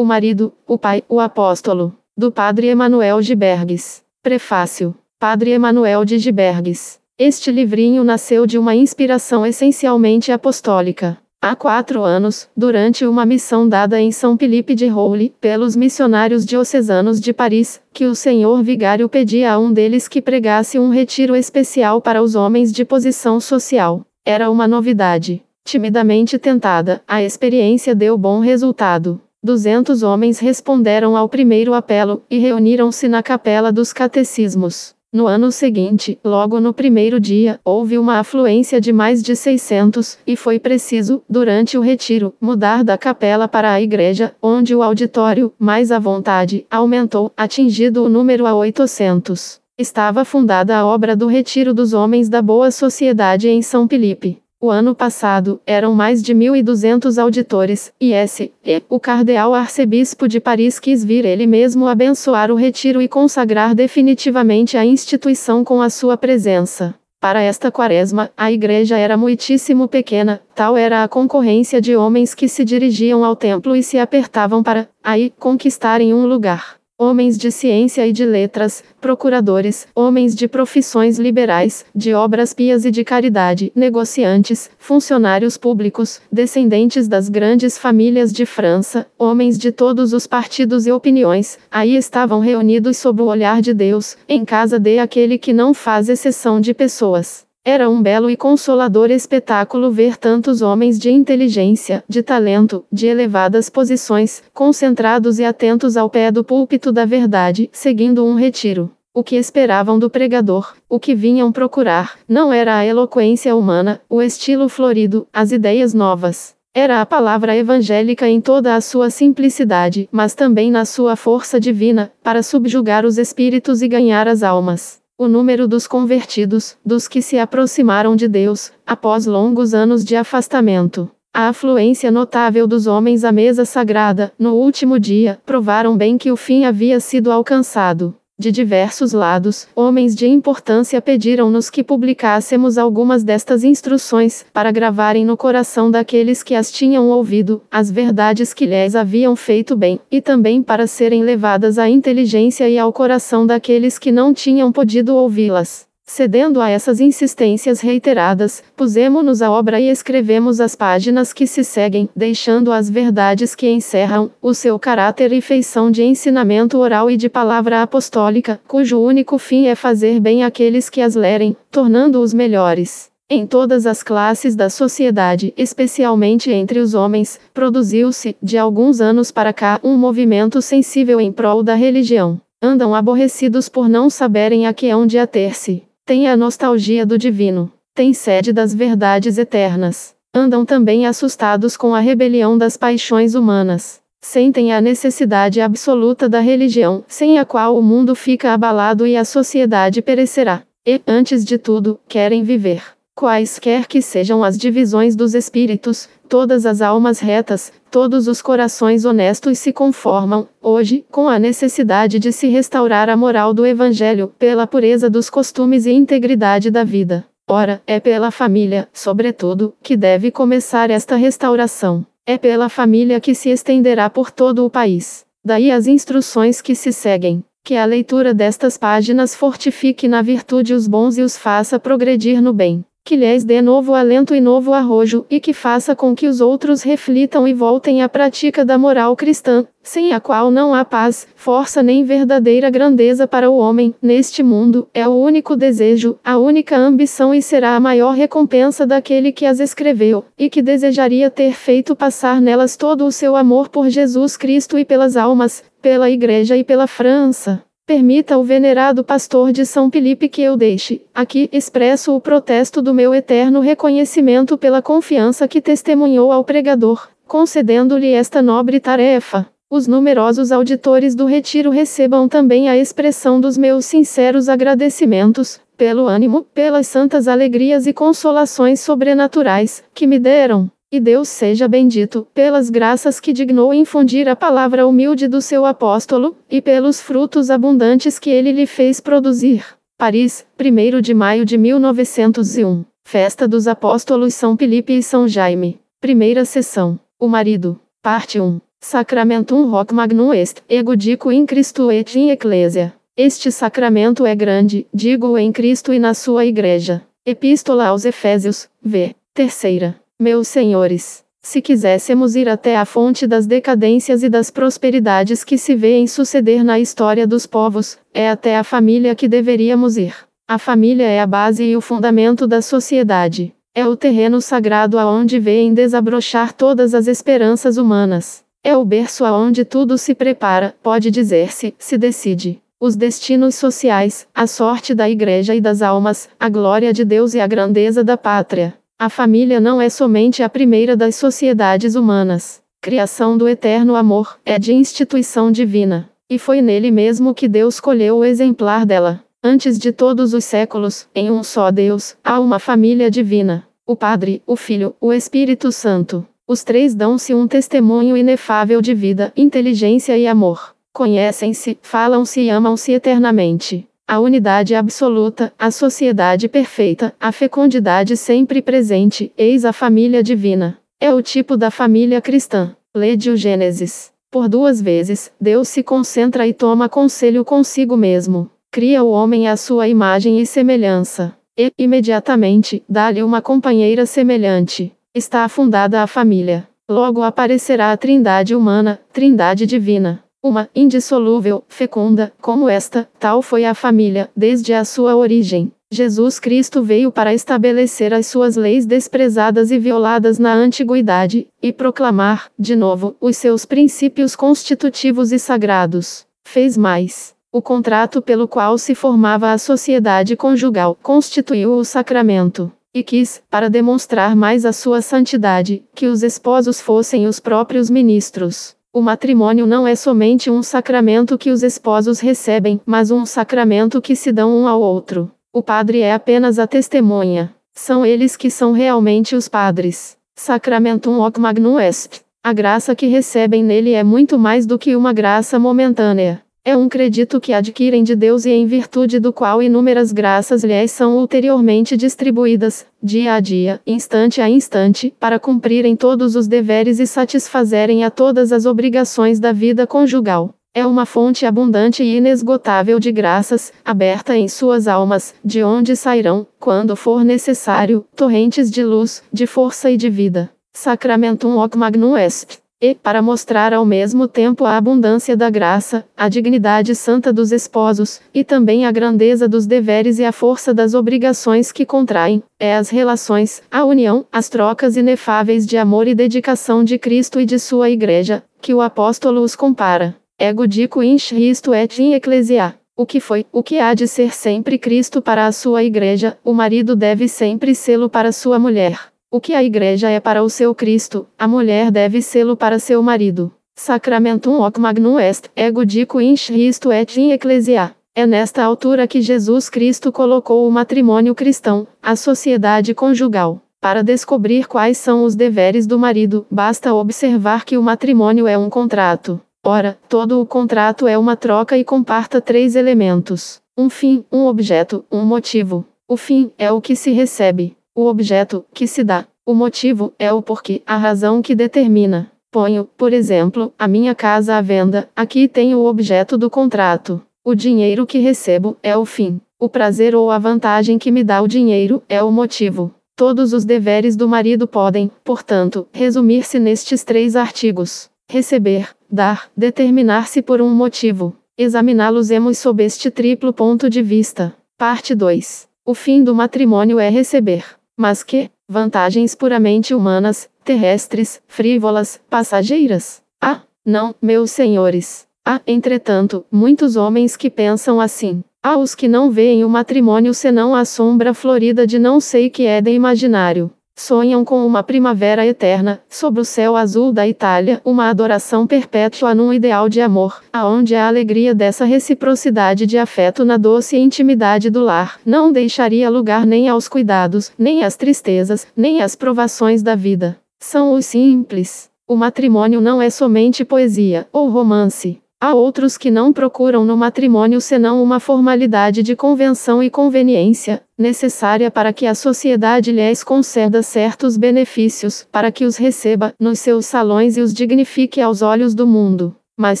[0.00, 1.94] O marido, o pai, o apóstolo.
[2.16, 4.02] Do Padre Emanuel de Berges.
[4.22, 4.94] Prefácio.
[5.18, 6.98] Padre Emanuel de Gibergues.
[7.18, 11.18] Este livrinho nasceu de uma inspiração essencialmente apostólica.
[11.38, 17.20] Há quatro anos, durante uma missão dada em São Felipe de Roule, pelos missionários diocesanos
[17.20, 22.00] de Paris, que o senhor vigário pedia a um deles que pregasse um retiro especial
[22.00, 24.00] para os homens de posição social.
[24.24, 25.42] Era uma novidade.
[25.62, 29.20] Timidamente tentada, a experiência deu bom resultado.
[29.42, 34.94] Duzentos homens responderam ao primeiro apelo, e reuniram-se na capela dos catecismos.
[35.10, 40.36] No ano seguinte, logo no primeiro dia, houve uma afluência de mais de 600, e
[40.36, 45.90] foi preciso, durante o retiro, mudar da capela para a igreja, onde o auditório, mais
[45.90, 49.58] à vontade, aumentou, atingido o número a 800.
[49.78, 54.38] Estava fundada a obra do Retiro dos Homens da Boa Sociedade em São Felipe.
[54.62, 60.38] O ano passado, eram mais de 1.200 auditores, e esse, e, o cardeal arcebispo de
[60.38, 65.88] Paris quis vir ele mesmo abençoar o retiro e consagrar definitivamente a instituição com a
[65.88, 66.94] sua presença.
[67.18, 72.46] Para esta quaresma, a igreja era muitíssimo pequena, tal era a concorrência de homens que
[72.46, 78.06] se dirigiam ao templo e se apertavam para, aí, conquistarem um lugar homens de ciência
[78.06, 84.70] e de letras, procuradores, homens de profissões liberais, de obras pias e de caridade, negociantes,
[84.78, 91.58] funcionários públicos, descendentes das grandes famílias de França, homens de todos os partidos e opiniões,
[91.70, 96.10] aí estavam reunidos sob o olhar de Deus, em casa de aquele que não faz
[96.10, 97.49] exceção de pessoas.
[97.62, 103.68] Era um belo e consolador espetáculo ver tantos homens de inteligência, de talento, de elevadas
[103.68, 108.90] posições, concentrados e atentos ao pé do púlpito da verdade, seguindo um retiro.
[109.12, 114.22] O que esperavam do pregador, o que vinham procurar, não era a eloquência humana, o
[114.22, 116.54] estilo florido, as ideias novas.
[116.72, 122.10] Era a palavra evangélica em toda a sua simplicidade, mas também na sua força divina,
[122.22, 125.00] para subjugar os espíritos e ganhar as almas.
[125.22, 131.10] O número dos convertidos, dos que se aproximaram de Deus, após longos anos de afastamento.
[131.30, 136.38] A afluência notável dos homens à mesa sagrada, no último dia, provaram bem que o
[136.38, 138.14] fim havia sido alcançado.
[138.40, 145.36] De diversos lados, homens de importância pediram-nos que publicássemos algumas destas instruções, para gravarem no
[145.36, 150.62] coração daqueles que as tinham ouvido, as verdades que lhes haviam feito bem, e também
[150.62, 155.89] para serem levadas à inteligência e ao coração daqueles que não tinham podido ouvi-las.
[156.12, 162.08] Cedendo a essas insistências reiteradas, pusemo-nos à obra e escrevemos as páginas que se seguem,
[162.16, 167.28] deixando as verdades que encerram o seu caráter e feição de ensinamento oral e de
[167.28, 173.08] palavra apostólica, cujo único fim é fazer bem àqueles que as lerem, tornando-os melhores.
[173.30, 179.52] Em todas as classes da sociedade, especialmente entre os homens, produziu-se, de alguns anos para
[179.52, 182.40] cá, um movimento sensível em prol da religião.
[182.60, 187.72] Andam aborrecidos por não saberem a que hão de ater-se tem a nostalgia do divino,
[187.94, 190.14] tem sede das verdades eternas.
[190.34, 194.00] Andam também assustados com a rebelião das paixões humanas.
[194.20, 199.24] Sentem a necessidade absoluta da religião, sem a qual o mundo fica abalado e a
[199.24, 200.62] sociedade perecerá.
[200.86, 202.82] E, antes de tudo, querem viver.
[203.20, 209.58] Quaisquer que sejam as divisões dos espíritos, todas as almas retas, todos os corações honestos
[209.58, 215.10] se conformam, hoje, com a necessidade de se restaurar a moral do Evangelho, pela pureza
[215.10, 217.26] dos costumes e integridade da vida.
[217.46, 222.06] Ora, é pela família, sobretudo, que deve começar esta restauração.
[222.24, 225.26] É pela família que se estenderá por todo o país.
[225.44, 227.44] Daí as instruções que se seguem.
[227.62, 232.54] Que a leitura destas páginas fortifique na virtude os bons e os faça progredir no
[232.54, 236.40] bem que lhes dê novo alento e novo arrojo, e que faça com que os
[236.40, 241.26] outros reflitam e voltem à prática da moral cristã, sem a qual não há paz,
[241.34, 246.76] força nem verdadeira grandeza para o homem, neste mundo, é o único desejo, a única
[246.76, 251.96] ambição e será a maior recompensa daquele que as escreveu, e que desejaria ter feito
[251.96, 256.62] passar nelas todo o seu amor por Jesus Cristo e pelas almas, pela Igreja e
[256.62, 257.60] pela França.
[257.90, 262.94] Permita o venerado pastor de São Felipe que eu deixe, aqui, expresso o protesto do
[262.94, 269.44] meu eterno reconhecimento pela confiança que testemunhou ao pregador, concedendo-lhe esta nobre tarefa.
[269.68, 276.46] Os numerosos auditores do retiro recebam também a expressão dos meus sinceros agradecimentos, pelo ânimo,
[276.54, 280.70] pelas santas alegrias e consolações sobrenaturais, que me deram.
[280.92, 286.36] E Deus seja bendito, pelas graças que dignou infundir a palavra humilde do seu apóstolo,
[286.50, 289.64] e pelos frutos abundantes que ele lhe fez produzir.
[289.96, 292.84] Paris, 1 de maio de 1901.
[293.04, 295.78] Festa dos Apóstolos São Felipe e São Jaime.
[296.00, 296.98] Primeira sessão.
[297.20, 297.78] O marido.
[298.02, 298.60] Parte 1.
[298.80, 302.94] Sacramentum hoc magnum est, ego dico in Christo et in ecclesia.
[303.16, 307.02] Este sacramento é grande, digo em Cristo e na sua igreja.
[307.24, 309.14] Epístola aos Efésios, v.
[309.34, 309.99] Terceira.
[310.22, 315.74] Meus senhores, se quiséssemos ir até a fonte das decadências e das prosperidades que se
[315.74, 320.14] vêem suceder na história dos povos, é até a família que deveríamos ir.
[320.46, 323.54] A família é a base e o fundamento da sociedade.
[323.74, 328.44] É o terreno sagrado aonde vêem desabrochar todas as esperanças humanas.
[328.62, 332.60] É o berço aonde tudo se prepara, pode dizer-se, se decide.
[332.78, 337.40] Os destinos sociais, a sorte da igreja e das almas, a glória de Deus e
[337.40, 338.74] a grandeza da pátria.
[339.02, 342.62] A família não é somente a primeira das sociedades humanas.
[342.82, 346.10] Criação do eterno amor, é de instituição divina.
[346.28, 349.24] E foi nele mesmo que Deus escolheu o exemplar dela.
[349.42, 354.42] Antes de todos os séculos, em um só Deus, há uma família divina: o Padre,
[354.46, 356.26] o Filho, o Espírito Santo.
[356.46, 360.76] Os três dão-se um testemunho inefável de vida, inteligência e amor.
[360.92, 369.32] Conhecem-se, falam-se e amam-se eternamente a unidade absoluta, a sociedade perfeita, a fecundidade sempre presente,
[369.38, 370.76] eis a família divina.
[370.98, 372.74] É o tipo da família cristã.
[372.92, 374.10] Lede o Gênesis.
[374.28, 378.50] Por duas vezes, Deus se concentra e toma conselho consigo mesmo.
[378.72, 381.32] Cria o homem à sua imagem e semelhança.
[381.56, 384.92] E, imediatamente, dá-lhe uma companheira semelhante.
[385.14, 386.66] Está afundada a família.
[386.88, 390.24] Logo aparecerá a trindade humana, trindade divina.
[390.42, 395.70] Uma, indissolúvel, fecunda, como esta, tal foi a família, desde a sua origem.
[395.92, 402.50] Jesus Cristo veio para estabelecer as suas leis desprezadas e violadas na antiguidade, e proclamar,
[402.58, 406.26] de novo, os seus princípios constitutivos e sagrados.
[406.42, 407.34] Fez mais.
[407.52, 412.72] O contrato pelo qual se formava a sociedade conjugal constituiu o sacramento.
[412.94, 418.76] E quis, para demonstrar mais a sua santidade, que os esposos fossem os próprios ministros.
[418.92, 424.16] O matrimônio não é somente um sacramento que os esposos recebem, mas um sacramento que
[424.16, 425.30] se dão um ao outro.
[425.52, 427.54] O padre é apenas a testemunha.
[427.72, 430.16] São eles que são realmente os padres.
[430.34, 432.24] Sacramentum hoc magnum est.
[432.42, 436.42] A graça que recebem nele é muito mais do que uma graça momentânea.
[436.62, 440.92] É um crédito que adquirem de Deus e em virtude do qual inúmeras graças lhes
[440.92, 447.06] são ulteriormente distribuídas, dia a dia, instante a instante, para cumprirem todos os deveres e
[447.06, 450.54] satisfazerem a todas as obrigações da vida conjugal.
[450.74, 456.46] É uma fonte abundante e inesgotável de graças, aberta em suas almas, de onde sairão,
[456.58, 460.50] quando for necessário, torrentes de luz, de força e de vida.
[460.74, 462.60] Sacramentum hoc magnum est.
[462.82, 468.22] E, para mostrar ao mesmo tempo a abundância da graça, a dignidade santa dos esposos,
[468.32, 472.88] e também a grandeza dos deveres e a força das obrigações que contraem, é as
[472.88, 477.90] relações, a união, as trocas inefáveis de amor e dedicação de Cristo e de sua
[477.90, 480.16] Igreja, que o apóstolo os compara.
[480.38, 482.74] Ego dico in Christo et in ecclesia.
[482.96, 486.54] O que foi, o que há de ser sempre Cristo para a sua Igreja, o
[486.54, 489.09] marido deve sempre sê-lo para sua mulher.
[489.32, 493.00] O que a igreja é para o seu Cristo, a mulher deve sê-lo para seu
[493.00, 493.52] marido.
[493.76, 497.94] Sacramentum hoc magnum est, ego dico in Christo et in ecclesia.
[498.12, 503.62] É nesta altura que Jesus Cristo colocou o matrimônio cristão, a sociedade conjugal.
[503.80, 508.68] Para descobrir quais são os deveres do marido, basta observar que o matrimônio é um
[508.68, 509.40] contrato.
[509.64, 515.04] Ora, todo o contrato é uma troca e comparta três elementos: um fim, um objeto,
[515.08, 515.84] um motivo.
[516.08, 517.76] O fim é o que se recebe.
[517.92, 519.26] O objeto, que se dá.
[519.44, 522.30] O motivo, é o porquê, a razão que determina.
[522.52, 527.20] Ponho, por exemplo, a minha casa à venda, aqui tenho o objeto do contrato.
[527.44, 529.40] O dinheiro que recebo, é o fim.
[529.58, 532.94] O prazer ou a vantagem que me dá o dinheiro, é o motivo.
[533.16, 540.62] Todos os deveres do marido podem, portanto, resumir-se nestes três artigos: receber, dar, determinar-se por
[540.62, 541.34] um motivo.
[541.58, 544.54] Examiná-los-emos sob este triplo ponto de vista.
[544.78, 545.68] Parte 2.
[545.84, 553.22] O fim do matrimônio é receber mas que, vantagens puramente humanas, terrestres, frívolas, passageiras.
[553.38, 555.28] Ah, não, meus senhores.
[555.44, 558.42] Há, entretanto, muitos homens que pensam assim.
[558.62, 562.64] Há os que não veem o matrimônio senão a sombra florida de não sei que
[562.64, 563.70] é de imaginário.
[564.02, 569.52] Sonham com uma primavera eterna, sob o céu azul da Itália, uma adoração perpétua num
[569.52, 575.20] ideal de amor, aonde a alegria dessa reciprocidade de afeto na doce intimidade do lar
[575.24, 580.38] não deixaria lugar nem aos cuidados, nem às tristezas, nem às provações da vida.
[580.58, 581.90] São os simples.
[582.08, 585.20] O matrimônio não é somente poesia ou romance.
[585.42, 591.70] Há outros que não procuram no matrimônio senão uma formalidade de convenção e conveniência, necessária
[591.70, 597.38] para que a sociedade lhes conceda certos benefícios, para que os receba nos seus salões
[597.38, 599.80] e os dignifique aos olhos do mundo, mas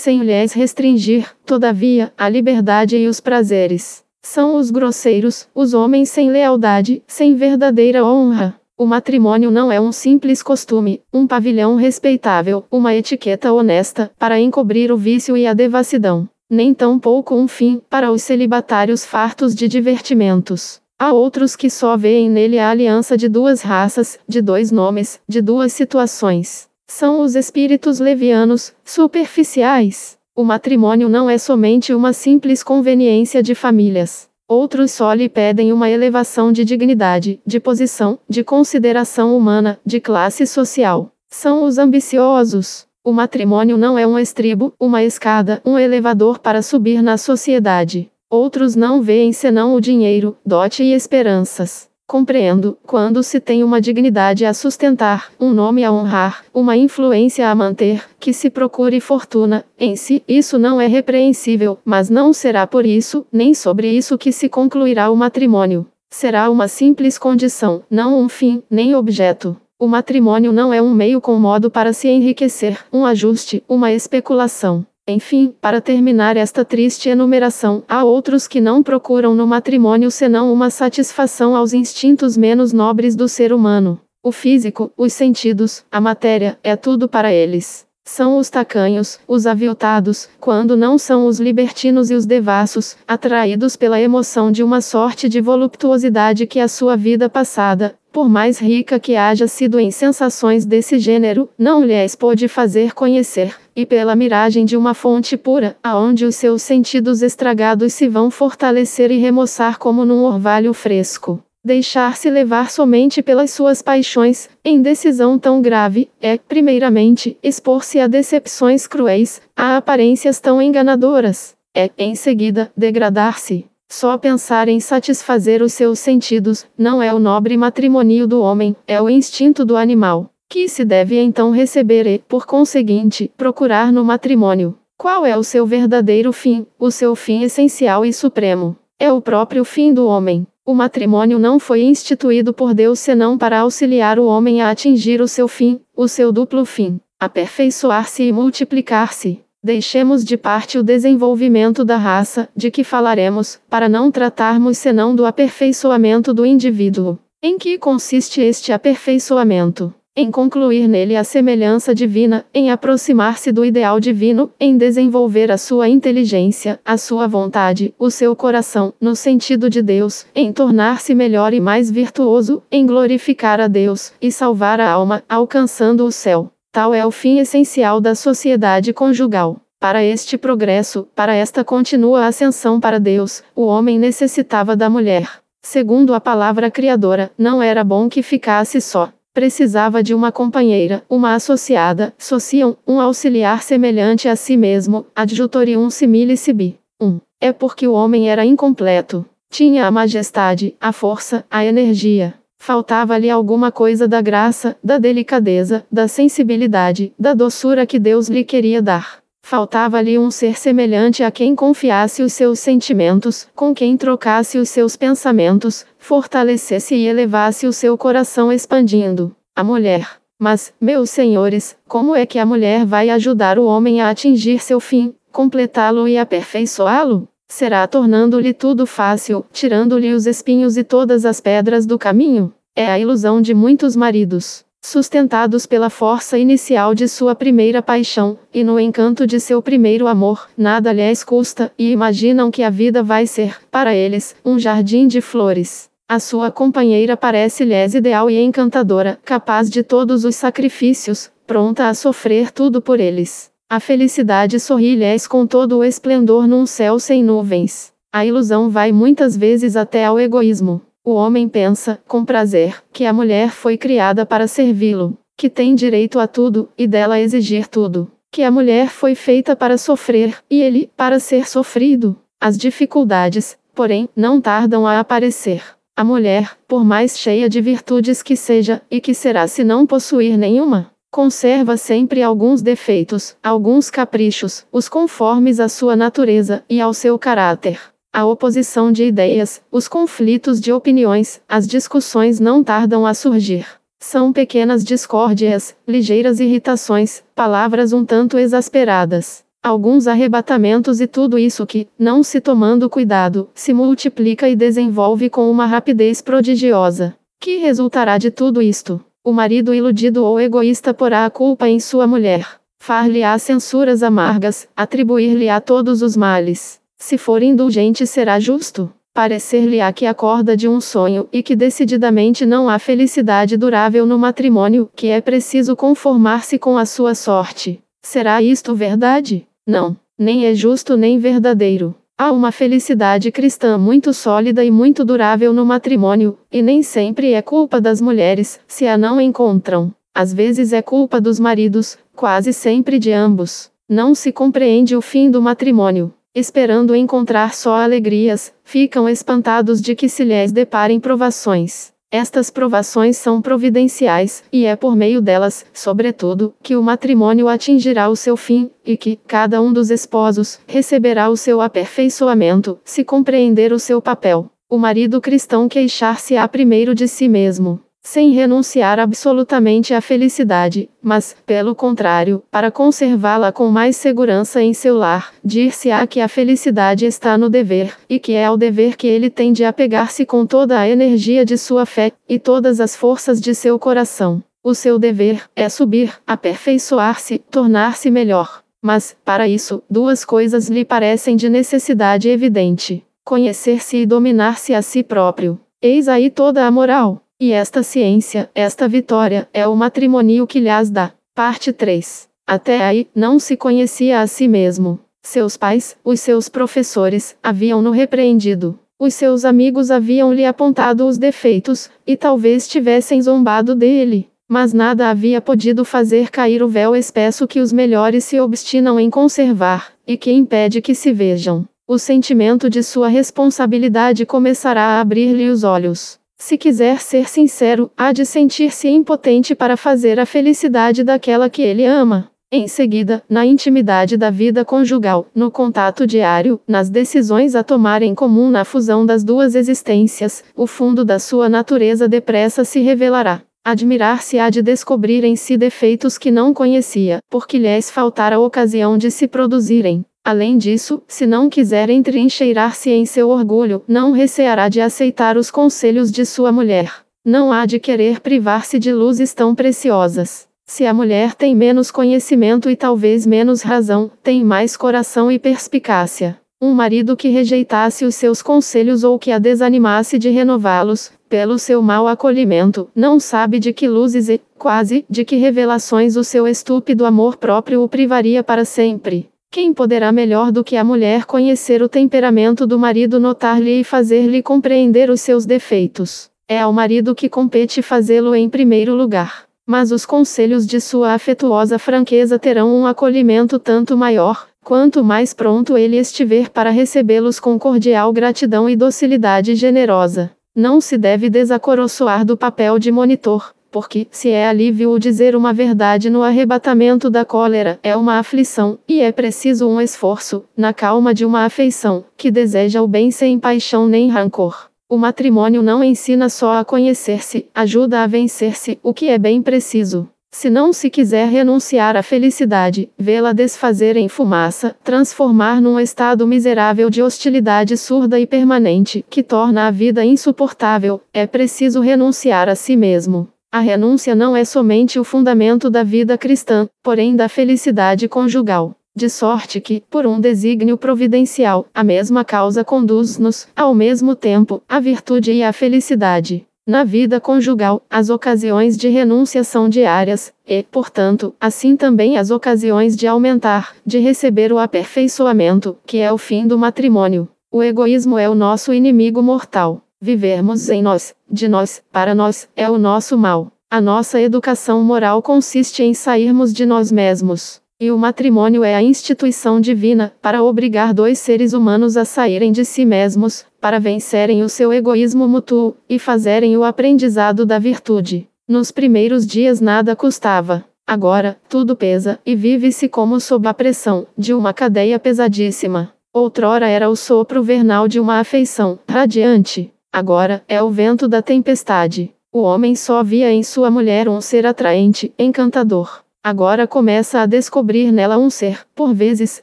[0.00, 4.02] sem lhes restringir, todavia, a liberdade e os prazeres.
[4.22, 8.59] São os grosseiros, os homens sem lealdade, sem verdadeira honra.
[8.80, 14.90] O matrimônio não é um simples costume, um pavilhão respeitável, uma etiqueta honesta, para encobrir
[14.90, 16.26] o vício e a devassidão.
[16.48, 20.80] Nem tampouco um fim, para os celibatários fartos de divertimentos.
[20.98, 25.42] Há outros que só veem nele a aliança de duas raças, de dois nomes, de
[25.42, 26.66] duas situações.
[26.86, 30.16] São os espíritos levianos, superficiais.
[30.34, 34.29] O matrimônio não é somente uma simples conveniência de famílias.
[34.50, 40.44] Outros só lhe pedem uma elevação de dignidade, de posição, de consideração humana, de classe
[40.44, 41.12] social.
[41.28, 42.84] São os ambiciosos.
[43.04, 48.10] O matrimônio não é um estribo, uma escada, um elevador para subir na sociedade.
[48.28, 51.89] Outros não veem senão o dinheiro, dote e esperanças.
[52.10, 57.54] Compreendo, quando se tem uma dignidade a sustentar, um nome a honrar, uma influência a
[57.54, 62.84] manter, que se procure fortuna, em si, isso não é repreensível, mas não será por
[62.84, 65.86] isso, nem sobre isso que se concluirá o matrimônio.
[66.10, 69.56] Será uma simples condição, não um fim, nem objeto.
[69.78, 74.84] O matrimônio não é um meio com modo para se enriquecer, um ajuste, uma especulação.
[75.08, 80.70] Enfim, para terminar esta triste enumeração, há outros que não procuram no matrimônio senão uma
[80.70, 84.00] satisfação aos instintos menos nobres do ser humano.
[84.22, 87.86] O físico, os sentidos, a matéria, é tudo para eles.
[88.04, 94.00] São os tacanhos, os aviltados, quando não são os libertinos e os devassos, atraídos pela
[94.00, 99.16] emoção de uma sorte de voluptuosidade que a sua vida passada, por mais rica que
[99.16, 104.76] haja sido em sensações desse gênero, não lhes pôde fazer conhecer, e pela miragem de
[104.76, 110.24] uma fonte pura, aonde os seus sentidos estragados se vão fortalecer e remoçar como num
[110.24, 111.42] orvalho fresco.
[111.62, 118.86] Deixar-se levar somente pelas suas paixões, em decisão tão grave, é, primeiramente, expor-se a decepções
[118.86, 121.54] cruéis, a aparências tão enganadoras.
[121.74, 123.69] É, em seguida, degradar-se.
[123.92, 129.02] Só pensar em satisfazer os seus sentidos, não é o nobre matrimonio do homem, é
[129.02, 134.78] o instinto do animal, que se deve então receber e, por conseguinte, procurar no matrimônio.
[134.96, 138.76] Qual é o seu verdadeiro fim, o seu fim essencial e supremo?
[138.96, 140.46] É o próprio fim do homem.
[140.64, 145.26] O matrimônio não foi instituído por Deus senão para auxiliar o homem a atingir o
[145.26, 149.40] seu fim, o seu duplo fim, aperfeiçoar-se e multiplicar-se.
[149.62, 155.26] Deixemos de parte o desenvolvimento da raça, de que falaremos, para não tratarmos senão do
[155.26, 157.18] aperfeiçoamento do indivíduo.
[157.42, 159.92] Em que consiste este aperfeiçoamento?
[160.16, 165.90] Em concluir nele a semelhança divina, em aproximar-se do ideal divino, em desenvolver a sua
[165.90, 171.60] inteligência, a sua vontade, o seu coração, no sentido de Deus, em tornar-se melhor e
[171.60, 176.50] mais virtuoso, em glorificar a Deus, e salvar a alma, alcançando o céu.
[176.72, 179.60] Tal é o fim essencial da sociedade conjugal.
[179.80, 185.28] Para este progresso, para esta contínua ascensão para Deus, o homem necessitava da mulher.
[185.60, 189.12] Segundo a palavra criadora, não era bom que ficasse só.
[189.34, 196.36] Precisava de uma companheira, uma associada, sociam, um auxiliar semelhante a si mesmo, adjutorium simile
[196.36, 196.78] sibi.
[197.00, 197.06] 1.
[197.06, 199.26] Um, é porque o homem era incompleto.
[199.48, 206.06] Tinha a majestade, a força, a energia, Faltava-lhe alguma coisa da graça, da delicadeza, da
[206.06, 209.20] sensibilidade, da doçura que Deus lhe queria dar.
[209.42, 214.94] Faltava-lhe um ser semelhante a quem confiasse os seus sentimentos, com quem trocasse os seus
[214.94, 219.34] pensamentos, fortalecesse e elevasse o seu coração expandindo.
[219.56, 220.06] A mulher.
[220.38, 224.78] Mas, meus senhores, como é que a mulher vai ajudar o homem a atingir seu
[224.78, 227.26] fim, completá-lo e aperfeiçoá-lo?
[227.50, 232.52] Será tornando-lhe tudo fácil, tirando-lhe os espinhos e todas as pedras do caminho?
[232.76, 238.62] É a ilusão de muitos maridos, sustentados pela força inicial de sua primeira paixão, e
[238.62, 243.26] no encanto de seu primeiro amor, nada lhes custa, e imaginam que a vida vai
[243.26, 245.90] ser, para eles, um jardim de flores.
[246.08, 252.52] A sua companheira parece-lhes ideal e encantadora, capaz de todos os sacrifícios, pronta a sofrer
[252.52, 253.49] tudo por eles.
[253.72, 257.92] A felicidade sorri-lhes com todo o esplendor num céu sem nuvens.
[258.12, 260.82] A ilusão vai muitas vezes até ao egoísmo.
[261.04, 266.18] O homem pensa, com prazer, que a mulher foi criada para servi-lo, que tem direito
[266.18, 268.10] a tudo, e dela exigir tudo.
[268.32, 272.18] Que a mulher foi feita para sofrer, e ele, para ser sofrido.
[272.40, 275.62] As dificuldades, porém, não tardam a aparecer.
[275.96, 280.36] A mulher, por mais cheia de virtudes que seja, e que será se não possuir
[280.36, 280.90] nenhuma?
[281.12, 287.80] Conserva sempre alguns defeitos, alguns caprichos, os conformes à sua natureza e ao seu caráter.
[288.12, 293.66] A oposição de ideias, os conflitos de opiniões, as discussões não tardam a surgir.
[293.98, 301.88] São pequenas discórdias, ligeiras irritações, palavras um tanto exasperadas, alguns arrebatamentos e tudo isso que,
[301.98, 307.16] não se tomando cuidado, se multiplica e desenvolve com uma rapidez prodigiosa.
[307.40, 309.04] Que resultará de tudo isto?
[309.22, 312.48] O marido iludido ou egoísta porá a culpa em sua mulher.
[312.78, 316.80] Far-lhe-á censuras amargas, atribuir-lhe-á todos os males.
[316.96, 318.90] Se for indulgente será justo.
[319.12, 324.88] Parecer-lhe-á que acorda de um sonho e que decididamente não há felicidade durável no matrimônio,
[324.96, 327.78] que é preciso conformar-se com a sua sorte.
[328.00, 329.46] Será isto verdade?
[329.66, 331.94] Não, nem é justo nem verdadeiro.
[332.22, 337.40] Há uma felicidade cristã muito sólida e muito durável no matrimônio, e nem sempre é
[337.40, 339.90] culpa das mulheres, se a não encontram.
[340.14, 343.70] Às vezes é culpa dos maridos, quase sempre de ambos.
[343.88, 346.12] Não se compreende o fim do matrimônio.
[346.34, 351.90] Esperando encontrar só alegrias, ficam espantados de que se lhes deparem provações.
[352.12, 358.16] Estas provações são providenciais, e é por meio delas, sobretudo, que o matrimônio atingirá o
[358.16, 363.78] seu fim, e que cada um dos esposos receberá o seu aperfeiçoamento, se compreender o
[363.78, 364.50] seu papel.
[364.68, 371.74] O marido cristão queixar-se-á primeiro de si mesmo sem renunciar absolutamente à felicidade, mas, pelo
[371.74, 377.50] contrário, para conservá-la com mais segurança em seu lar, dir-se-á que a felicidade está no
[377.50, 381.44] dever, e que é ao dever que ele tem de apegar-se com toda a energia
[381.44, 384.42] de sua fé, e todas as forças de seu coração.
[384.62, 388.62] O seu dever é subir, aperfeiçoar-se, tornar-se melhor.
[388.82, 395.02] Mas, para isso, duas coisas lhe parecem de necessidade evidente: conhecer-se e dominar-se a si
[395.02, 395.60] próprio.
[395.82, 397.22] Eis aí toda a moral.
[397.42, 401.10] E esta ciência, esta vitória, é o matrimônio que lhes dá.
[401.34, 402.28] Parte 3.
[402.46, 405.00] Até aí, não se conhecia a si mesmo.
[405.22, 408.78] Seus pais, os seus professores, haviam-no repreendido.
[408.98, 414.28] Os seus amigos haviam-lhe apontado os defeitos, e talvez tivessem zombado dele.
[414.46, 419.08] Mas nada havia podido fazer cair o véu espesso que os melhores se obstinam em
[419.08, 421.66] conservar, e que impede que se vejam.
[421.88, 426.19] O sentimento de sua responsabilidade começará a abrir-lhe os olhos.
[426.40, 431.84] Se quiser ser sincero, há de sentir-se impotente para fazer a felicidade daquela que ele
[431.84, 432.30] ama.
[432.50, 438.14] Em seguida, na intimidade da vida conjugal, no contato diário, nas decisões a tomar em
[438.14, 443.42] comum na fusão das duas existências, o fundo da sua natureza depressa se revelará.
[443.62, 449.28] Admirar-se-á de descobrir em si defeitos que não conhecia, porque lhes faltara ocasião de se
[449.28, 450.06] produzirem.
[450.24, 456.12] Além disso, se não quiser entrincheirar-se em seu orgulho, não receará de aceitar os conselhos
[456.12, 456.92] de sua mulher.
[457.24, 460.48] Não há de querer privar-se de luzes tão preciosas.
[460.66, 466.38] Se a mulher tem menos conhecimento e talvez menos razão, tem mais coração e perspicácia.
[466.62, 471.80] Um marido que rejeitasse os seus conselhos ou que a desanimasse de renová-los, pelo seu
[471.80, 477.06] mau acolhimento, não sabe de que luzes e, quase, de que revelações o seu estúpido
[477.06, 479.30] amor próprio o privaria para sempre.
[479.52, 484.44] Quem poderá melhor do que a mulher conhecer o temperamento do marido, notar-lhe e fazer-lhe
[484.44, 486.30] compreender os seus defeitos?
[486.46, 489.46] É ao marido que compete fazê-lo em primeiro lugar.
[489.66, 495.76] Mas os conselhos de sua afetuosa franqueza terão um acolhimento tanto maior, quanto mais pronto
[495.76, 500.30] ele estiver para recebê-los com cordial gratidão e docilidade generosa.
[500.54, 505.52] Não se deve desacoroçoar do papel de monitor, porque, se é alívio o dizer uma
[505.52, 511.14] verdade no arrebatamento da cólera, é uma aflição, e é preciso um esforço, na calma
[511.14, 514.68] de uma afeição, que deseja o bem sem paixão nem rancor.
[514.88, 520.08] O matrimônio não ensina só a conhecer-se, ajuda a vencer-se, o que é bem preciso.
[520.32, 526.88] Se não se quiser renunciar à felicidade, vê-la desfazer em fumaça, transformar num estado miserável
[526.88, 532.76] de hostilidade surda e permanente, que torna a vida insuportável, é preciso renunciar a si
[532.76, 533.28] mesmo.
[533.52, 538.76] A renúncia não é somente o fundamento da vida cristã, porém da felicidade conjugal.
[538.94, 544.78] De sorte que, por um desígnio providencial, a mesma causa conduz-nos, ao mesmo tempo, à
[544.78, 546.46] virtude e à felicidade.
[546.64, 552.96] Na vida conjugal, as ocasiões de renúncia são diárias, e, portanto, assim também as ocasiões
[552.96, 557.28] de aumentar, de receber o aperfeiçoamento, que é o fim do matrimônio.
[557.50, 559.82] O egoísmo é o nosso inimigo mortal.
[560.02, 563.52] Vivermos em nós, de nós, para nós, é o nosso mal.
[563.70, 567.60] A nossa educação moral consiste em sairmos de nós mesmos.
[567.78, 572.64] E o matrimônio é a instituição divina, para obrigar dois seres humanos a saírem de
[572.64, 578.26] si mesmos, para vencerem o seu egoísmo mútuo, e fazerem o aprendizado da virtude.
[578.48, 580.64] Nos primeiros dias nada custava.
[580.86, 585.92] Agora, tudo pesa, e vive-se como sob a pressão de uma cadeia pesadíssima.
[586.10, 589.70] Outrora era o sopro vernal de uma afeição radiante.
[589.92, 592.14] Agora, é o vento da tempestade.
[592.32, 596.04] O homem só via em sua mulher um ser atraente, encantador.
[596.22, 599.42] Agora começa a descobrir nela um ser, por vezes,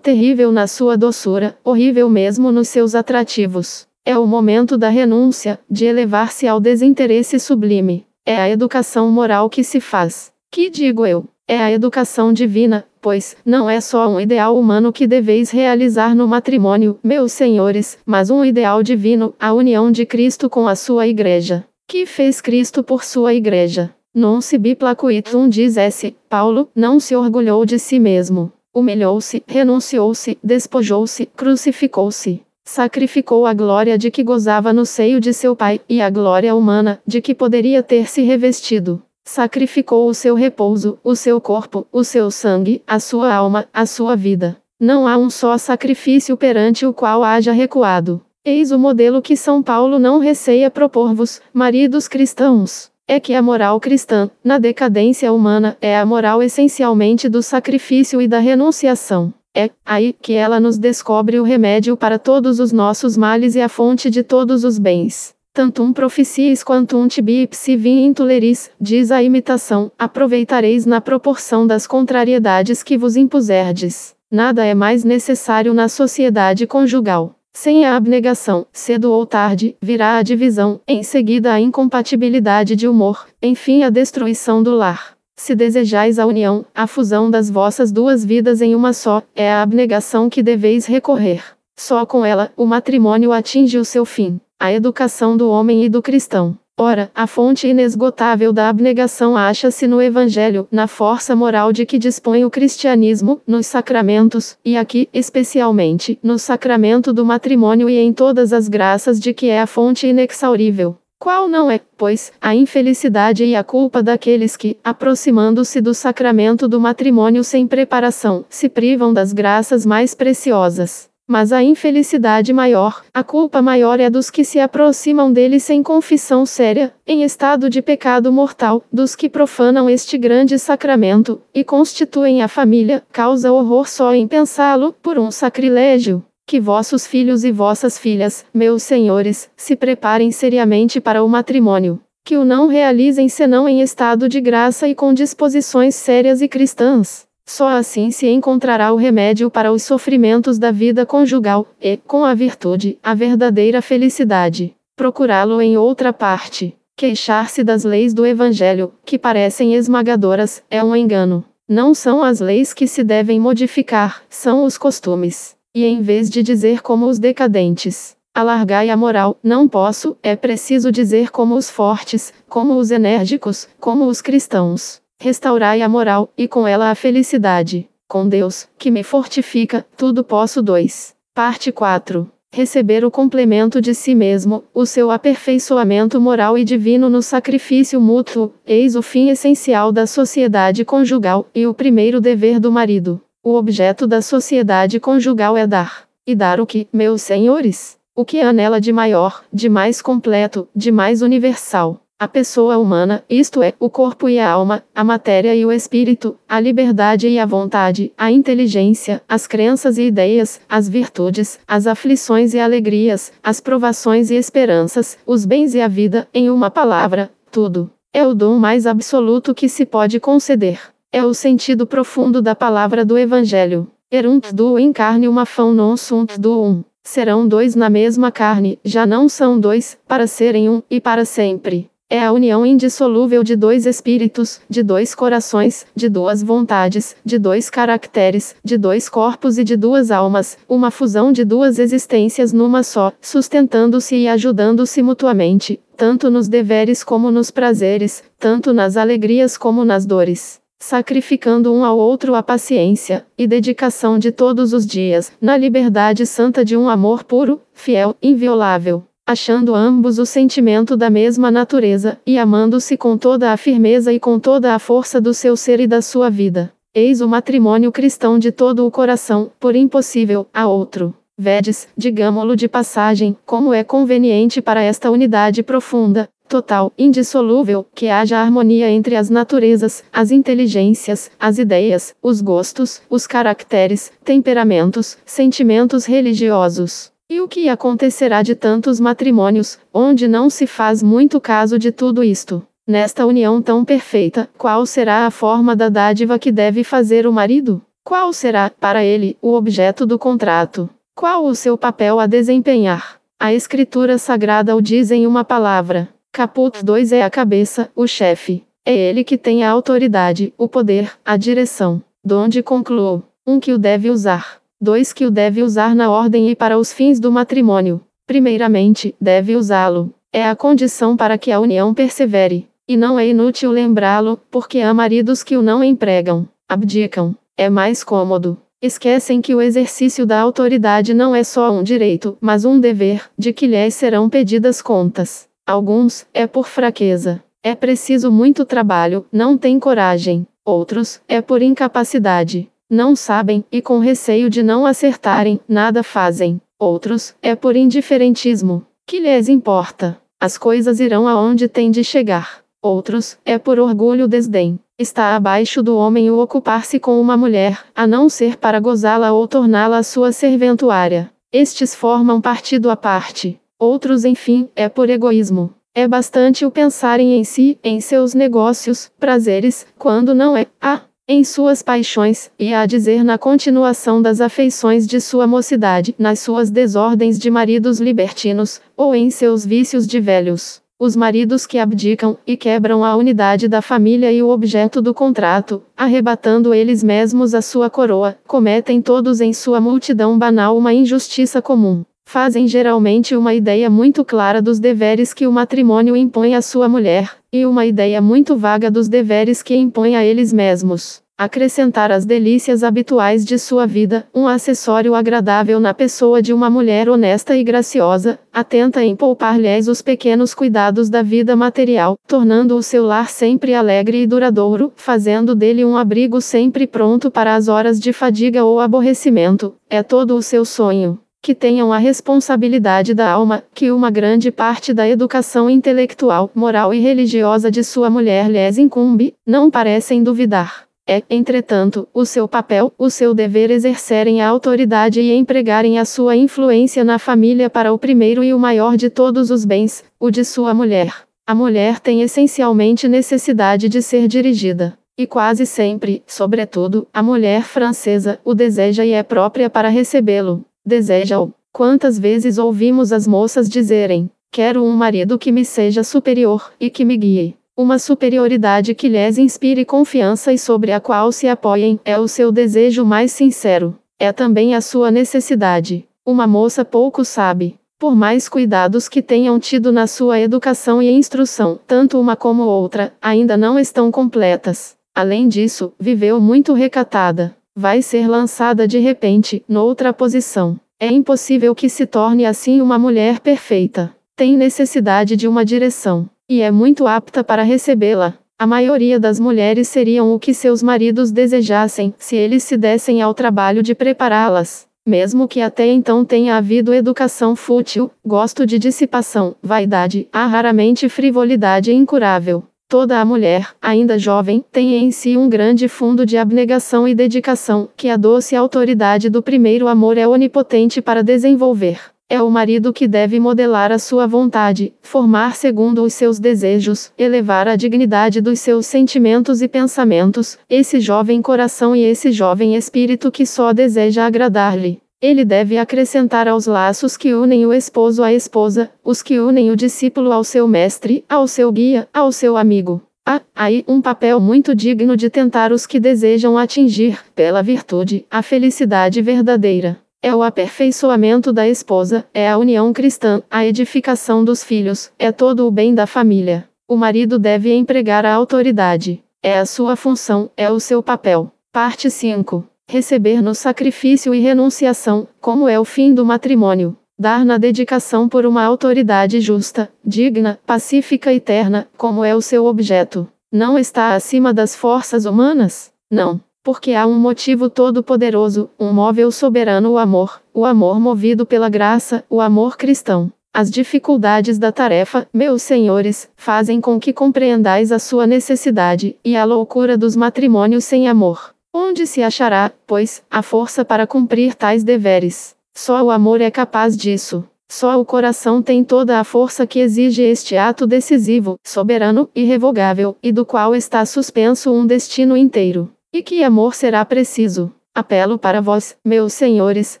[0.00, 3.88] terrível na sua doçura, horrível mesmo nos seus atrativos.
[4.04, 8.06] É o momento da renúncia, de elevar-se ao desinteresse sublime.
[8.24, 10.32] É a educação moral que se faz.
[10.50, 11.24] Que digo eu?
[11.48, 16.28] É a educação divina, pois não é só um ideal humano que deveis realizar no
[16.28, 21.64] matrimônio, meus senhores, mas um ideal divino, a união de Cristo com a sua igreja.
[21.88, 23.88] Que fez Cristo por sua igreja?
[24.14, 28.52] Non se biplacuitum dizesse, Paulo, não se orgulhou de si mesmo.
[28.74, 32.42] Humilhou-se, renunciou-se, despojou-se, crucificou-se.
[32.62, 37.00] Sacrificou a glória de que gozava no seio de seu pai, e a glória humana,
[37.06, 39.02] de que poderia ter se revestido.
[39.30, 44.16] Sacrificou o seu repouso, o seu corpo, o seu sangue, a sua alma, a sua
[44.16, 44.56] vida.
[44.80, 48.22] Não há um só sacrifício perante o qual haja recuado.
[48.42, 52.90] Eis o modelo que São Paulo não receia propor-vos, maridos cristãos.
[53.06, 58.26] É que a moral cristã, na decadência humana, é a moral essencialmente do sacrifício e
[58.26, 59.34] da renunciação.
[59.54, 63.68] É aí que ela nos descobre o remédio para todos os nossos males e a
[63.68, 69.90] fonte de todos os bens tantum proficiis quantum tibi ipsi vim intuleris, diz a imitação,
[69.98, 74.14] aproveitareis na proporção das contrariedades que vos impuserdes.
[74.30, 77.34] Nada é mais necessário na sociedade conjugal.
[77.52, 83.26] Sem a abnegação, cedo ou tarde, virá a divisão, em seguida a incompatibilidade de humor,
[83.42, 85.16] enfim a destruição do lar.
[85.34, 89.62] Se desejais a união, a fusão das vossas duas vidas em uma só, é a
[89.62, 91.57] abnegação que deveis recorrer.
[91.78, 96.02] Só com ela, o matrimônio atinge o seu fim a educação do homem e do
[96.02, 96.58] cristão.
[96.76, 102.44] Ora, a fonte inesgotável da abnegação acha-se no Evangelho, na força moral de que dispõe
[102.44, 108.68] o cristianismo, nos sacramentos, e aqui, especialmente, no sacramento do matrimônio e em todas as
[108.68, 110.96] graças de que é a fonte inexaurível.
[111.20, 116.80] Qual não é, pois, a infelicidade e a culpa daqueles que, aproximando-se do sacramento do
[116.80, 121.07] matrimônio sem preparação, se privam das graças mais preciosas?
[121.30, 126.46] Mas a infelicidade maior, a culpa maior é dos que se aproximam dele sem confissão
[126.46, 132.48] séria, em estado de pecado mortal, dos que profanam este grande sacramento, e constituem a
[132.48, 136.24] família, causa horror só em pensá-lo, por um sacrilégio.
[136.46, 142.00] Que vossos filhos e vossas filhas, meus senhores, se preparem seriamente para o matrimônio.
[142.24, 147.27] Que o não realizem senão em estado de graça e com disposições sérias e cristãs.
[147.48, 152.34] Só assim se encontrará o remédio para os sofrimentos da vida conjugal, e, com a
[152.34, 154.74] virtude, a verdadeira felicidade.
[154.94, 156.76] Procurá-lo em outra parte.
[156.94, 161.42] Queixar-se das leis do Evangelho, que parecem esmagadoras, é um engano.
[161.66, 165.56] Não são as leis que se devem modificar, são os costumes.
[165.74, 170.92] E em vez de dizer como os decadentes, alargai a moral, não posso, é preciso
[170.92, 175.00] dizer como os fortes, como os enérgicos, como os cristãos.
[175.20, 177.88] Restaurai a moral, e com ela a felicidade.
[178.06, 180.62] Com Deus, que me fortifica, tudo posso.
[180.62, 181.16] 2.
[181.34, 182.30] Parte 4.
[182.52, 188.54] Receber o complemento de si mesmo, o seu aperfeiçoamento moral e divino no sacrifício mútuo,
[188.64, 193.20] eis o fim essencial da sociedade conjugal, e o primeiro dever do marido.
[193.42, 196.08] O objeto da sociedade conjugal é dar.
[196.24, 197.98] E dar o que, meus senhores?
[198.14, 202.00] O que há nela de maior, de mais completo, de mais universal?
[202.20, 206.36] A pessoa humana, isto é, o corpo e a alma, a matéria e o espírito,
[206.48, 212.54] a liberdade e a vontade, a inteligência, as crenças e ideias, as virtudes, as aflições
[212.54, 217.88] e alegrias, as provações e esperanças, os bens e a vida, em uma palavra, tudo.
[218.12, 220.80] É o dom mais absoluto que se pode conceder.
[221.12, 223.86] É o sentido profundo da palavra do Evangelho.
[224.10, 226.82] Erunt duo in carne uma fão non sunt duum.
[227.04, 231.88] Serão dois na mesma carne, já não são dois, para serem um, e para sempre.
[232.10, 237.68] É a união indissolúvel de dois espíritos, de dois corações, de duas vontades, de dois
[237.68, 243.12] caracteres, de dois corpos e de duas almas, uma fusão de duas existências numa só,
[243.20, 250.06] sustentando-se e ajudando-se mutuamente, tanto nos deveres como nos prazeres, tanto nas alegrias como nas
[250.06, 256.24] dores sacrificando um ao outro a paciência e dedicação de todos os dias, na liberdade
[256.24, 262.38] santa de um amor puro, fiel, inviolável achando ambos o sentimento da mesma natureza, e
[262.38, 266.00] amando-se com toda a firmeza e com toda a força do seu ser e da
[266.00, 266.72] sua vida.
[266.94, 271.14] Eis o matrimônio cristão de todo o coração, por impossível, a outro.
[271.36, 278.38] Vedes, digamo-lo de passagem, como é conveniente para esta unidade profunda, total, indissolúvel, que haja
[278.38, 287.12] harmonia entre as naturezas, as inteligências, as ideias, os gostos, os caracteres, temperamentos, sentimentos religiosos.
[287.30, 292.24] E o que acontecerá de tantos matrimônios, onde não se faz muito caso de tudo
[292.24, 292.66] isto?
[292.86, 297.82] Nesta união tão perfeita, qual será a forma da dádiva que deve fazer o marido?
[298.02, 300.88] Qual será, para ele, o objeto do contrato?
[301.14, 303.20] Qual o seu papel a desempenhar?
[303.38, 306.08] A Escritura Sagrada o diz em uma palavra.
[306.32, 308.64] Caput 2 é a cabeça, o chefe.
[308.86, 312.02] É ele que tem a autoridade, o poder, a direção.
[312.24, 316.54] Donde concluou: um que o deve usar, dois que o deve usar na ordem e
[316.54, 318.00] para os fins do matrimônio.
[318.26, 320.12] Primeiramente, deve usá-lo.
[320.32, 322.68] É a condição para que a união persevere.
[322.86, 327.34] E não é inútil lembrá-lo, porque há maridos que o não empregam, abdicam.
[327.56, 328.56] É mais cômodo.
[328.80, 333.52] Esquecem que o exercício da autoridade não é só um direito, mas um dever, de
[333.52, 335.48] que lhes serão pedidas contas.
[335.66, 337.42] Alguns, é por fraqueza.
[337.62, 340.46] É preciso muito trabalho, não têm coragem.
[340.64, 342.70] Outros, é por incapacidade.
[342.90, 346.60] Não sabem, e com receio de não acertarem, nada fazem.
[346.78, 348.86] Outros, é por indiferentismo.
[349.06, 350.18] Que lhes importa?
[350.40, 352.62] As coisas irão aonde têm de chegar.
[352.80, 354.78] Outros, é por orgulho desdém.
[354.98, 359.46] Está abaixo do homem o ocupar-se com uma mulher, a não ser para gozá-la ou
[359.46, 361.30] torná-la sua serventuária.
[361.52, 363.60] Estes formam partido à parte.
[363.78, 365.74] Outros, enfim, é por egoísmo.
[365.94, 371.44] É bastante o pensarem em si, em seus negócios, prazeres, quando não é, ah, em
[371.44, 377.38] suas paixões, e a dizer na continuação das afeições de sua mocidade, nas suas desordens
[377.38, 380.80] de maridos libertinos, ou em seus vícios de velhos.
[380.98, 385.82] Os maridos que abdicam e quebram a unidade da família e o objeto do contrato,
[385.94, 392.04] arrebatando eles mesmos a sua coroa, cometem todos em sua multidão banal uma injustiça comum.
[392.30, 397.30] Fazem geralmente uma ideia muito clara dos deveres que o matrimônio impõe à sua mulher,
[397.50, 401.22] e uma ideia muito vaga dos deveres que impõe a eles mesmos.
[401.38, 407.08] Acrescentar às delícias habituais de sua vida, um acessório agradável na pessoa de uma mulher
[407.08, 413.06] honesta e graciosa, atenta em poupar-lhes os pequenos cuidados da vida material, tornando o seu
[413.06, 418.12] lar sempre alegre e duradouro, fazendo dele um abrigo sempre pronto para as horas de
[418.12, 423.90] fadiga ou aborrecimento, é todo o seu sonho que tenham a responsabilidade da alma, que
[423.90, 429.70] uma grande parte da educação intelectual, moral e religiosa de sua mulher lhes incumbe, não
[429.70, 430.88] parecem duvidar.
[431.10, 436.36] É, entretanto, o seu papel, o seu dever exercerem a autoridade e empregarem a sua
[436.36, 440.44] influência na família para o primeiro e o maior de todos os bens, o de
[440.44, 441.14] sua mulher.
[441.46, 444.98] A mulher tem essencialmente necessidade de ser dirigida.
[445.16, 450.62] E quase sempre, sobretudo, a mulher francesa, o deseja e é própria para recebê-lo.
[450.88, 451.52] Deseja-o.
[451.70, 457.04] Quantas vezes ouvimos as moças dizerem: Quero um marido que me seja superior e que
[457.04, 457.54] me guie.
[457.76, 462.50] Uma superioridade que lhes inspire confiança e sobre a qual se apoiem é o seu
[462.50, 463.98] desejo mais sincero.
[464.18, 466.08] É também a sua necessidade.
[466.24, 467.78] Uma moça pouco sabe.
[467.98, 473.12] Por mais cuidados que tenham tido na sua educação e instrução, tanto uma como outra,
[473.20, 474.96] ainda não estão completas.
[475.14, 477.57] Além disso, viveu muito recatada.
[477.80, 480.80] Vai ser lançada de repente, noutra posição.
[480.98, 484.12] É impossível que se torne assim uma mulher perfeita.
[484.34, 488.34] Tem necessidade de uma direção e é muito apta para recebê-la.
[488.58, 493.32] A maioria das mulheres seriam o que seus maridos desejassem, se eles se dessem ao
[493.32, 494.88] trabalho de prepará-las.
[495.06, 501.92] Mesmo que até então tenha havido educação fútil, gosto de dissipação, vaidade, há raramente frivolidade
[501.92, 502.64] incurável.
[502.90, 507.86] Toda a mulher, ainda jovem, tem em si um grande fundo de abnegação e dedicação,
[507.94, 512.00] que a doce autoridade do primeiro amor é onipotente para desenvolver.
[512.30, 517.68] É o marido que deve modelar a sua vontade, formar segundo os seus desejos, elevar
[517.68, 523.44] a dignidade dos seus sentimentos e pensamentos, esse jovem coração e esse jovem espírito que
[523.44, 524.98] só deseja agradar-lhe.
[525.20, 529.76] Ele deve acrescentar aos laços que unem o esposo à esposa, os que unem o
[529.76, 533.02] discípulo ao seu mestre, ao seu guia, ao seu amigo.
[533.26, 538.42] Há, aí, um papel muito digno de tentar os que desejam atingir, pela virtude, a
[538.42, 539.98] felicidade verdadeira.
[540.22, 545.66] É o aperfeiçoamento da esposa, é a união cristã, a edificação dos filhos, é todo
[545.66, 546.68] o bem da família.
[546.86, 549.20] O marido deve empregar a autoridade.
[549.42, 551.52] É a sua função, é o seu papel.
[551.72, 552.64] Parte 5.
[552.88, 556.96] Receber no sacrifício e renunciação, como é o fim do matrimônio.
[557.18, 562.64] Dar na dedicação por uma autoridade justa, digna, pacífica e terna, como é o seu
[562.64, 563.28] objeto.
[563.52, 565.92] Não está acima das forças humanas?
[566.10, 571.70] Não porque há um motivo todo-poderoso, um móvel soberano o amor, o amor movido pela
[571.70, 573.32] graça, o amor cristão.
[573.54, 579.46] As dificuldades da tarefa, meus senhores, fazem com que compreendais a sua necessidade, e a
[579.46, 581.54] loucura dos matrimônios sem amor.
[581.80, 585.54] Onde se achará, pois, a força para cumprir tais deveres?
[585.72, 587.44] Só o amor é capaz disso.
[587.68, 593.30] Só o coração tem toda a força que exige este ato decisivo, soberano, irrevogável, e
[593.30, 595.88] do qual está suspenso um destino inteiro.
[596.12, 597.72] E que amor será preciso?
[597.94, 600.00] Apelo para vós, meus senhores,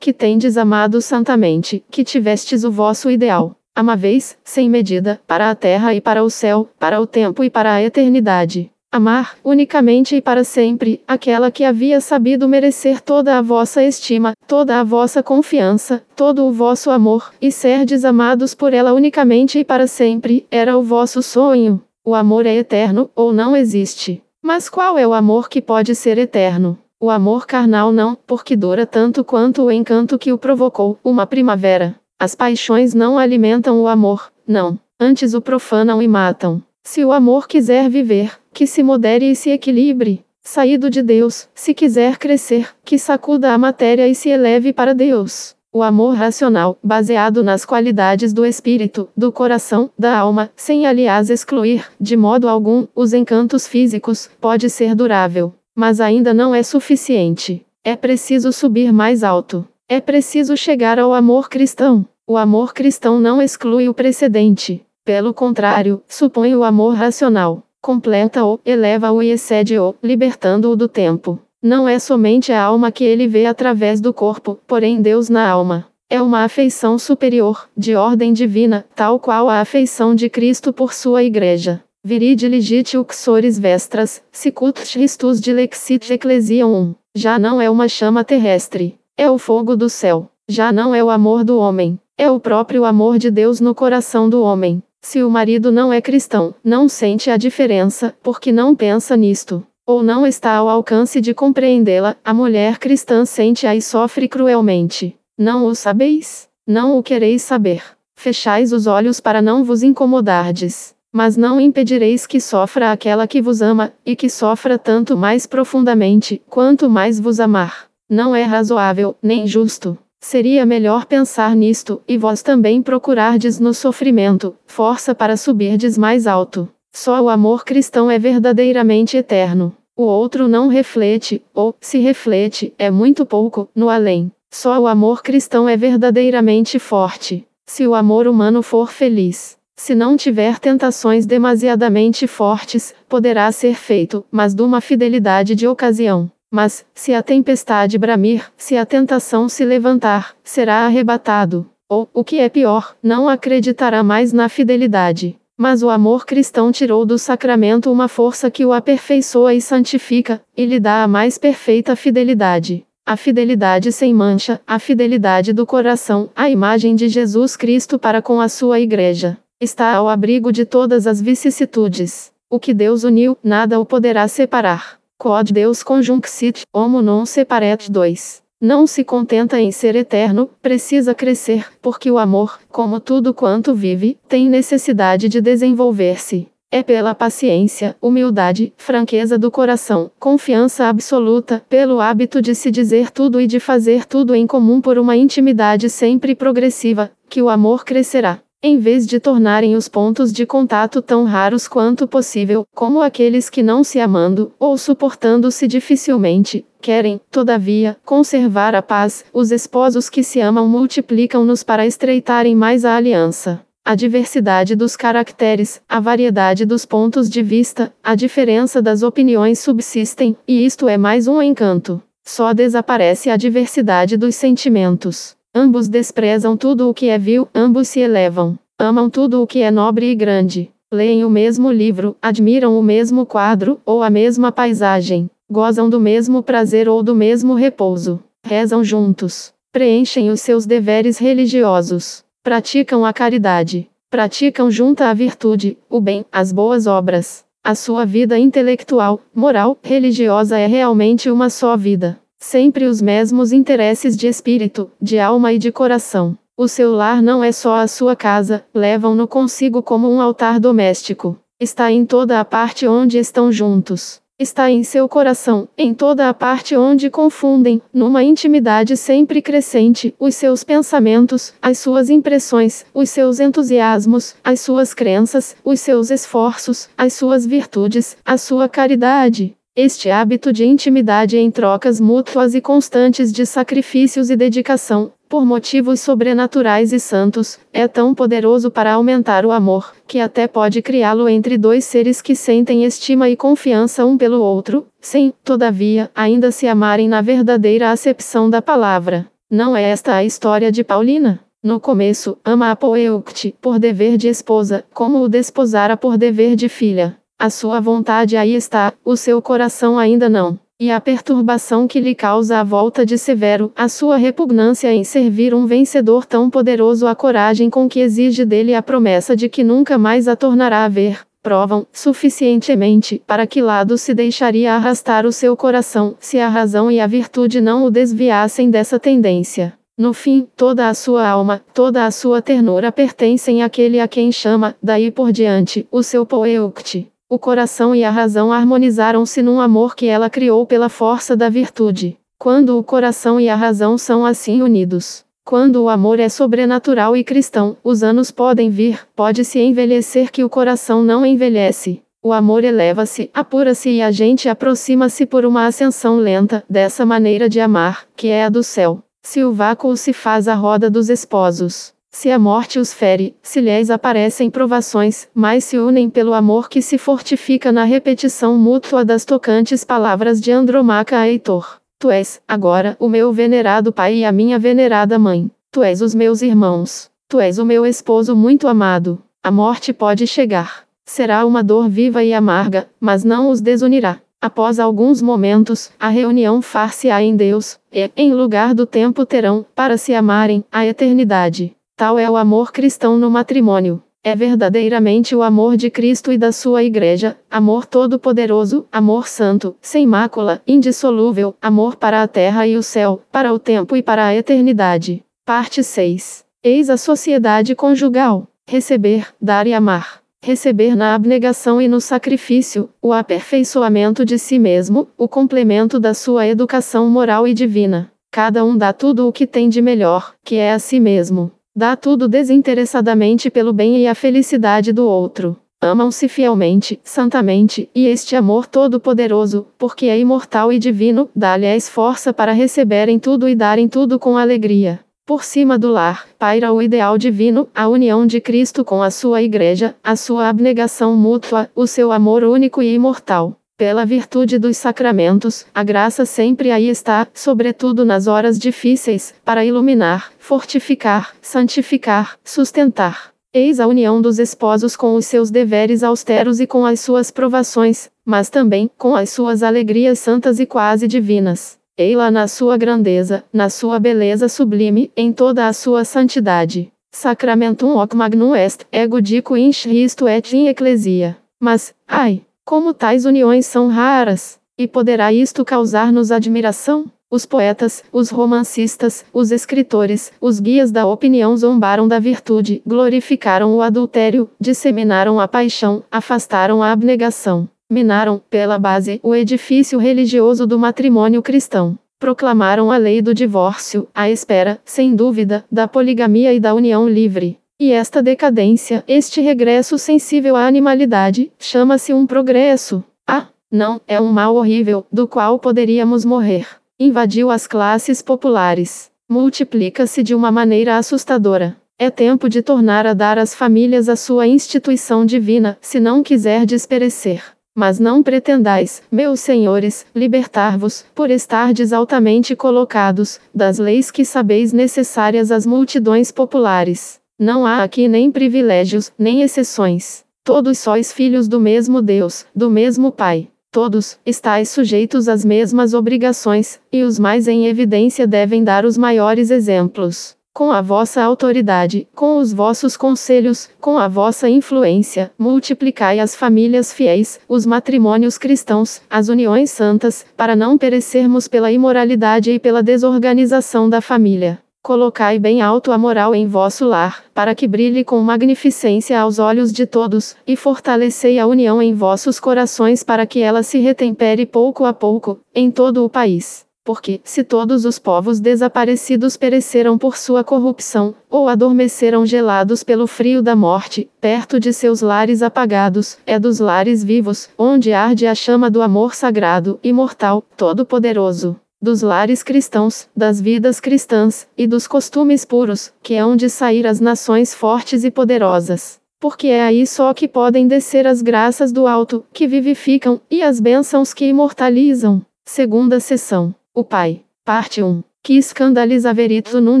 [0.00, 3.54] que tendes amado santamente, que tivestes o vosso ideal.
[3.74, 7.74] Amaveis, sem medida, para a terra e para o céu, para o tempo e para
[7.74, 8.72] a eternidade.
[8.90, 14.80] Amar, unicamente e para sempre, aquela que havia sabido merecer toda a vossa estima, toda
[14.80, 19.86] a vossa confiança, todo o vosso amor, e serdes amados por ela unicamente e para
[19.86, 21.82] sempre, era o vosso sonho.
[22.02, 24.22] O amor é eterno, ou não existe.
[24.42, 26.78] Mas qual é o amor que pode ser eterno?
[26.98, 31.94] O amor carnal não, porque dura tanto quanto o encanto que o provocou, uma primavera.
[32.18, 36.62] As paixões não alimentam o amor, não, antes o profanam e matam.
[36.82, 40.24] Se o amor quiser viver, que se modere e se equilibre.
[40.42, 45.54] Saído de Deus, se quiser crescer, que sacuda a matéria e se eleve para Deus.
[45.70, 51.86] O amor racional, baseado nas qualidades do espírito, do coração, da alma, sem aliás excluir,
[52.00, 55.52] de modo algum, os encantos físicos, pode ser durável.
[55.76, 57.64] Mas ainda não é suficiente.
[57.84, 59.68] É preciso subir mais alto.
[59.86, 62.06] É preciso chegar ao amor cristão.
[62.26, 64.82] O amor cristão não exclui o precedente.
[65.04, 71.38] Pelo contrário, supõe o amor racional, completa-o, eleva-o e excede-o, libertando-o do tempo.
[71.62, 75.86] Não é somente a alma que ele vê através do corpo, porém Deus na alma.
[76.08, 81.22] É uma afeição superior, de ordem divina, tal qual a afeição de Cristo por sua
[81.22, 81.82] igreja.
[82.02, 86.94] Viride legite uxores vestras, sicut Christus dilexit ecclesiam 1.
[87.14, 88.98] Já não é uma chama terrestre.
[89.16, 90.30] É o fogo do céu.
[90.48, 91.98] Já não é o amor do homem.
[92.16, 94.82] É o próprio amor de Deus no coração do homem.
[95.00, 100.02] Se o marido não é cristão, não sente a diferença, porque não pensa nisto, ou
[100.02, 105.16] não está ao alcance de compreendê-la, a mulher cristã sente-a e sofre cruelmente.
[105.38, 106.48] Não o sabeis?
[106.66, 107.82] Não o quereis saber.
[108.14, 110.94] Fechais os olhos para não vos incomodardes.
[111.10, 116.42] Mas não impedireis que sofra aquela que vos ama, e que sofra tanto mais profundamente,
[116.50, 117.86] quanto mais vos amar.
[118.10, 119.96] Não é razoável, nem justo.
[120.20, 126.68] Seria melhor pensar nisto, e vós também procurardes no sofrimento, força para subirdes mais alto.
[126.92, 129.74] Só o amor cristão é verdadeiramente eterno.
[129.96, 134.30] O outro não reflete, ou, se reflete, é muito pouco, no além.
[134.50, 137.46] Só o amor cristão é verdadeiramente forte.
[137.66, 144.24] Se o amor humano for feliz, se não tiver tentações demasiadamente fortes, poderá ser feito,
[144.30, 146.30] mas de uma fidelidade de ocasião.
[146.50, 151.68] Mas, se a tempestade bramir, se a tentação se levantar, será arrebatado.
[151.88, 155.38] Ou, o que é pior, não acreditará mais na fidelidade.
[155.56, 160.64] Mas o amor cristão tirou do sacramento uma força que o aperfeiçoa e santifica, e
[160.64, 162.86] lhe dá a mais perfeita fidelidade.
[163.04, 168.40] A fidelidade sem mancha, a fidelidade do coração, a imagem de Jesus Cristo para com
[168.40, 169.38] a sua igreja.
[169.60, 172.30] Está ao abrigo de todas as vicissitudes.
[172.50, 174.97] O que Deus uniu, nada o poderá separar.
[175.20, 178.40] Quod Deus conjunxit, homo non separet 2.
[178.60, 184.16] Não se contenta em ser eterno, precisa crescer, porque o amor, como tudo quanto vive,
[184.28, 186.46] tem necessidade de desenvolver-se.
[186.70, 193.40] É pela paciência, humildade, franqueza do coração, confiança absoluta, pelo hábito de se dizer tudo
[193.40, 198.40] e de fazer tudo em comum por uma intimidade sempre progressiva, que o amor crescerá
[198.60, 203.62] em vez de tornarem os pontos de contato tão raros quanto possível, como aqueles que
[203.62, 210.40] não se amando, ou suportando-se dificilmente, querem, todavia, conservar a paz, os esposos que se
[210.40, 213.60] amam multiplicam-nos para estreitarem mais a aliança.
[213.84, 220.36] A diversidade dos caracteres, a variedade dos pontos de vista, a diferença das opiniões subsistem,
[220.46, 222.02] e isto é mais um encanto.
[222.22, 225.37] Só desaparece a diversidade dos sentimentos.
[225.60, 228.56] Ambos desprezam tudo o que é vil, ambos se elevam.
[228.78, 230.70] Amam tudo o que é nobre e grande.
[230.88, 235.28] Leem o mesmo livro, admiram o mesmo quadro, ou a mesma paisagem.
[235.50, 238.22] Gozam do mesmo prazer ou do mesmo repouso.
[238.44, 239.52] Rezam juntos.
[239.72, 242.24] Preenchem os seus deveres religiosos.
[242.40, 243.90] Praticam a caridade.
[244.08, 247.44] Praticam junta a virtude, o bem, as boas obras.
[247.64, 252.16] A sua vida intelectual, moral, religiosa é realmente uma só vida.
[252.40, 256.38] Sempre os mesmos interesses de espírito, de alma e de coração.
[256.56, 261.36] O seu lar não é só a sua casa, levam-no consigo como um altar doméstico.
[261.60, 264.20] Está em toda a parte onde estão juntos.
[264.38, 270.36] está em seu coração, em toda a parte onde confundem, numa intimidade sempre crescente, os
[270.36, 277.14] seus pensamentos, as suas impressões, os seus entusiasmos, as suas crenças, os seus esforços, as
[277.14, 279.57] suas virtudes, a sua caridade.
[279.80, 286.00] Este hábito de intimidade em trocas mútuas e constantes de sacrifícios e dedicação, por motivos
[286.00, 291.56] sobrenaturais e santos, é tão poderoso para aumentar o amor, que até pode criá-lo entre
[291.56, 297.08] dois seres que sentem estima e confiança um pelo outro, sem, todavia, ainda se amarem
[297.08, 299.30] na verdadeira acepção da palavra.
[299.48, 301.38] Não é esta a história de Paulina?
[301.62, 306.68] No começo, ama a Poeucte, por dever de esposa, como o desposara por dever de
[306.68, 307.16] filha.
[307.40, 310.58] A sua vontade aí está, o seu coração ainda não.
[310.80, 315.54] E a perturbação que lhe causa a volta de Severo, a sua repugnância em servir
[315.54, 319.96] um vencedor tão poderoso, a coragem com que exige dele a promessa de que nunca
[319.96, 325.56] mais a tornará a ver, provam, suficientemente, para que lado se deixaria arrastar o seu
[325.56, 329.74] coração, se a razão e a virtude não o desviassem dessa tendência.
[329.96, 334.74] No fim, toda a sua alma, toda a sua ternura pertencem àquele a quem chama,
[334.82, 337.08] daí por diante, o seu poeucte.
[337.30, 342.16] O coração e a razão harmonizaram-se num amor que ela criou pela força da virtude.
[342.38, 347.22] Quando o coração e a razão são assim unidos, quando o amor é sobrenatural e
[347.22, 352.02] cristão, os anos podem vir, pode-se envelhecer que o coração não envelhece.
[352.22, 357.60] O amor eleva-se, apura-se e a gente aproxima-se por uma ascensão lenta, dessa maneira de
[357.60, 359.02] amar, que é a do céu.
[359.22, 363.60] Se o vácuo se faz a roda dos esposos, se a morte os fere, se
[363.60, 369.24] lhes aparecem provações, mas se unem pelo amor que se fortifica na repetição mútua das
[369.24, 371.80] tocantes palavras de Andromaca a Heitor.
[371.96, 375.50] Tu és, agora, o meu venerado pai e a minha venerada mãe.
[375.70, 377.10] Tu és os meus irmãos.
[377.28, 379.22] Tu és o meu esposo muito amado.
[379.42, 380.84] A morte pode chegar.
[381.04, 384.18] Será uma dor viva e amarga, mas não os desunirá.
[384.40, 389.96] Após alguns momentos, a reunião far-se-á em Deus, e, em lugar do tempo terão, para
[389.96, 391.77] se amarem, a eternidade.
[391.98, 394.00] Tal é o amor cristão no matrimônio.
[394.22, 400.06] É verdadeiramente o amor de Cristo e da sua Igreja, amor todo-poderoso, amor santo, sem
[400.06, 404.32] mácula, indissolúvel, amor para a terra e o céu, para o tempo e para a
[404.32, 405.24] eternidade.
[405.44, 406.44] Parte 6.
[406.62, 410.20] Eis a sociedade conjugal: receber, dar e amar.
[410.40, 416.46] Receber na abnegação e no sacrifício, o aperfeiçoamento de si mesmo, o complemento da sua
[416.46, 418.12] educação moral e divina.
[418.30, 421.57] Cada um dá tudo o que tem de melhor, que é a si mesmo.
[421.74, 425.56] Dá tudo desinteressadamente pelo bem e a felicidade do outro.
[425.80, 432.50] Amam-se fielmente, santamente, e este amor todo-poderoso, porque é imortal e divino, dá-lhes força para
[432.50, 434.98] receberem tudo e darem tudo com alegria.
[435.24, 439.42] Por cima do lar, paira o ideal divino, a união de Cristo com a sua
[439.42, 443.57] igreja, a sua abnegação mútua, o seu amor único e imortal.
[443.78, 450.32] Pela virtude dos sacramentos, a graça sempre aí está, sobretudo nas horas difíceis, para iluminar,
[450.36, 453.32] fortificar, santificar, sustentar.
[453.54, 458.10] Eis a união dos esposos com os seus deveres austeros e com as suas provações,
[458.24, 461.78] mas também com as suas alegrias santas e quase divinas.
[461.96, 466.90] Ei-la na sua grandeza, na sua beleza sublime, em toda a sua santidade.
[467.12, 471.36] Sacramentum hoc magnum est, ego dico in Christo et in ecclesia.
[471.60, 477.06] Mas, ai, como tais uniões são raras, e poderá isto causar-nos admiração?
[477.30, 483.80] Os poetas, os romancistas, os escritores, os guias da opinião zombaram da virtude, glorificaram o
[483.80, 491.40] adultério, disseminaram a paixão, afastaram a abnegação, minaram, pela base, o edifício religioso do matrimônio
[491.40, 491.98] cristão.
[492.18, 497.58] Proclamaram a lei do divórcio, à espera, sem dúvida, da poligamia e da união livre.
[497.80, 503.04] E esta decadência, este regresso sensível à animalidade, chama-se um progresso.
[503.24, 506.66] Ah, não, é um mal horrível, do qual poderíamos morrer.
[506.98, 509.12] Invadiu as classes populares.
[509.28, 511.76] Multiplica-se de uma maneira assustadora.
[511.96, 516.66] É tempo de tornar a dar às famílias a sua instituição divina, se não quiser
[516.66, 517.44] desperecer.
[517.76, 525.52] Mas não pretendais, meus senhores, libertar-vos, por estardes altamente colocados, das leis que sabeis necessárias
[525.52, 527.20] às multidões populares.
[527.38, 530.24] Não há aqui nem privilégios, nem exceções.
[530.42, 533.46] Todos sois filhos do mesmo Deus, do mesmo Pai.
[533.70, 539.52] Todos estáis sujeitos às mesmas obrigações, e os mais em evidência devem dar os maiores
[539.52, 540.36] exemplos.
[540.52, 546.92] Com a vossa autoridade, com os vossos conselhos, com a vossa influência, multiplicai as famílias
[546.92, 553.88] fiéis, os matrimônios cristãos, as uniões santas, para não perecermos pela imoralidade e pela desorganização
[553.88, 554.58] da família.
[554.88, 559.70] Colocai bem alto a moral em vosso lar, para que brilhe com magnificência aos olhos
[559.70, 564.86] de todos, e fortalecei a união em vossos corações para que ela se retempere pouco
[564.86, 566.66] a pouco, em todo o país.
[566.84, 573.42] Porque, se todos os povos desaparecidos pereceram por sua corrupção, ou adormeceram gelados pelo frio
[573.42, 578.70] da morte, perto de seus lares apagados, é dos lares vivos, onde arde a chama
[578.70, 585.92] do amor sagrado, imortal, todo-poderoso dos lares cristãos, das vidas cristãs, e dos costumes puros,
[586.02, 589.00] que hão de sair as nações fortes e poderosas.
[589.20, 593.60] Porque é aí só que podem descer as graças do alto, que vivificam, e as
[593.60, 595.22] bênçãos que imortalizam.
[595.44, 596.54] Segunda sessão.
[596.74, 597.22] O Pai.
[597.44, 598.02] Parte 1.
[598.22, 599.80] Que escandaliza verito num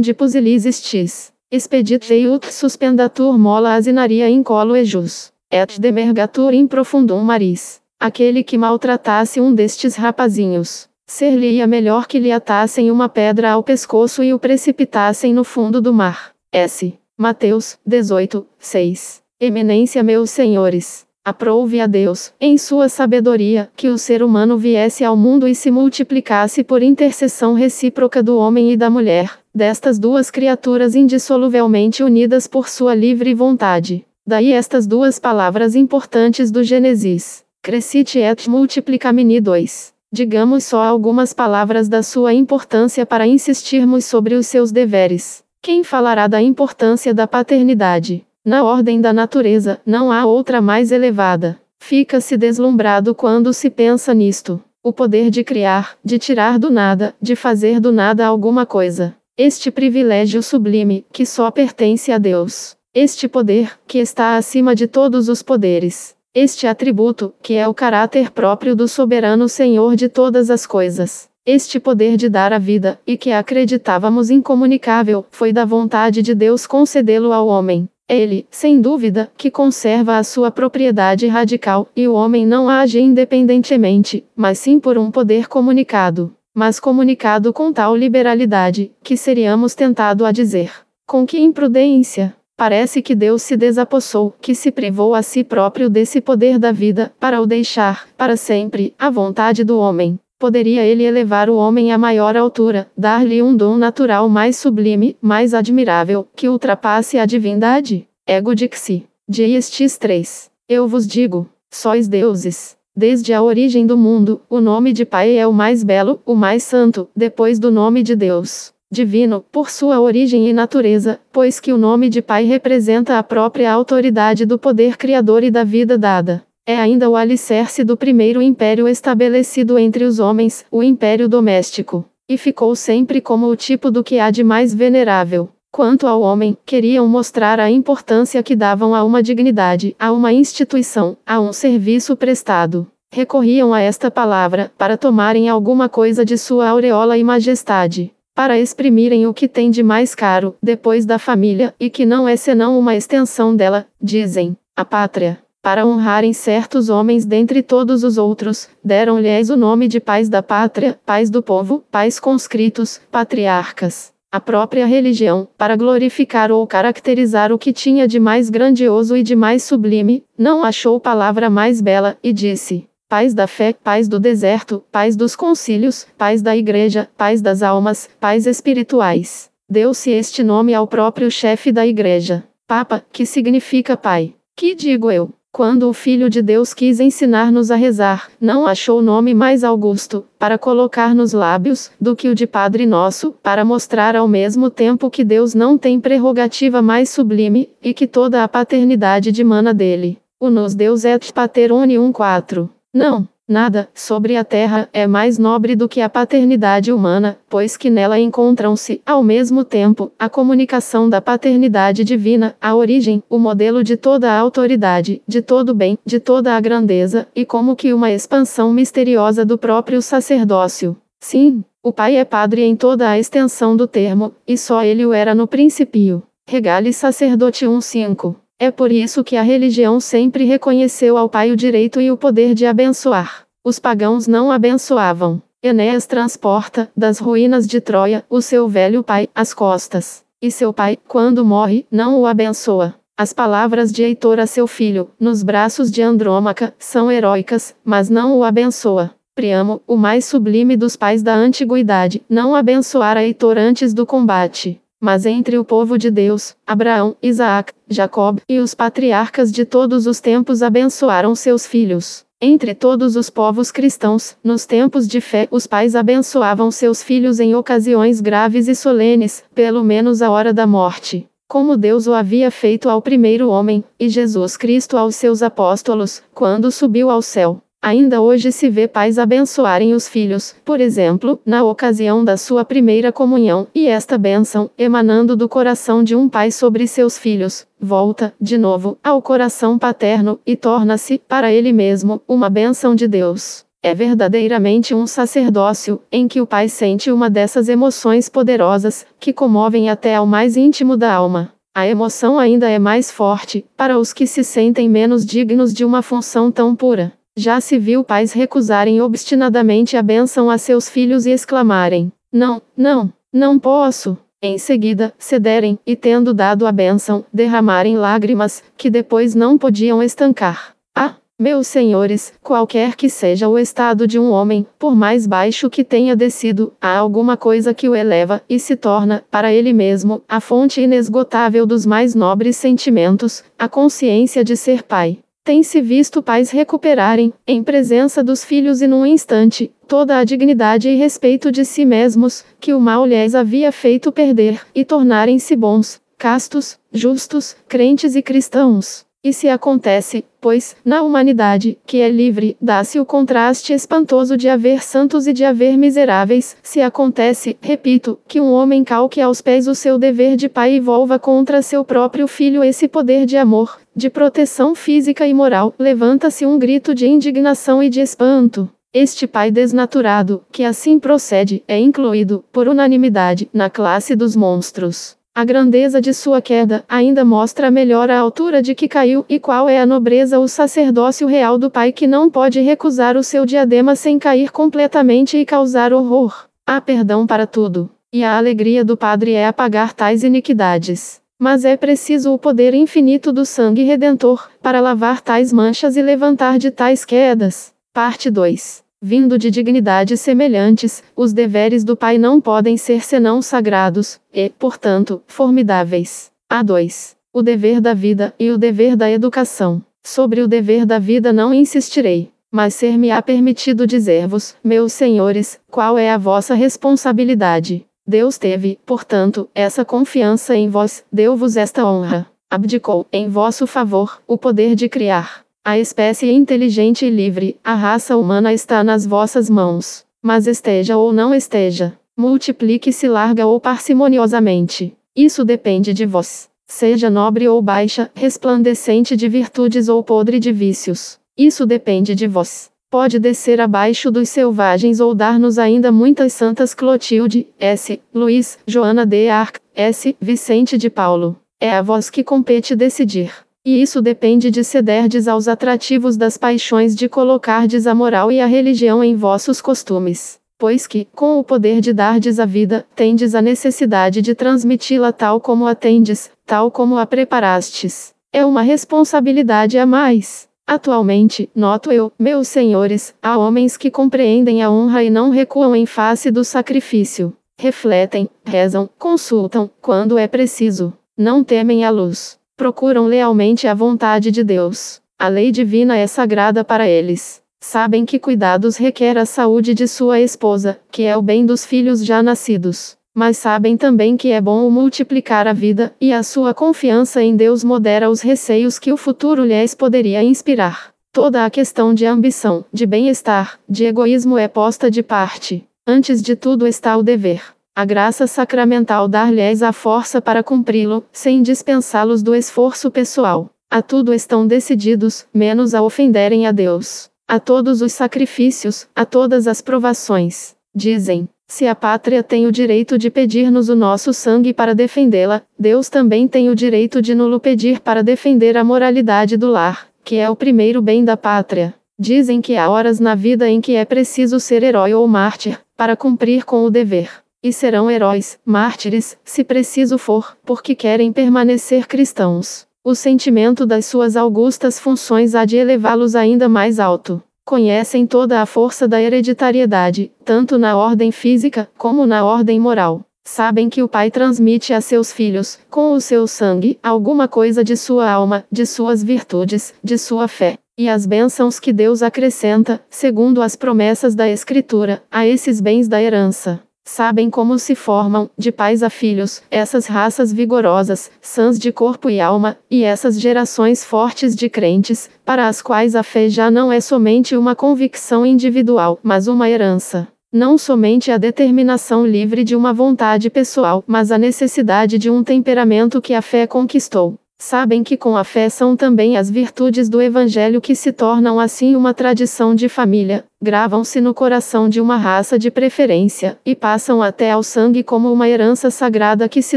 [0.00, 1.32] dipusilis estis.
[1.50, 5.32] Expedite ut suspendatur mola asinaria in colo ejus.
[5.50, 7.80] Et demergatur in profundum maris.
[7.98, 14.22] Aquele que maltratasse um destes rapazinhos Ser-lhe-ia melhor que lhe atassem uma pedra ao pescoço
[14.22, 16.32] e o precipitassem no fundo do mar.
[16.52, 16.92] S.
[17.16, 19.22] Mateus 18, 6.
[19.40, 21.06] Eminência, meus senhores.
[21.24, 25.70] Aprove a Deus, em sua sabedoria, que o ser humano viesse ao mundo e se
[25.70, 32.68] multiplicasse por intercessão recíproca do homem e da mulher, destas duas criaturas indissoluvelmente unidas por
[32.68, 34.04] sua livre vontade.
[34.26, 39.97] Daí estas duas palavras importantes do Gênesis: Crescite et multiplicamini 2.
[40.10, 45.44] Digamos só algumas palavras da sua importância para insistirmos sobre os seus deveres.
[45.60, 48.24] Quem falará da importância da paternidade?
[48.42, 51.60] Na ordem da natureza, não há outra mais elevada.
[51.78, 54.62] Fica-se deslumbrado quando se pensa nisto.
[54.82, 59.14] O poder de criar, de tirar do nada, de fazer do nada alguma coisa.
[59.36, 62.76] Este privilégio sublime, que só pertence a Deus.
[62.94, 66.16] Este poder, que está acima de todos os poderes.
[66.40, 71.80] Este atributo, que é o caráter próprio do soberano Senhor de todas as coisas, este
[71.80, 77.32] poder de dar a vida, e que acreditávamos incomunicável, foi da vontade de Deus concedê-lo
[77.32, 77.88] ao homem.
[78.08, 84.24] Ele, sem dúvida, que conserva a sua propriedade radical, e o homem não age independentemente,
[84.36, 90.30] mas sim por um poder comunicado, mas comunicado com tal liberalidade, que seríamos tentado a
[90.30, 90.70] dizer:
[91.04, 92.37] com que imprudência!
[92.58, 97.12] Parece que Deus se desapossou, que se privou a si próprio desse poder da vida,
[97.20, 100.18] para o deixar, para sempre, à vontade do homem.
[100.40, 105.54] Poderia ele elevar o homem à maior altura, dar-lhe um dom natural mais sublime, mais
[105.54, 108.08] admirável, que ultrapasse a divindade?
[108.26, 109.06] Ego dixi.
[109.28, 110.50] Diestis 3.
[110.68, 112.76] Eu vos digo, sois deuses.
[112.96, 116.64] Desde a origem do mundo, o nome de Pai é o mais belo, o mais
[116.64, 121.76] santo, depois do nome de Deus divino, por sua origem e natureza, pois que o
[121.76, 126.42] nome de Pai representa a própria autoridade do poder criador e da vida dada.
[126.66, 132.38] É ainda o alicerce do primeiro império estabelecido entre os homens, o império doméstico, e
[132.38, 135.50] ficou sempre como o tipo do que há de mais venerável.
[135.70, 141.16] Quanto ao homem, queriam mostrar a importância que davam a uma dignidade, a uma instituição,
[141.26, 142.86] a um serviço prestado.
[143.12, 149.26] Recorriam a esta palavra para tomarem alguma coisa de sua aureola e majestade para exprimirem
[149.26, 152.94] o que tem de mais caro, depois da família, e que não é senão uma
[152.94, 155.40] extensão dela, dizem, a pátria.
[155.60, 161.00] Para honrarem certos homens dentre todos os outros, deram-lhes o nome de pais da pátria,
[161.04, 164.12] pais do povo, pais conscritos, patriarcas.
[164.30, 169.34] A própria religião, para glorificar ou caracterizar o que tinha de mais grandioso e de
[169.34, 174.84] mais sublime, não achou palavra mais bela, e disse: pais da fé, pais do deserto,
[174.92, 179.50] pais dos concílios, pais da igreja, pais das almas, pais espirituais.
[179.68, 184.34] Deu-se este nome ao próprio chefe da igreja, Papa, que significa pai.
[184.54, 185.30] Que digo eu?
[185.50, 190.58] Quando o Filho de Deus quis ensinar-nos a rezar, não achou nome mais augusto, para
[190.58, 195.24] colocar nos lábios, do que o de Padre Nosso, para mostrar ao mesmo tempo que
[195.24, 200.18] Deus não tem prerrogativa mais sublime, e que toda a paternidade dimana dele.
[200.38, 202.70] O nos Deus et Pater Unium 4.
[202.92, 207.90] Não, nada, sobre a terra, é mais nobre do que a paternidade humana, pois que
[207.90, 213.96] nela encontram-se, ao mesmo tempo, a comunicação da paternidade divina, a origem, o modelo de
[213.96, 218.10] toda a autoridade, de todo o bem, de toda a grandeza, e como que uma
[218.10, 220.96] expansão misteriosa do próprio sacerdócio.
[221.20, 225.12] Sim, o Pai é Padre em toda a extensão do termo, e só ele o
[225.12, 226.22] era no princípio.
[226.48, 232.00] Regale Sacerdote 1:5 é por isso que a religião sempre reconheceu ao pai o direito
[232.00, 233.46] e o poder de abençoar.
[233.62, 235.40] Os pagãos não abençoavam.
[235.62, 240.24] Enéas transporta, das ruínas de Troia, o seu velho pai, às costas.
[240.40, 242.94] E seu pai, quando morre, não o abençoa.
[243.16, 248.38] As palavras de Heitor a seu filho, nos braços de Andrômaca, são heróicas, mas não
[248.38, 249.12] o abençoa.
[249.34, 254.80] Priamo, o mais sublime dos pais da antiguidade, não abençoara Heitor antes do combate.
[255.00, 260.20] Mas entre o povo de Deus, Abraão, Isaac, Jacob e os patriarcas de todos os
[260.20, 262.26] tempos abençoaram seus filhos.
[262.40, 267.54] Entre todos os povos cristãos, nos tempos de fé, os pais abençoavam seus filhos em
[267.54, 271.28] ocasiões graves e solenes, pelo menos a hora da morte.
[271.48, 276.70] Como Deus o havia feito ao primeiro homem, e Jesus Cristo aos seus apóstolos, quando
[276.70, 277.60] subiu ao céu.
[277.80, 283.12] Ainda hoje se vê pais abençoarem os filhos, por exemplo, na ocasião da sua primeira
[283.12, 288.58] comunhão, e esta bênção, emanando do coração de um pai sobre seus filhos, volta, de
[288.58, 293.64] novo, ao coração paterno, e torna-se, para ele mesmo, uma bênção de Deus.
[293.80, 299.88] É verdadeiramente um sacerdócio, em que o pai sente uma dessas emoções poderosas, que comovem
[299.88, 301.52] até ao mais íntimo da alma.
[301.72, 306.02] A emoção ainda é mais forte, para os que se sentem menos dignos de uma
[306.02, 307.12] função tão pura.
[307.38, 313.12] Já se viu pais recusarem obstinadamente a bênção a seus filhos e exclamarem: Não, não,
[313.32, 314.18] não posso.
[314.42, 320.74] Em seguida, cederem, e tendo dado a bênção, derramarem lágrimas, que depois não podiam estancar.
[320.92, 325.84] Ah, meus senhores, qualquer que seja o estado de um homem, por mais baixo que
[325.84, 330.40] tenha descido, há alguma coisa que o eleva, e se torna, para ele mesmo, a
[330.40, 335.20] fonte inesgotável dos mais nobres sentimentos, a consciência de ser pai.
[335.48, 340.94] Tem-se visto pais recuperarem, em presença dos filhos e num instante, toda a dignidade e
[340.94, 346.78] respeito de si mesmos, que o mal lhes havia feito perder, e tornarem-se bons, castos,
[346.92, 349.06] justos, crentes e cristãos.
[349.24, 354.82] E se acontece, pois, na humanidade, que é livre, dá-se o contraste espantoso de haver
[354.82, 359.74] santos e de haver miseráveis, se acontece, repito, que um homem calque aos pés o
[359.74, 364.08] seu dever de pai e volva contra seu próprio filho esse poder de amor, de
[364.08, 368.70] proteção física e moral, levanta-se um grito de indignação e de espanto.
[368.94, 375.16] Este pai desnaturado, que assim procede, é incluído, por unanimidade, na classe dos monstros.
[375.34, 379.68] A grandeza de sua queda ainda mostra melhor a altura de que caiu e qual
[379.68, 383.96] é a nobreza o sacerdócio real do Pai que não pode recusar o seu diadema
[383.96, 386.46] sem cair completamente e causar horror.
[386.64, 391.20] Há perdão para tudo, e a alegria do Padre é apagar tais iniquidades.
[391.38, 396.58] Mas é preciso o poder infinito do sangue redentor para lavar tais manchas e levantar
[396.58, 397.72] de tais quedas.
[397.92, 404.20] Parte 2 Vindo de dignidades semelhantes, os deveres do Pai não podem ser senão sagrados,
[404.34, 406.32] e, portanto, formidáveis.
[406.50, 407.14] A2.
[407.32, 409.80] O dever da vida e o dever da educação.
[410.02, 416.10] Sobre o dever da vida não insistirei, mas ser-me-á permitido dizer-vos, meus senhores, qual é
[416.10, 417.86] a vossa responsabilidade.
[418.08, 422.26] Deus teve, portanto, essa confiança em vós, deu-vos esta honra.
[422.50, 428.16] Abdicou, em vosso favor, o poder de criar a espécie inteligente e livre, a raça
[428.16, 430.02] humana está nas vossas mãos.
[430.22, 434.96] Mas esteja ou não esteja, multiplique-se larga ou parcimoniosamente.
[435.14, 436.48] Isso depende de vós.
[436.66, 441.20] Seja nobre ou baixa, resplandecente de virtudes ou podre de vícios.
[441.36, 442.70] Isso depende de vós.
[442.90, 448.00] Pode descer abaixo dos selvagens ou dar-nos ainda muitas santas Clotilde, S.
[448.14, 450.16] Luiz, Joana de Arc, S.
[450.18, 451.36] Vicente de Paulo.
[451.60, 453.30] É a vós que compete decidir.
[453.62, 458.46] E isso depende de cederdes aos atrativos das paixões de colocardes a moral e a
[458.46, 460.40] religião em vossos costumes.
[460.56, 465.42] Pois que, com o poder de dardes a vida, tendes a necessidade de transmiti-la tal
[465.42, 468.14] como a tendes, tal como a preparastes.
[468.32, 470.47] É uma responsabilidade a mais.
[470.68, 475.86] Atualmente, noto eu, meus senhores, há homens que compreendem a honra e não recuam em
[475.86, 477.34] face do sacrifício.
[477.58, 480.92] Refletem, rezam, consultam, quando é preciso.
[481.16, 485.00] Não temem a luz procuram lealmente a vontade de Deus.
[485.16, 487.40] A lei divina é sagrada para eles.
[487.60, 492.04] Sabem que cuidados requer a saúde de sua esposa, que é o bem dos filhos
[492.04, 492.97] já nascidos.
[493.14, 497.64] Mas sabem também que é bom multiplicar a vida, e a sua confiança em Deus
[497.64, 500.92] modera os receios que o futuro lhes poderia inspirar.
[501.12, 505.64] Toda a questão de ambição, de bem-estar, de egoísmo é posta de parte.
[505.86, 507.42] Antes de tudo está o dever
[507.78, 513.50] a graça sacramental dar-lhes a força para cumpri-lo, sem dispensá-los do esforço pessoal.
[513.70, 517.08] A tudo estão decididos, menos a ofenderem a Deus.
[517.28, 520.56] A todos os sacrifícios, a todas as provações.
[520.74, 525.88] Dizem: se a pátria tem o direito de pedir-nos o nosso sangue para defendê-la, Deus
[525.88, 530.28] também tem o direito de nulo pedir para defender a moralidade do lar, que é
[530.28, 531.74] o primeiro bem da pátria.
[531.98, 535.96] Dizem que há horas na vida em que é preciso ser herói ou mártir, para
[535.96, 537.10] cumprir com o dever.
[537.42, 542.66] E serão heróis, mártires, se preciso for, porque querem permanecer cristãos.
[542.84, 547.22] O sentimento das suas augustas funções há de elevá-los ainda mais alto.
[547.48, 553.00] Conhecem toda a força da hereditariedade, tanto na ordem física como na ordem moral.
[553.24, 557.74] Sabem que o Pai transmite a seus filhos, com o seu sangue, alguma coisa de
[557.74, 560.58] sua alma, de suas virtudes, de sua fé.
[560.76, 566.02] E as bênçãos que Deus acrescenta, segundo as promessas da Escritura, a esses bens da
[566.02, 566.60] herança.
[566.90, 572.18] Sabem como se formam, de pais a filhos, essas raças vigorosas, sãs de corpo e
[572.18, 576.80] alma, e essas gerações fortes de crentes, para as quais a fé já não é
[576.80, 580.08] somente uma convicção individual, mas uma herança.
[580.32, 586.00] Não somente a determinação livre de uma vontade pessoal, mas a necessidade de um temperamento
[586.00, 587.18] que a fé conquistou.
[587.40, 591.76] Sabem que com a fé são também as virtudes do Evangelho que se tornam assim
[591.76, 597.30] uma tradição de família, gravam-se no coração de uma raça de preferência, e passam até
[597.30, 599.56] ao sangue como uma herança sagrada que se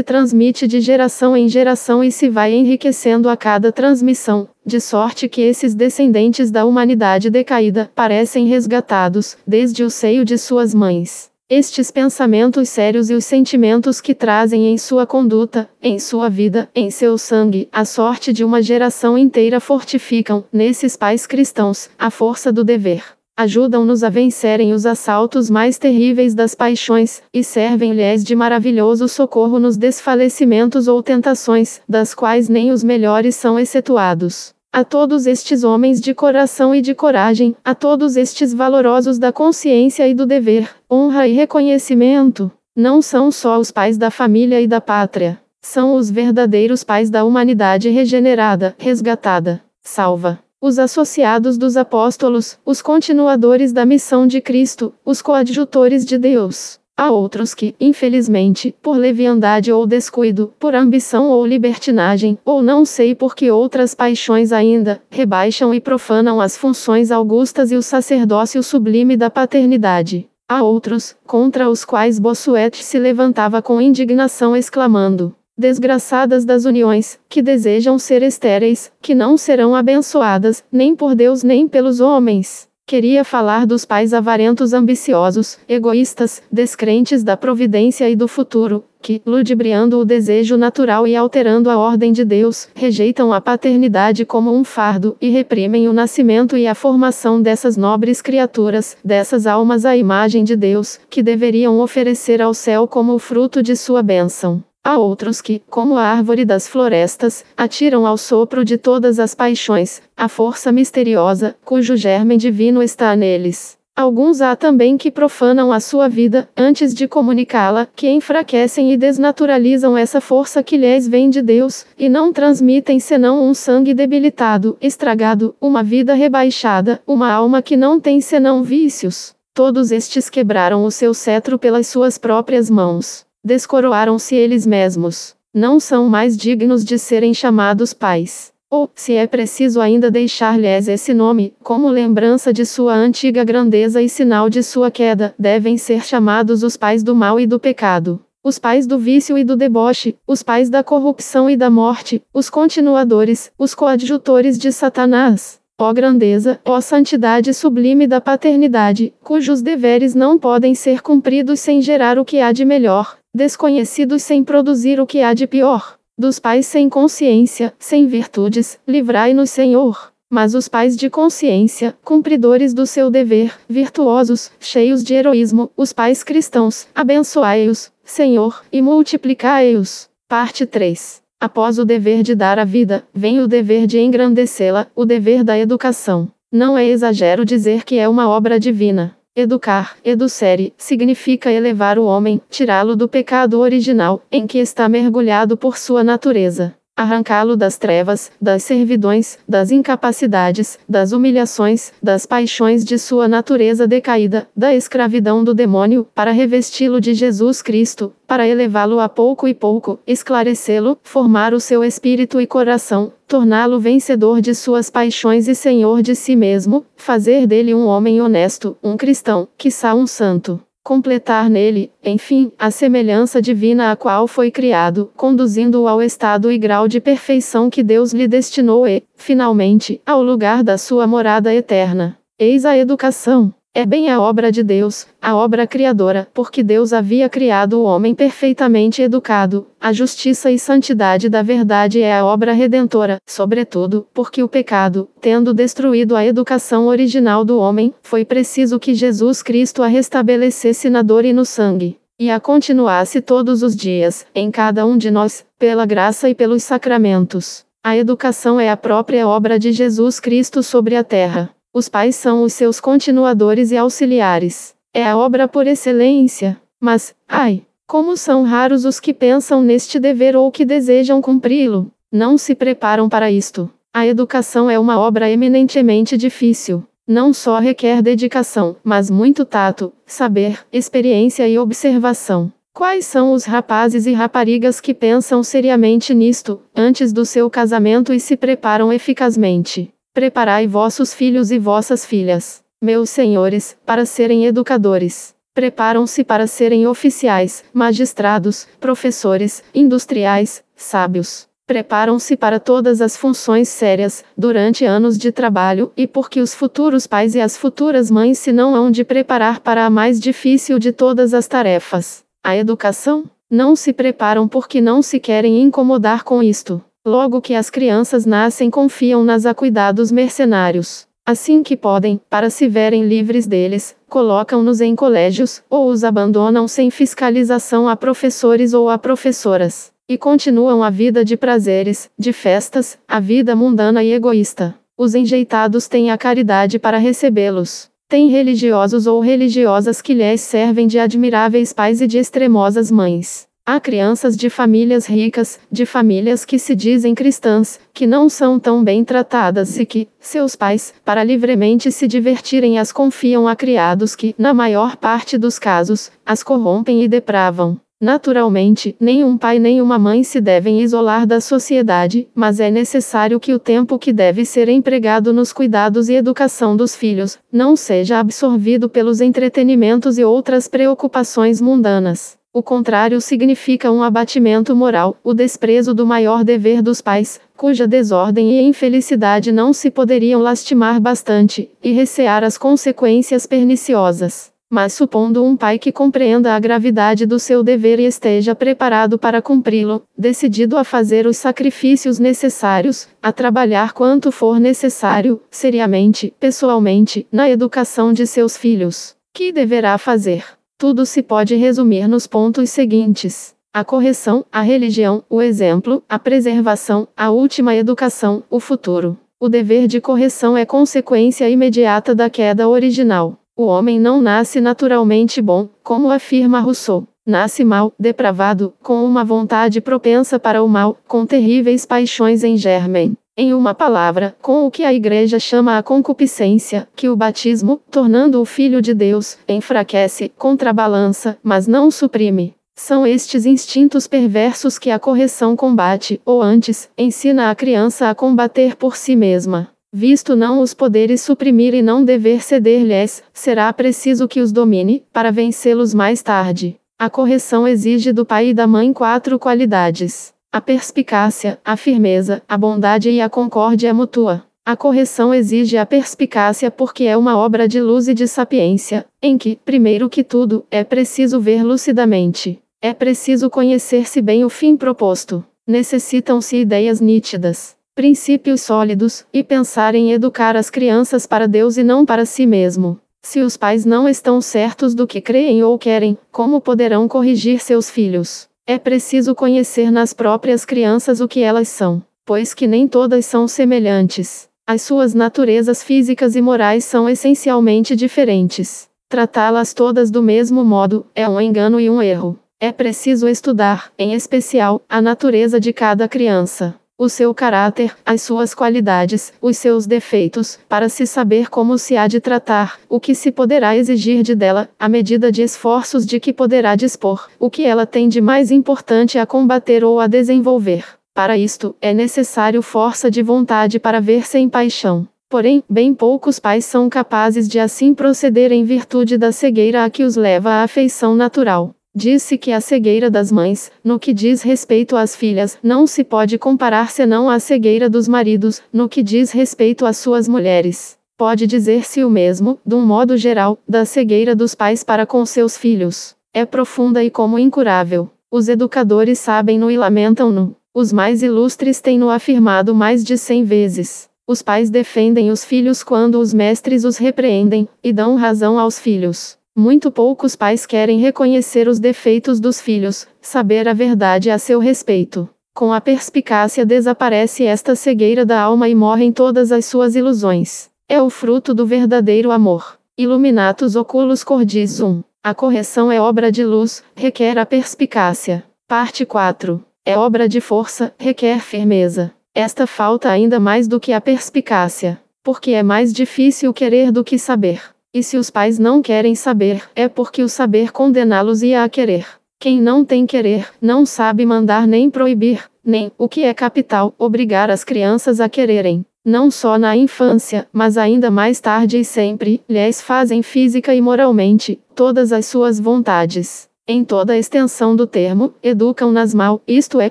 [0.00, 5.42] transmite de geração em geração e se vai enriquecendo a cada transmissão, de sorte que
[5.42, 11.31] esses descendentes da humanidade decaída parecem resgatados, desde o seio de suas mães.
[11.54, 16.90] Estes pensamentos sérios e os sentimentos que trazem em sua conduta, em sua vida, em
[16.90, 22.64] seu sangue, a sorte de uma geração inteira fortificam, nesses pais cristãos, a força do
[22.64, 23.04] dever.
[23.36, 29.76] Ajudam-nos a vencerem os assaltos mais terríveis das paixões, e servem-lhes de maravilhoso socorro nos
[29.76, 34.54] desfalecimentos ou tentações, das quais nem os melhores são excetuados.
[34.74, 40.08] A todos estes homens de coração e de coragem, a todos estes valorosos da consciência
[40.08, 42.50] e do dever, honra e reconhecimento.
[42.74, 47.22] Não são só os pais da família e da pátria, são os verdadeiros pais da
[47.22, 50.38] humanidade regenerada, resgatada, salva.
[50.58, 56.80] Os associados dos apóstolos, os continuadores da missão de Cristo, os coadjutores de Deus.
[56.96, 63.14] Há outros que, infelizmente, por leviandade ou descuido, por ambição ou libertinagem, ou não sei
[63.14, 69.16] por que outras paixões ainda, rebaixam e profanam as funções augustas e o sacerdócio sublime
[69.16, 70.28] da paternidade.
[70.48, 77.40] Há outros, contra os quais Bossuet se levantava com indignação exclamando: Desgraçadas das uniões, que
[77.40, 82.68] desejam ser estéreis, que não serão abençoadas, nem por Deus nem pelos homens.
[82.92, 89.98] Queria falar dos pais avarentos ambiciosos, egoístas, descrentes da providência e do futuro, que, ludibriando
[89.98, 95.16] o desejo natural e alterando a ordem de Deus, rejeitam a paternidade como um fardo
[95.22, 100.54] e reprimem o nascimento e a formação dessas nobres criaturas, dessas almas à imagem de
[100.54, 104.62] Deus, que deveriam oferecer ao céu como o fruto de sua bênção.
[104.84, 110.02] Há outros que, como a árvore das florestas, atiram ao sopro de todas as paixões,
[110.16, 113.78] a força misteriosa, cujo germe divino está neles.
[113.94, 119.96] Alguns há também que profanam a sua vida, antes de comunicá-la, que enfraquecem e desnaturalizam
[119.96, 125.54] essa força que lhes vem de Deus, e não transmitem senão um sangue debilitado, estragado,
[125.60, 129.32] uma vida rebaixada, uma alma que não tem senão vícios.
[129.54, 133.24] Todos estes quebraram o seu cetro pelas suas próprias mãos.
[133.44, 135.34] Descoroaram-se eles mesmos.
[135.52, 138.52] Não são mais dignos de serem chamados pais.
[138.70, 144.08] Ou, se é preciso ainda deixar-lhes esse nome, como lembrança de sua antiga grandeza e
[144.08, 148.58] sinal de sua queda, devem ser chamados os pais do mal e do pecado os
[148.58, 153.52] pais do vício e do deboche, os pais da corrupção e da morte, os continuadores,
[153.56, 155.60] os coadjutores de Satanás.
[155.78, 162.18] Ó grandeza, ó santidade sublime da paternidade, cujos deveres não podem ser cumpridos sem gerar
[162.18, 166.66] o que há de melhor, desconhecidos sem produzir o que há de pior, dos pais
[166.66, 170.12] sem consciência, sem virtudes, livrai-nos, Senhor.
[170.30, 176.22] Mas os pais de consciência, cumpridores do seu dever, virtuosos, cheios de heroísmo, os pais
[176.22, 180.08] cristãos, abençoai-os, Senhor, e multiplicai-os.
[180.28, 181.20] Parte 3.
[181.38, 185.58] Após o dever de dar a vida, vem o dever de engrandecê-la, o dever da
[185.58, 186.30] educação.
[186.50, 189.16] Não é exagero dizer que é uma obra divina.
[189.34, 195.78] Educar, educere, significa elevar o homem, tirá-lo do pecado original, em que está mergulhado por
[195.78, 203.26] sua natureza arrancá-lo das trevas, das servidões, das incapacidades, das humilhações, das paixões de sua
[203.26, 209.48] natureza decaída, da escravidão do demônio, para revesti-lo de Jesus Cristo, para elevá-lo a pouco
[209.48, 215.54] e pouco, esclarecê-lo, formar o seu espírito e coração, torná-lo vencedor de suas paixões e
[215.54, 221.48] senhor de si mesmo, fazer dele um homem honesto, um cristão, quiçá um santo completar
[221.48, 227.00] nele, enfim, a semelhança divina a qual foi criado, conduzindo-o ao estado e grau de
[227.00, 232.18] perfeição que Deus lhe destinou e, finalmente, ao lugar da sua morada eterna.
[232.38, 233.54] Eis a educação.
[233.74, 238.14] É bem a obra de Deus, a obra criadora, porque Deus havia criado o homem
[238.14, 239.66] perfeitamente educado.
[239.80, 245.54] A justiça e santidade da verdade é a obra redentora, sobretudo, porque o pecado, tendo
[245.54, 251.24] destruído a educação original do homem, foi preciso que Jesus Cristo a restabelecesse na dor
[251.24, 251.96] e no sangue.
[252.20, 256.62] e a continuasse todos os dias, em cada um de nós, pela graça e pelos
[256.62, 257.64] sacramentos.
[257.82, 261.50] A educação é a própria obra de Jesus Cristo sobre a terra.
[261.74, 264.74] Os pais são os seus continuadores e auxiliares.
[264.92, 266.60] É a obra por excelência.
[266.78, 271.90] Mas, ai, como são raros os que pensam neste dever ou que desejam cumpri-lo.
[272.10, 273.70] Não se preparam para isto.
[273.92, 276.84] A educação é uma obra eminentemente difícil.
[277.06, 282.52] Não só requer dedicação, mas muito tato, saber, experiência e observação.
[282.72, 288.20] Quais são os rapazes e raparigas que pensam seriamente nisto, antes do seu casamento e
[288.20, 289.92] se preparam eficazmente?
[290.14, 295.34] Preparai vossos filhos e vossas filhas, meus senhores, para serem educadores.
[295.54, 301.48] Preparam-se para serem oficiais, magistrados, professores, industriais, sábios.
[301.66, 307.34] Preparam-se para todas as funções sérias, durante anos de trabalho, e porque os futuros pais
[307.34, 311.32] e as futuras mães se não hão de preparar para a mais difícil de todas
[311.32, 313.24] as tarefas, a educação?
[313.50, 316.84] Não se preparam porque não se querem incomodar com isto.
[317.04, 321.08] Logo que as crianças nascem, confiam nas a cuidados mercenários.
[321.26, 326.92] Assim que podem, para se verem livres deles, colocam-nos em colégios, ou os abandonam sem
[326.92, 333.18] fiscalização a professores ou a professoras, e continuam a vida de prazeres, de festas, a
[333.18, 334.72] vida mundana e egoísta.
[334.96, 337.90] Os enjeitados têm a caridade para recebê-los.
[338.08, 343.48] Tem religiosos ou religiosas que lhes servem de admiráveis pais e de extremosas mães.
[343.64, 348.82] Há crianças de famílias ricas, de famílias que se dizem cristãs, que não são tão
[348.82, 354.34] bem tratadas e que, seus pais, para livremente se divertirem, as confiam a criados que,
[354.36, 357.78] na maior parte dos casos, as corrompem e depravam.
[358.00, 363.54] Naturalmente, nenhum pai nem uma mãe se devem isolar da sociedade, mas é necessário que
[363.54, 368.88] o tempo que deve ser empregado nos cuidados e educação dos filhos, não seja absorvido
[368.88, 372.41] pelos entretenimentos e outras preocupações mundanas.
[372.54, 378.52] O contrário significa um abatimento moral, o desprezo do maior dever dos pais, cuja desordem
[378.52, 384.52] e infelicidade não se poderiam lastimar bastante, e recear as consequências perniciosas.
[384.68, 389.40] Mas supondo um pai que compreenda a gravidade do seu dever e esteja preparado para
[389.40, 397.48] cumpri-lo, decidido a fazer os sacrifícios necessários, a trabalhar quanto for necessário, seriamente, pessoalmente, na
[397.48, 400.44] educação de seus filhos, que deverá fazer?
[400.82, 407.06] Tudo se pode resumir nos pontos seguintes: a correção, a religião, o exemplo, a preservação,
[407.16, 409.16] a última educação, o futuro.
[409.38, 413.38] O dever de correção é consequência imediata da queda original.
[413.56, 417.06] O homem não nasce naturalmente bom, como afirma Rousseau.
[417.24, 423.16] Nasce mal, depravado, com uma vontade propensa para o mal, com terríveis paixões em germen.
[423.34, 428.44] Em uma palavra, com o que a Igreja chama a concupiscência, que o batismo, tornando-o
[428.44, 432.54] filho de Deus, enfraquece, contrabalança, mas não suprime.
[432.74, 438.76] São estes instintos perversos que a correção combate, ou antes, ensina a criança a combater
[438.76, 439.70] por si mesma.
[439.90, 445.30] Visto não os poderes suprimir e não dever ceder-lhes, será preciso que os domine, para
[445.30, 446.76] vencê-los mais tarde.
[446.98, 452.58] A correção exige do pai e da mãe quatro qualidades a perspicácia, a firmeza, a
[452.58, 454.44] bondade e a concórdia mútua.
[454.66, 459.38] A correção exige a perspicácia porque é uma obra de luz e de sapiência, em
[459.38, 462.60] que, primeiro que tudo, é preciso ver lucidamente.
[462.82, 465.42] É preciso conhecer-se bem o fim proposto.
[465.66, 472.04] Necessitam-se ideias nítidas, princípios sólidos, e pensar em educar as crianças para Deus e não
[472.04, 473.00] para si mesmo.
[473.22, 477.88] Se os pais não estão certos do que creem ou querem, como poderão corrigir seus
[477.88, 478.51] filhos?
[478.66, 483.48] É preciso conhecer nas próprias crianças o que elas são, pois que nem todas são
[483.48, 484.48] semelhantes.
[484.64, 488.88] As suas naturezas físicas e morais são essencialmente diferentes.
[489.08, 492.38] Tratá-las todas do mesmo modo é um engano e um erro.
[492.60, 498.54] É preciso estudar, em especial, a natureza de cada criança o seu caráter, as suas
[498.54, 503.32] qualidades, os seus defeitos, para se saber como se há de tratar, o que se
[503.32, 507.86] poderá exigir de dela, a medida de esforços de que poderá dispor, o que ela
[507.86, 510.84] tem de mais importante a combater ou a desenvolver.
[511.12, 515.08] Para isto, é necessário força de vontade para ver sem paixão.
[515.28, 520.04] Porém, bem poucos pais são capazes de assim proceder em virtude da cegueira a que
[520.04, 521.74] os leva à afeição natural.
[521.94, 526.38] Disse que a cegueira das mães, no que diz respeito às filhas, não se pode
[526.38, 530.96] comparar senão à cegueira dos maridos, no que diz respeito às suas mulheres.
[531.18, 535.56] Pode dizer-se o mesmo, de um modo geral, da cegueira dos pais para com seus
[535.58, 536.16] filhos.
[536.32, 538.08] É profunda e como incurável.
[538.30, 540.56] Os educadores sabem-no e lamentam-no.
[540.72, 544.08] Os mais ilustres têm-no afirmado mais de cem vezes.
[544.26, 549.36] Os pais defendem os filhos quando os mestres os repreendem, e dão razão aos filhos.
[549.54, 555.28] Muito poucos pais querem reconhecer os defeitos dos filhos, saber a verdade a seu respeito.
[555.54, 560.70] Com a perspicácia desaparece esta cegueira da alma e morrem todas as suas ilusões.
[560.88, 562.78] É o fruto do verdadeiro amor.
[562.96, 565.02] Iluminatus oculos cordis 1.
[565.22, 568.42] A correção é obra de luz, requer a perspicácia.
[568.66, 569.62] Parte 4.
[569.84, 572.10] É obra de força, requer firmeza.
[572.34, 577.18] Esta falta ainda mais do que a perspicácia, porque é mais difícil querer do que
[577.18, 577.71] saber.
[577.94, 582.06] E se os pais não querem saber, é porque o saber condená-los ia a querer.
[582.40, 587.50] Quem não tem querer, não sabe mandar nem proibir, nem, o que é capital, obrigar
[587.50, 588.84] as crianças a quererem.
[589.04, 594.58] Não só na infância, mas ainda mais tarde e sempre, lhes fazem física e moralmente,
[594.74, 596.48] todas as suas vontades.
[596.66, 599.90] Em toda a extensão do termo, educam-nas mal, isto é,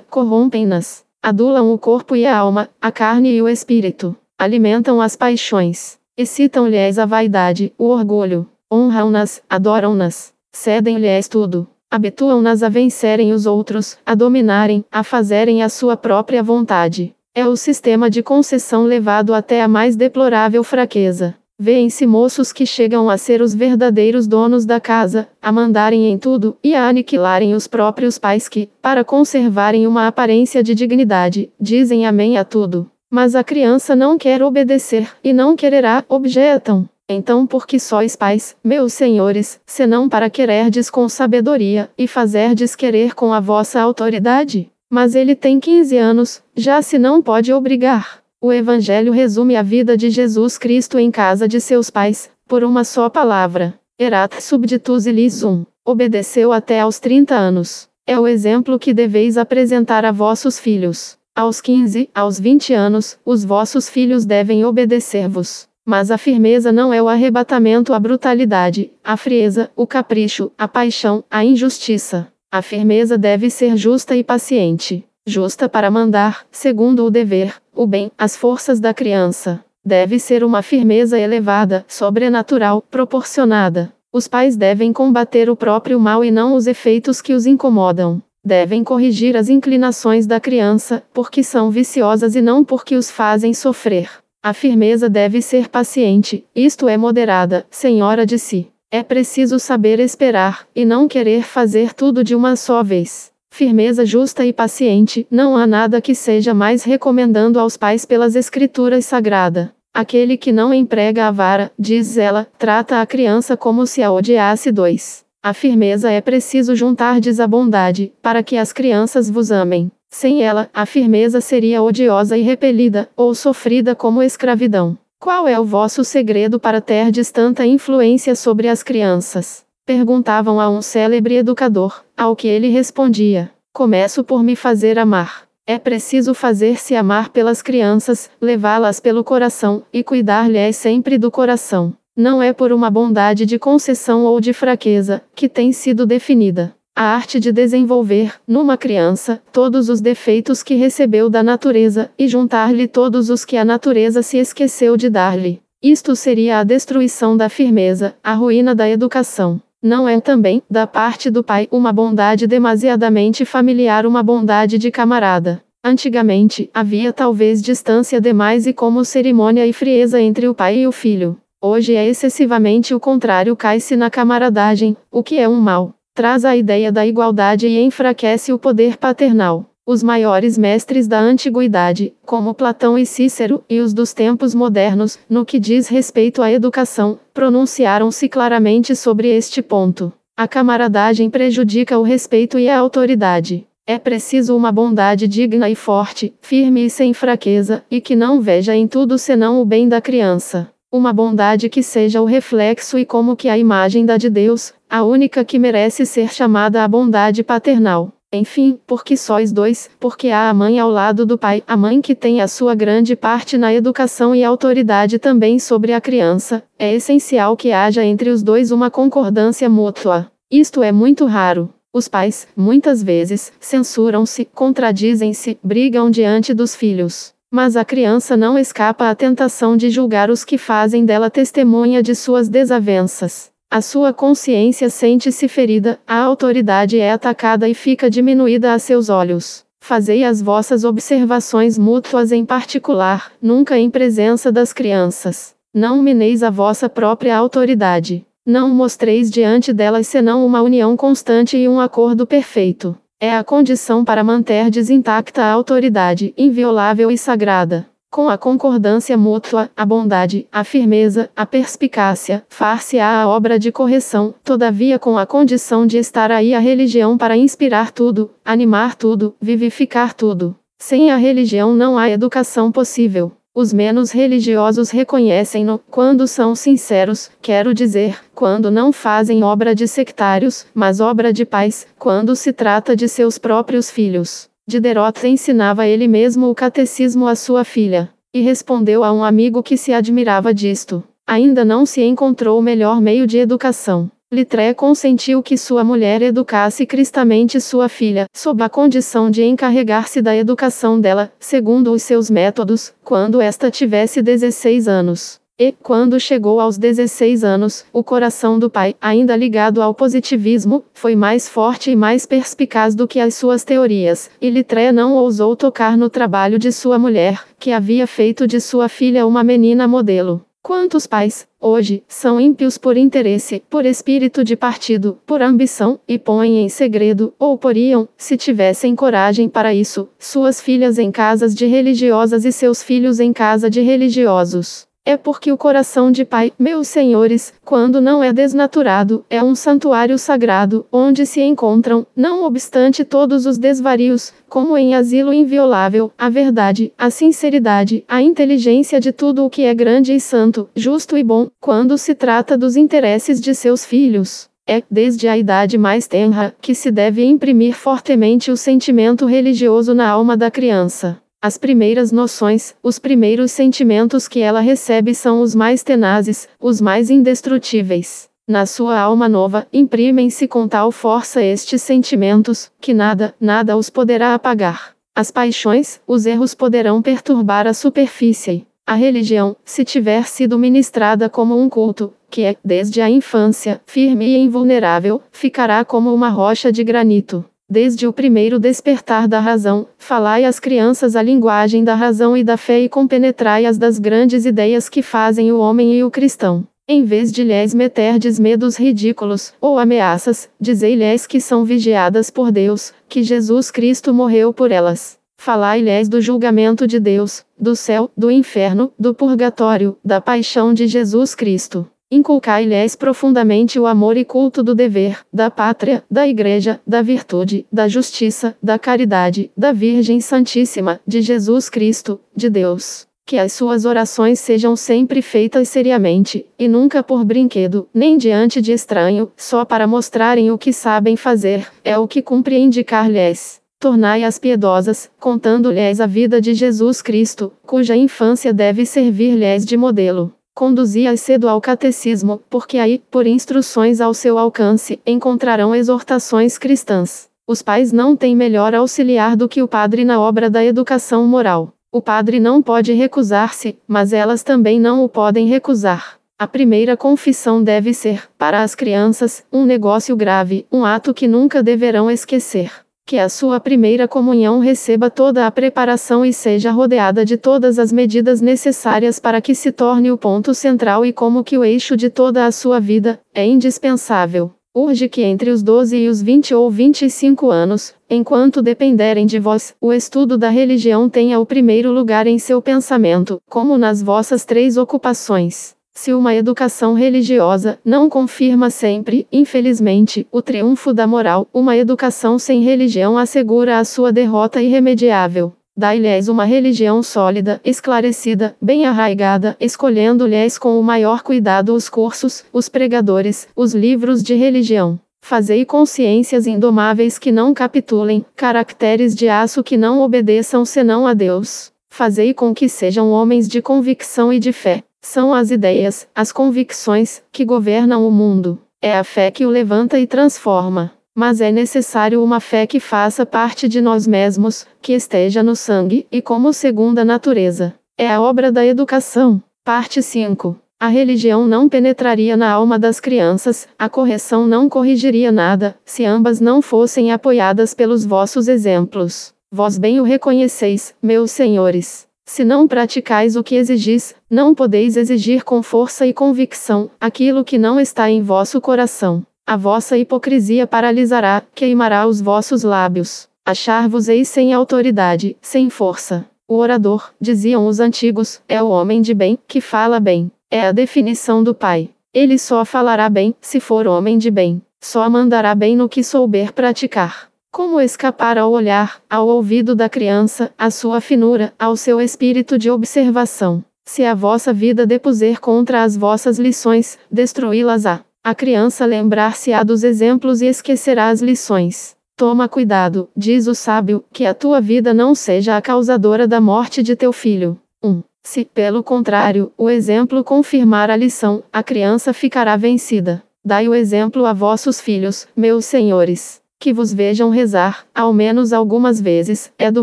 [0.00, 1.04] corrompem-nas.
[1.22, 4.16] Adulam o corpo e a alma, a carne e o espírito.
[4.36, 6.01] Alimentam as paixões.
[6.14, 8.46] Excitam-lhes a vaidade, o orgulho.
[8.70, 10.34] Honram-nas, adoram-nas.
[10.52, 11.66] Cedem-lhes tudo.
[11.90, 17.14] Habituam-nas a vencerem os outros, a dominarem, a fazerem a sua própria vontade.
[17.34, 21.34] É o sistema de concessão levado até a mais deplorável fraqueza.
[21.58, 26.58] Vêem-se moços que chegam a ser os verdadeiros donos da casa, a mandarem em tudo
[26.62, 32.36] e a aniquilarem os próprios pais que, para conservarem uma aparência de dignidade, dizem amém
[32.36, 32.90] a tudo.
[33.14, 36.88] Mas a criança não quer obedecer e não quererá, objetam.
[37.06, 43.14] Então, por que sois pais, meus senhores, senão para quererdes com sabedoria e fazerdes querer
[43.14, 44.70] com a vossa autoridade?
[44.88, 48.22] Mas ele tem 15 anos, já se não pode obrigar.
[48.40, 52.82] O Evangelho resume a vida de Jesus Cristo em casa de seus pais, por uma
[52.82, 53.74] só palavra.
[53.98, 55.66] Erat subditus ilisum.
[55.84, 57.90] Obedeceu até aos 30 anos.
[58.06, 61.20] É o exemplo que deveis apresentar a vossos filhos.
[61.34, 65.66] Aos 15, aos 20 anos, os vossos filhos devem obedecer-vos.
[65.84, 71.24] Mas a firmeza não é o arrebatamento à brutalidade, a frieza, o capricho, a paixão,
[71.30, 72.28] a injustiça.
[72.50, 78.10] A firmeza deve ser justa e paciente justa para mandar, segundo o dever, o bem,
[78.18, 79.64] as forças da criança.
[79.84, 83.92] Deve ser uma firmeza elevada, sobrenatural, proporcionada.
[84.12, 88.20] Os pais devem combater o próprio mal e não os efeitos que os incomodam.
[88.44, 94.10] Devem corrigir as inclinações da criança, porque são viciosas e não porque os fazem sofrer.
[94.42, 98.68] A firmeza deve ser paciente, isto é moderada, senhora de si.
[98.90, 104.46] É preciso saber esperar, e não querer fazer tudo de uma só vez firmeza justa
[104.46, 109.74] e paciente, não há nada que seja mais recomendando aos pais pelas escrituras sagrada.
[109.92, 114.72] Aquele que não emprega a vara, diz ela, trata a criança como se a odiasse
[114.72, 115.21] dois.
[115.44, 119.90] A firmeza é preciso juntar-des a bondade, para que as crianças vos amem.
[120.08, 124.96] Sem ela, a firmeza seria odiosa e repelida, ou sofrida como escravidão.
[125.18, 129.64] Qual é o vosso segredo para terdes tanta influência sobre as crianças?
[129.84, 135.48] Perguntavam a um célebre educador, ao que ele respondia: Começo por me fazer amar.
[135.66, 141.94] É preciso fazer-se amar pelas crianças, levá-las pelo coração, e cuidar-lhes sempre do coração.
[142.16, 146.74] Não é por uma bondade de concessão ou de fraqueza, que tem sido definida.
[146.94, 152.86] A arte de desenvolver, numa criança, todos os defeitos que recebeu da natureza, e juntar-lhe
[152.86, 155.62] todos os que a natureza se esqueceu de dar-lhe.
[155.82, 159.58] Isto seria a destruição da firmeza, a ruína da educação.
[159.82, 165.64] Não é também, da parte do pai, uma bondade demasiadamente familiar, uma bondade de camarada.
[165.82, 170.92] Antigamente, havia talvez distância demais e como cerimônia e frieza entre o pai e o
[170.92, 171.38] filho.
[171.64, 175.94] Hoje é excessivamente o contrário, cai-se na camaradagem, o que é um mal.
[176.12, 179.66] Traz a ideia da igualdade e enfraquece o poder paternal.
[179.86, 185.44] Os maiores mestres da antiguidade, como Platão e Cícero, e os dos tempos modernos, no
[185.44, 190.12] que diz respeito à educação, pronunciaram-se claramente sobre este ponto.
[190.36, 193.64] A camaradagem prejudica o respeito e a autoridade.
[193.86, 198.74] É preciso uma bondade digna e forte, firme e sem fraqueza, e que não veja
[198.74, 200.68] em tudo senão o bem da criança.
[200.92, 205.02] Uma bondade que seja o reflexo e como que a imagem da de Deus, a
[205.02, 208.12] única que merece ser chamada a bondade paternal.
[208.30, 212.14] Enfim, porque sois dois, porque há a mãe ao lado do pai, a mãe que
[212.14, 217.56] tem a sua grande parte na educação e autoridade também sobre a criança, é essencial
[217.56, 220.30] que haja entre os dois uma concordância mútua.
[220.50, 221.72] Isto é muito raro.
[221.90, 227.31] Os pais, muitas vezes, censuram-se, contradizem-se, brigam diante dos filhos.
[227.54, 232.14] Mas a criança não escapa à tentação de julgar os que fazem dela testemunha de
[232.14, 233.50] suas desavenças.
[233.70, 239.66] A sua consciência sente-se ferida, a autoridade é atacada e fica diminuída a seus olhos.
[239.80, 245.54] Fazei as vossas observações mútuas em particular, nunca em presença das crianças.
[245.74, 248.24] Não mineis a vossa própria autoridade.
[248.46, 252.96] Não mostreis diante delas senão uma união constante e um acordo perfeito.
[253.24, 257.86] É a condição para manterdes intacta a autoridade inviolável e sagrada.
[258.10, 264.34] Com a concordância mútua, a bondade, a firmeza, a perspicácia, far-se-á a obra de correção,
[264.42, 270.14] todavia com a condição de estar aí a religião para inspirar tudo, animar tudo, vivificar
[270.14, 270.56] tudo.
[270.76, 273.30] Sem a religião não há educação possível.
[273.54, 280.64] Os menos religiosos reconhecem-no, quando são sinceros, quero dizer, quando não fazem obra de sectários,
[280.72, 284.48] mas obra de pais, quando se trata de seus próprios filhos.
[284.66, 289.76] Diderot ensinava ele mesmo o catecismo à sua filha, e respondeu a um amigo que
[289.76, 291.04] se admirava disto.
[291.26, 294.10] Ainda não se encontrou o melhor meio de educação.
[294.32, 300.34] Litré consentiu que sua mulher educasse cristamente sua filha, sob a condição de encarregar-se da
[300.34, 305.38] educação dela, segundo os seus métodos, quando esta tivesse 16 anos.
[305.58, 311.14] E, quando chegou aos 16 anos, o coração do pai, ainda ligado ao positivismo, foi
[311.14, 315.94] mais forte e mais perspicaz do que as suas teorias, e Litré não ousou tocar
[315.94, 320.42] no trabalho de sua mulher, que havia feito de sua filha uma menina modelo.
[320.62, 326.60] Quantos pais, hoje, são ímpios por interesse, por espírito de partido, por ambição, e põem
[326.60, 332.44] em segredo, ou poriam, se tivessem coragem para isso, suas filhas em casas de religiosas
[332.44, 334.86] e seus filhos em casa de religiosos.
[335.04, 340.16] É porque o coração de Pai, meus senhores, quando não é desnaturado, é um santuário
[340.16, 346.92] sagrado, onde se encontram, não obstante todos os desvarios, como em asilo inviolável, a verdade,
[346.96, 351.48] a sinceridade, a inteligência de tudo o que é grande e santo, justo e bom,
[351.60, 354.48] quando se trata dos interesses de seus filhos.
[354.64, 360.08] É, desde a idade mais tenra, que se deve imprimir fortemente o sentimento religioso na
[360.08, 361.21] alma da criança.
[361.44, 367.10] As primeiras noções, os primeiros sentimentos que ela recebe são os mais tenazes, os mais
[367.10, 368.30] indestrutíveis.
[368.46, 374.36] Na sua alma nova, imprimem-se com tal força estes sentimentos, que nada, nada os poderá
[374.36, 374.94] apagar.
[375.16, 378.64] As paixões, os erros poderão perturbar a superfície.
[378.86, 384.26] A religião, se tiver sido ministrada como um culto, que é, desde a infância, firme
[384.26, 387.44] e invulnerável, ficará como uma rocha de granito.
[387.72, 392.58] Desde o primeiro despertar da razão, falai às crianças a linguagem da razão e da
[392.58, 396.68] fé e compenetrai-as das grandes ideias que fazem o homem e o cristão.
[396.86, 402.92] Em vez de lhes meterdes medos ridículos, ou ameaças, dizei-lhes que são vigiadas por Deus,
[403.08, 405.16] que Jesus Cristo morreu por elas.
[405.38, 411.34] Falai-lhes do julgamento de Deus, do céu, do inferno, do purgatório, da paixão de Jesus
[411.34, 411.88] Cristo.
[412.14, 417.88] Inculcai-lhes profundamente o amor e culto do dever, da pátria, da igreja, da virtude, da
[417.88, 423.06] justiça, da caridade, da Virgem Santíssima, de Jesus Cristo, de Deus.
[423.24, 428.72] Que as suas orações sejam sempre feitas seriamente, e nunca por brinquedo, nem diante de
[428.72, 433.58] estranho, só para mostrarem o que sabem fazer, é o que cumpre indicar-lhes.
[433.80, 440.30] Tornai-as piedosas, contando-lhes a vida de Jesus Cristo, cuja infância deve servir-lhes de modelo.
[440.54, 447.28] Conduzia-as cedo ao catecismo, porque aí, por instruções ao seu alcance, encontrarão exortações cristãs.
[447.46, 451.72] Os pais não têm melhor auxiliar do que o padre na obra da educação moral.
[451.90, 456.18] O padre não pode recusar-se, mas elas também não o podem recusar.
[456.38, 461.62] A primeira confissão deve ser, para as crianças, um negócio grave, um ato que nunca
[461.62, 462.70] deverão esquecer
[463.12, 467.92] que a sua primeira comunhão receba toda a preparação e seja rodeada de todas as
[467.92, 472.08] medidas necessárias para que se torne o ponto central e como que o eixo de
[472.08, 474.50] toda a sua vida, é indispensável.
[474.74, 479.74] Urge que entre os 12 e os 20 ou 25 anos, enquanto dependerem de vós,
[479.78, 484.78] o estudo da religião tenha o primeiro lugar em seu pensamento, como nas vossas três
[484.78, 485.76] ocupações.
[485.94, 492.62] Se uma educação religiosa não confirma sempre, infelizmente, o triunfo da moral, uma educação sem
[492.62, 495.52] religião assegura a sua derrota irremediável.
[495.76, 502.68] Dai-lhes uma religião sólida, esclarecida, bem arraigada, escolhendo-lhes com o maior cuidado os cursos, os
[502.68, 504.98] pregadores, os livros de religião.
[505.20, 511.70] Fazei consciências indomáveis que não capitulem, caracteres de aço que não obedeçam senão a Deus.
[511.88, 514.82] Fazei com que sejam homens de convicção e de fé.
[515.04, 518.60] São as ideias, as convicções, que governam o mundo.
[518.80, 520.92] É a fé que o levanta e transforma.
[521.12, 526.06] Mas é necessário uma fé que faça parte de nós mesmos, que esteja no sangue,
[526.10, 527.74] e como segunda natureza.
[527.98, 529.42] É a obra da educação.
[529.64, 530.56] Parte 5.
[530.78, 536.40] A religião não penetraria na alma das crianças, a correção não corrigiria nada, se ambas
[536.40, 539.34] não fossem apoiadas pelos vossos exemplos.
[539.50, 542.06] Vós bem o reconheceis, meus senhores.
[542.34, 547.58] Se não praticais o que exigis, não podeis exigir com força e convicção aquilo que
[547.58, 549.22] não está em vosso coração.
[549.46, 553.28] A vossa hipocrisia paralisará, queimará os vossos lábios.
[553.44, 556.24] Achar-vos-eis sem autoridade, sem força.
[556.48, 560.32] O orador, diziam os antigos, é o homem de bem, que fala bem.
[560.50, 561.90] É a definição do Pai.
[562.14, 564.62] Ele só falará bem, se for homem de bem.
[564.80, 567.30] Só mandará bem no que souber praticar.
[567.52, 572.70] Como escapar ao olhar, ao ouvido da criança, à sua finura, ao seu espírito de
[572.70, 573.62] observação?
[573.84, 578.00] Se a vossa vida depuser contra as vossas lições, destruí-las-á.
[578.24, 581.94] A criança lembrar-se-á dos exemplos e esquecerá as lições.
[582.16, 586.82] Toma cuidado, diz o sábio, que a tua vida não seja a causadora da morte
[586.82, 587.60] de teu filho.
[587.84, 587.90] 1.
[587.90, 593.22] Um, se, pelo contrário, o exemplo confirmar a lição, a criança ficará vencida.
[593.44, 599.00] Dai o exemplo a vossos filhos, meus senhores, que vos vejam rezar, ao menos algumas
[599.00, 599.82] vezes, é do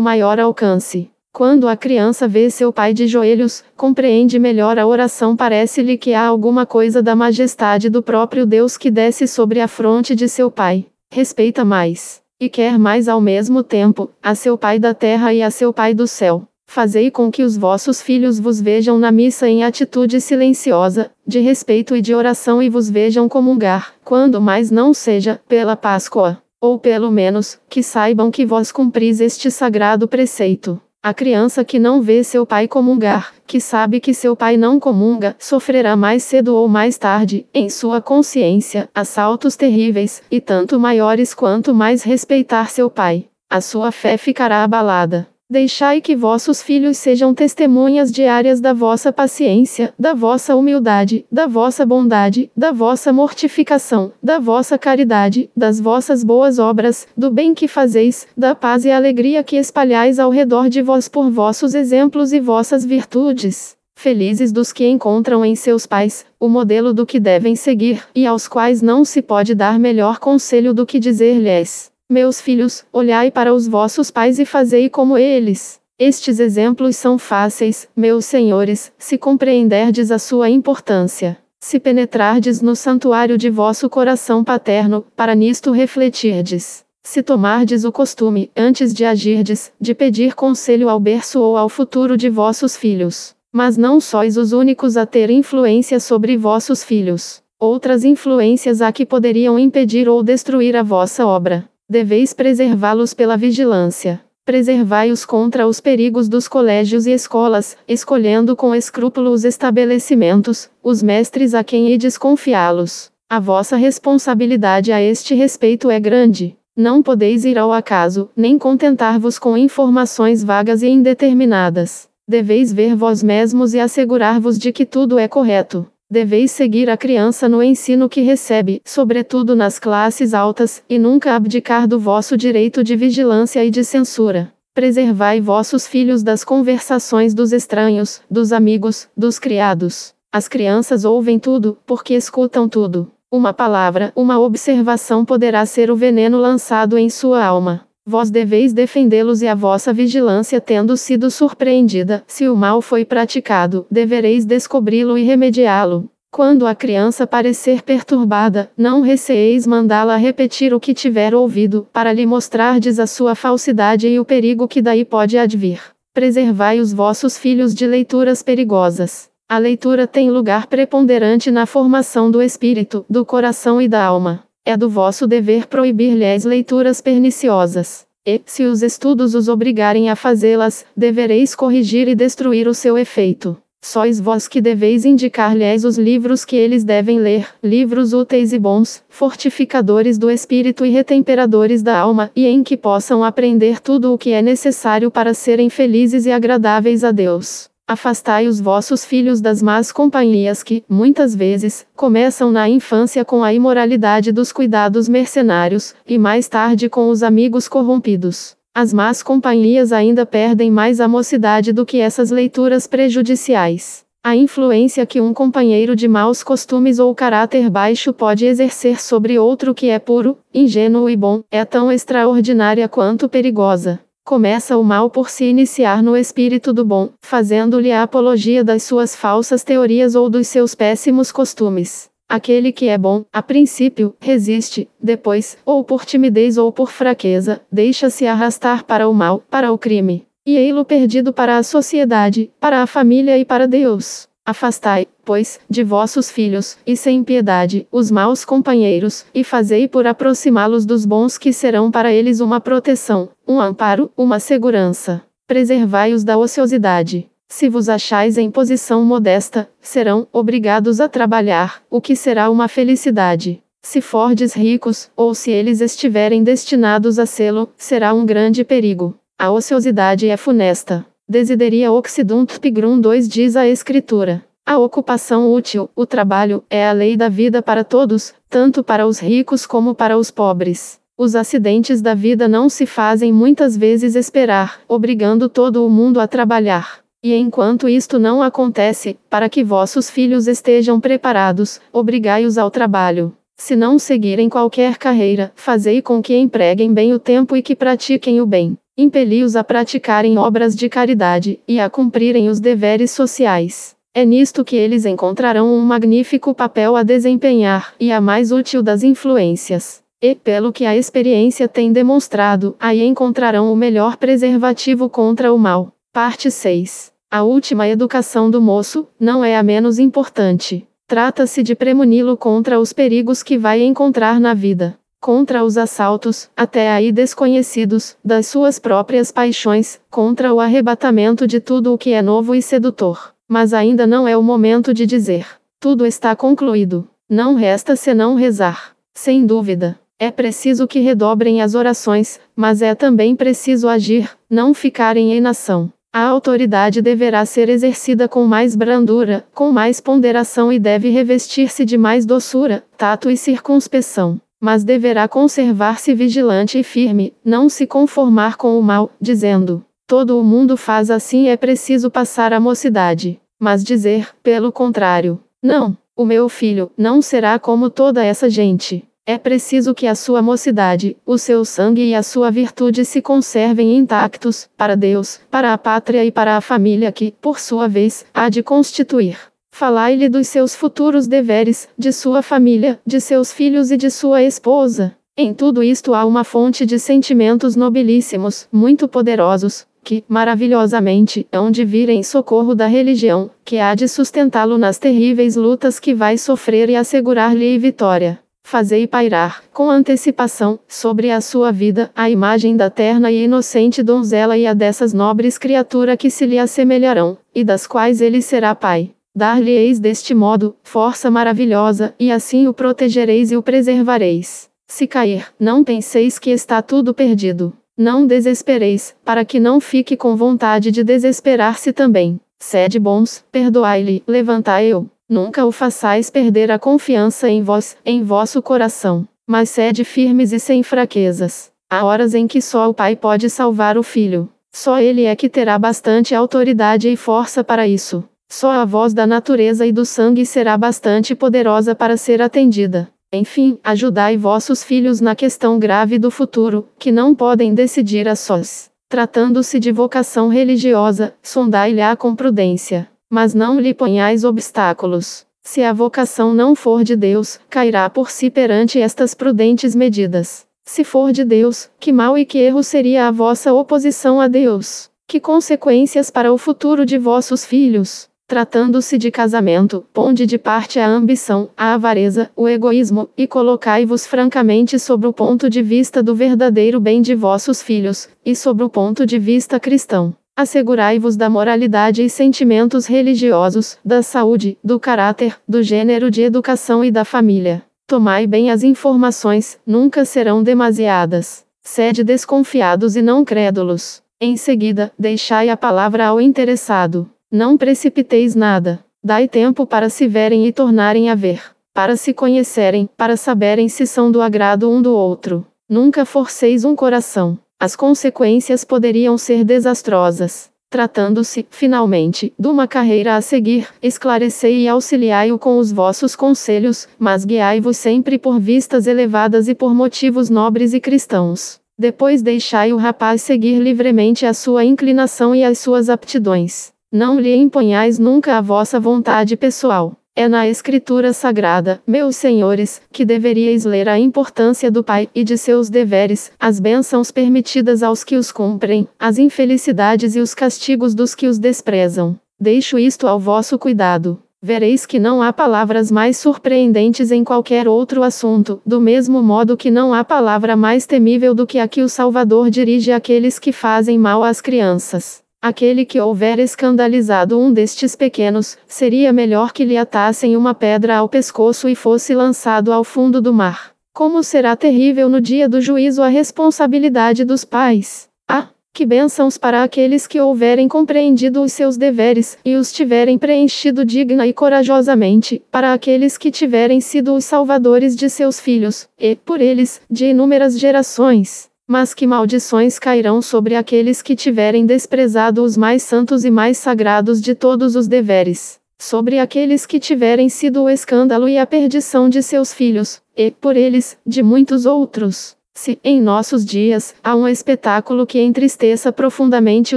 [0.00, 1.10] maior alcance.
[1.30, 6.24] Quando a criança vê seu pai de joelhos, compreende melhor a oração, parece-lhe que há
[6.24, 10.86] alguma coisa da majestade do próprio Deus que desce sobre a fronte de seu pai.
[11.12, 15.50] Respeita mais, e quer mais ao mesmo tempo, a seu pai da terra e a
[15.50, 16.44] seu pai do céu.
[16.66, 21.94] Fazei com que os vossos filhos vos vejam na missa em atitude silenciosa, de respeito
[21.94, 27.10] e de oração e vos vejam comungar, quando mais não seja, pela Páscoa, ou pelo
[27.10, 30.80] menos, que saibam que vós cumpris este sagrado preceito.
[31.02, 35.34] A criança que não vê seu pai comungar, que sabe que seu pai não comunga,
[35.38, 41.72] sofrerá mais cedo ou mais tarde, em sua consciência, assaltos terríveis, e tanto maiores quanto
[41.72, 43.24] mais respeitar seu pai.
[43.48, 45.26] A sua fé ficará abalada.
[45.50, 51.84] Deixai que vossos filhos sejam testemunhas diárias da vossa paciência, da vossa humildade, da vossa
[51.84, 58.28] bondade, da vossa mortificação, da vossa caridade, das vossas boas obras, do bem que fazeis,
[58.36, 62.84] da paz e alegria que espalhais ao redor de vós por vossos exemplos e vossas
[62.84, 63.76] virtudes.
[63.96, 68.46] Felizes dos que encontram em seus pais o modelo do que devem seguir, e aos
[68.46, 73.68] quais não se pode dar melhor conselho do que dizer-lhes meus filhos, olhai para os
[73.68, 75.80] vossos pais e fazei como eles.
[75.96, 81.38] Estes exemplos são fáceis, meus senhores, se compreenderdes a sua importância.
[81.60, 86.84] Se penetrardes no santuário de vosso coração paterno, para nisto refletirdes.
[87.02, 92.16] Se tomardes o costume, antes de agirdes, de pedir conselho ao berço ou ao futuro
[92.16, 93.36] de vossos filhos.
[93.52, 97.42] Mas não sois os únicos a ter influência sobre vossos filhos.
[97.58, 101.68] Outras influências há que poderiam impedir ou destruir a vossa obra.
[101.90, 104.20] Deveis preservá-los pela vigilância.
[104.44, 111.52] Preservai-os contra os perigos dos colégios e escolas, escolhendo com escrúpulo os estabelecimentos, os mestres
[111.52, 113.10] a quem ides confiá-los.
[113.28, 116.56] A vossa responsabilidade a este respeito é grande.
[116.76, 122.08] Não podeis ir ao acaso, nem contentar-vos com informações vagas e indeterminadas.
[122.28, 125.88] Deveis ver vós mesmos e assegurar-vos de que tudo é correto.
[126.12, 131.86] Deveis seguir a criança no ensino que recebe, sobretudo nas classes altas, e nunca abdicar
[131.86, 134.52] do vosso direito de vigilância e de censura.
[134.74, 140.12] Preservai vossos filhos das conversações dos estranhos, dos amigos, dos criados.
[140.32, 143.08] As crianças ouvem tudo, porque escutam tudo.
[143.30, 147.86] Uma palavra, uma observação poderá ser o veneno lançado em sua alma.
[148.10, 153.86] Vós deveis defendê-los e a vossa vigilância tendo sido surpreendida, se o mal foi praticado,
[153.88, 156.10] devereis descobri-lo e remediá-lo.
[156.28, 162.26] Quando a criança parecer perturbada, não receeis mandá-la repetir o que tiver ouvido, para lhe
[162.26, 165.80] mostrardes a sua falsidade e o perigo que daí pode advir.
[166.12, 169.30] Preservai os vossos filhos de leituras perigosas.
[169.48, 174.49] A leitura tem lugar preponderante na formação do espírito, do coração e da alma.
[174.64, 178.06] É do vosso dever proibir-lhes leituras perniciosas.
[178.26, 183.56] E, se os estudos os obrigarem a fazê-las, devereis corrigir e destruir o seu efeito.
[183.82, 189.02] Sois vós que deveis indicar-lhes os livros que eles devem ler, livros úteis e bons,
[189.08, 194.32] fortificadores do espírito e retemperadores da alma, e em que possam aprender tudo o que
[194.32, 197.70] é necessário para serem felizes e agradáveis a Deus.
[197.90, 203.52] Afastai os vossos filhos das más companhias que, muitas vezes, começam na infância com a
[203.52, 208.56] imoralidade dos cuidados mercenários, e mais tarde com os amigos corrompidos.
[208.72, 214.04] As más companhias ainda perdem mais a mocidade do que essas leituras prejudiciais.
[214.22, 219.74] A influência que um companheiro de maus costumes ou caráter baixo pode exercer sobre outro
[219.74, 223.98] que é puro, ingênuo e bom, é tão extraordinária quanto perigosa.
[224.30, 229.16] Começa o mal por se iniciar no espírito do bom, fazendo-lhe a apologia das suas
[229.16, 232.08] falsas teorias ou dos seus péssimos costumes.
[232.28, 238.24] Aquele que é bom, a princípio, resiste, depois, ou por timidez ou por fraqueza, deixa-se
[238.24, 240.24] arrastar para o mal, para o crime.
[240.46, 244.29] e ei-lo perdido para a sociedade, para a família e para Deus.
[244.44, 250.84] Afastai, pois, de vossos filhos, e sem piedade, os maus companheiros, e fazei por aproximá-los
[250.84, 255.22] dos bons que serão para eles uma proteção, um amparo, uma segurança.
[255.46, 257.28] Preservai-os da ociosidade.
[257.48, 263.62] Se vos achais em posição modesta, serão obrigados a trabalhar, o que será uma felicidade.
[263.82, 269.18] Se fordes ricos, ou se eles estiverem destinados a sê-lo, será um grande perigo.
[269.38, 271.04] A ociosidade é funesta.
[271.30, 274.44] Desideria oxidunt pigrum 2 diz a Escritura.
[274.66, 279.20] A ocupação útil, o trabalho, é a lei da vida para todos, tanto para os
[279.20, 280.98] ricos como para os pobres.
[281.16, 286.26] Os acidentes da vida não se fazem muitas vezes esperar, obrigando todo o mundo a
[286.26, 286.98] trabalhar.
[287.22, 293.32] E enquanto isto não acontece, para que vossos filhos estejam preparados, obrigai-os ao trabalho.
[293.56, 298.40] Se não seguirem qualquer carreira, fazei com que empreguem bem o tempo e que pratiquem
[298.40, 303.96] o bem impeli-os a praticarem obras de caridade e a cumprirem os deveres sociais.
[304.12, 309.02] É nisto que eles encontrarão um magnífico papel a desempenhar e a mais útil das
[309.02, 310.02] influências.
[310.20, 315.92] E, pelo que a experiência tem demonstrado, aí encontrarão o melhor preservativo contra o mal.
[316.12, 317.12] Parte 6.
[317.30, 320.86] A última educação do moço não é a menos importante.
[321.06, 326.90] Trata-se de premuni-lo contra os perigos que vai encontrar na vida contra os assaltos, até
[326.90, 332.54] aí desconhecidos, das suas próprias paixões, contra o arrebatamento de tudo o que é novo
[332.54, 333.34] e sedutor.
[333.46, 335.46] Mas ainda não é o momento de dizer:
[335.78, 337.06] tudo está concluído.
[337.28, 338.96] Não resta senão rezar.
[339.14, 339.98] Sem dúvida.
[340.18, 345.90] É preciso que redobrem as orações, mas é também preciso agir, não ficar em inação.
[346.12, 351.96] A autoridade deverá ser exercida com mais brandura, com mais ponderação e deve revestir-se de
[351.96, 358.78] mais doçura, tato e circunspeção mas deverá conservar-se vigilante e firme, não se conformar com
[358.78, 363.40] o mal, dizendo: todo o mundo faz assim é preciso passar a mocidade.
[363.58, 369.04] Mas dizer, pelo contrário: não, o meu filho não será como toda essa gente.
[369.26, 373.96] É preciso que a sua mocidade, o seu sangue e a sua virtude se conservem
[373.96, 378.48] intactos, para Deus, para a pátria e para a família que, por sua vez, há
[378.48, 379.49] de constituir.
[379.70, 385.16] Falai-lhe dos seus futuros deveres, de sua família, de seus filhos e de sua esposa.
[385.36, 391.84] Em tudo isto há uma fonte de sentimentos nobilíssimos, muito poderosos, que, maravilhosamente, hão de
[391.84, 396.90] vir em socorro da religião, que há de sustentá-lo nas terríveis lutas que vai sofrer
[396.90, 398.38] e assegurar-lhe vitória.
[398.62, 404.58] Fazei pairar, com antecipação, sobre a sua vida, a imagem da terna e inocente donzela
[404.58, 409.10] e a dessas nobres criaturas que se lhe assemelharão, e das quais ele será pai.
[409.34, 414.68] Dar-lhe-eis deste modo, força maravilhosa, e assim o protegereis e o preservareis.
[414.88, 417.72] Se cair, não penseis que está tudo perdido.
[417.96, 422.40] Não desespereis, para que não fique com vontade de desesperar-se também.
[422.58, 425.08] Sede bons, perdoai-lhe, levantai-o.
[425.28, 429.28] Nunca o façais perder a confiança em vós, em vosso coração.
[429.46, 431.70] Mas sede firmes e sem fraquezas.
[431.88, 434.48] Há horas em que só o Pai pode salvar o Filho.
[434.72, 438.24] Só ele é que terá bastante autoridade e força para isso.
[438.52, 443.08] Só a voz da natureza e do sangue será bastante poderosa para ser atendida.
[443.32, 448.90] Enfim, ajudai vossos filhos na questão grave do futuro, que não podem decidir a sós.
[449.08, 453.08] Tratando-se de vocação religiosa, sondai-lhe-a com prudência.
[453.30, 455.46] Mas não lhe ponhais obstáculos.
[455.62, 460.66] Se a vocação não for de Deus, cairá por si perante estas prudentes medidas.
[460.84, 465.08] Se for de Deus, que mal e que erro seria a vossa oposição a Deus?
[465.28, 468.29] Que consequências para o futuro de vossos filhos?
[468.50, 474.98] Tratando-se de casamento, ponde de parte a ambição, a avareza, o egoísmo, e colocai-vos francamente
[474.98, 479.24] sobre o ponto de vista do verdadeiro bem de vossos filhos, e sobre o ponto
[479.24, 480.34] de vista cristão.
[480.56, 487.12] Assegurai-vos da moralidade e sentimentos religiosos, da saúde, do caráter, do gênero de educação e
[487.12, 487.84] da família.
[488.04, 491.64] Tomai bem as informações, nunca serão demasiadas.
[491.82, 494.24] Sede desconfiados e não crédulos.
[494.40, 497.30] Em seguida, deixai a palavra ao interessado.
[497.52, 499.04] Não precipiteis nada.
[499.24, 501.60] Dai tempo para se verem e tornarem a ver,
[501.92, 505.66] para se conhecerem, para saberem se são do agrado um do outro.
[505.88, 507.58] Nunca forceis um coração.
[507.78, 510.70] As consequências poderiam ser desastrosas.
[510.88, 517.44] Tratando-se, finalmente, de uma carreira a seguir, esclarecei e auxiliai-o com os vossos conselhos, mas
[517.44, 521.80] guiai-vos sempre por vistas elevadas e por motivos nobres e cristãos.
[521.98, 526.92] Depois deixai o rapaz seguir livremente a sua inclinação e as suas aptidões.
[527.12, 530.14] Não lhe imponhais nunca a vossa vontade pessoal.
[530.36, 535.58] É na Escritura Sagrada, meus senhores, que deveríeis ler a importância do Pai e de
[535.58, 541.34] seus deveres, as bênçãos permitidas aos que os cumprem, as infelicidades e os castigos dos
[541.34, 542.38] que os desprezam.
[542.60, 544.40] Deixo isto ao vosso cuidado.
[544.62, 549.90] Vereis que não há palavras mais surpreendentes em qualquer outro assunto, do mesmo modo que
[549.90, 554.16] não há palavra mais temível do que a que o Salvador dirige àqueles que fazem
[554.16, 555.42] mal às crianças.
[555.62, 561.28] Aquele que houver escandalizado um destes pequenos, seria melhor que lhe atassem uma pedra ao
[561.28, 563.92] pescoço e fosse lançado ao fundo do mar.
[564.10, 568.26] Como será terrível no dia do juízo a responsabilidade dos pais!
[568.48, 574.02] Ah, que bênçãos para aqueles que houverem compreendido os seus deveres, e os tiverem preenchido
[574.02, 579.60] digna e corajosamente, para aqueles que tiverem sido os salvadores de seus filhos, e, por
[579.60, 581.69] eles, de inúmeras gerações.
[581.92, 587.40] Mas que maldições cairão sobre aqueles que tiverem desprezado os mais santos e mais sagrados
[587.40, 592.44] de todos os deveres, sobre aqueles que tiverem sido o escândalo e a perdição de
[592.44, 595.56] seus filhos, e, por eles, de muitos outros.
[595.74, 599.96] Se, em nossos dias, há um espetáculo que entristeça profundamente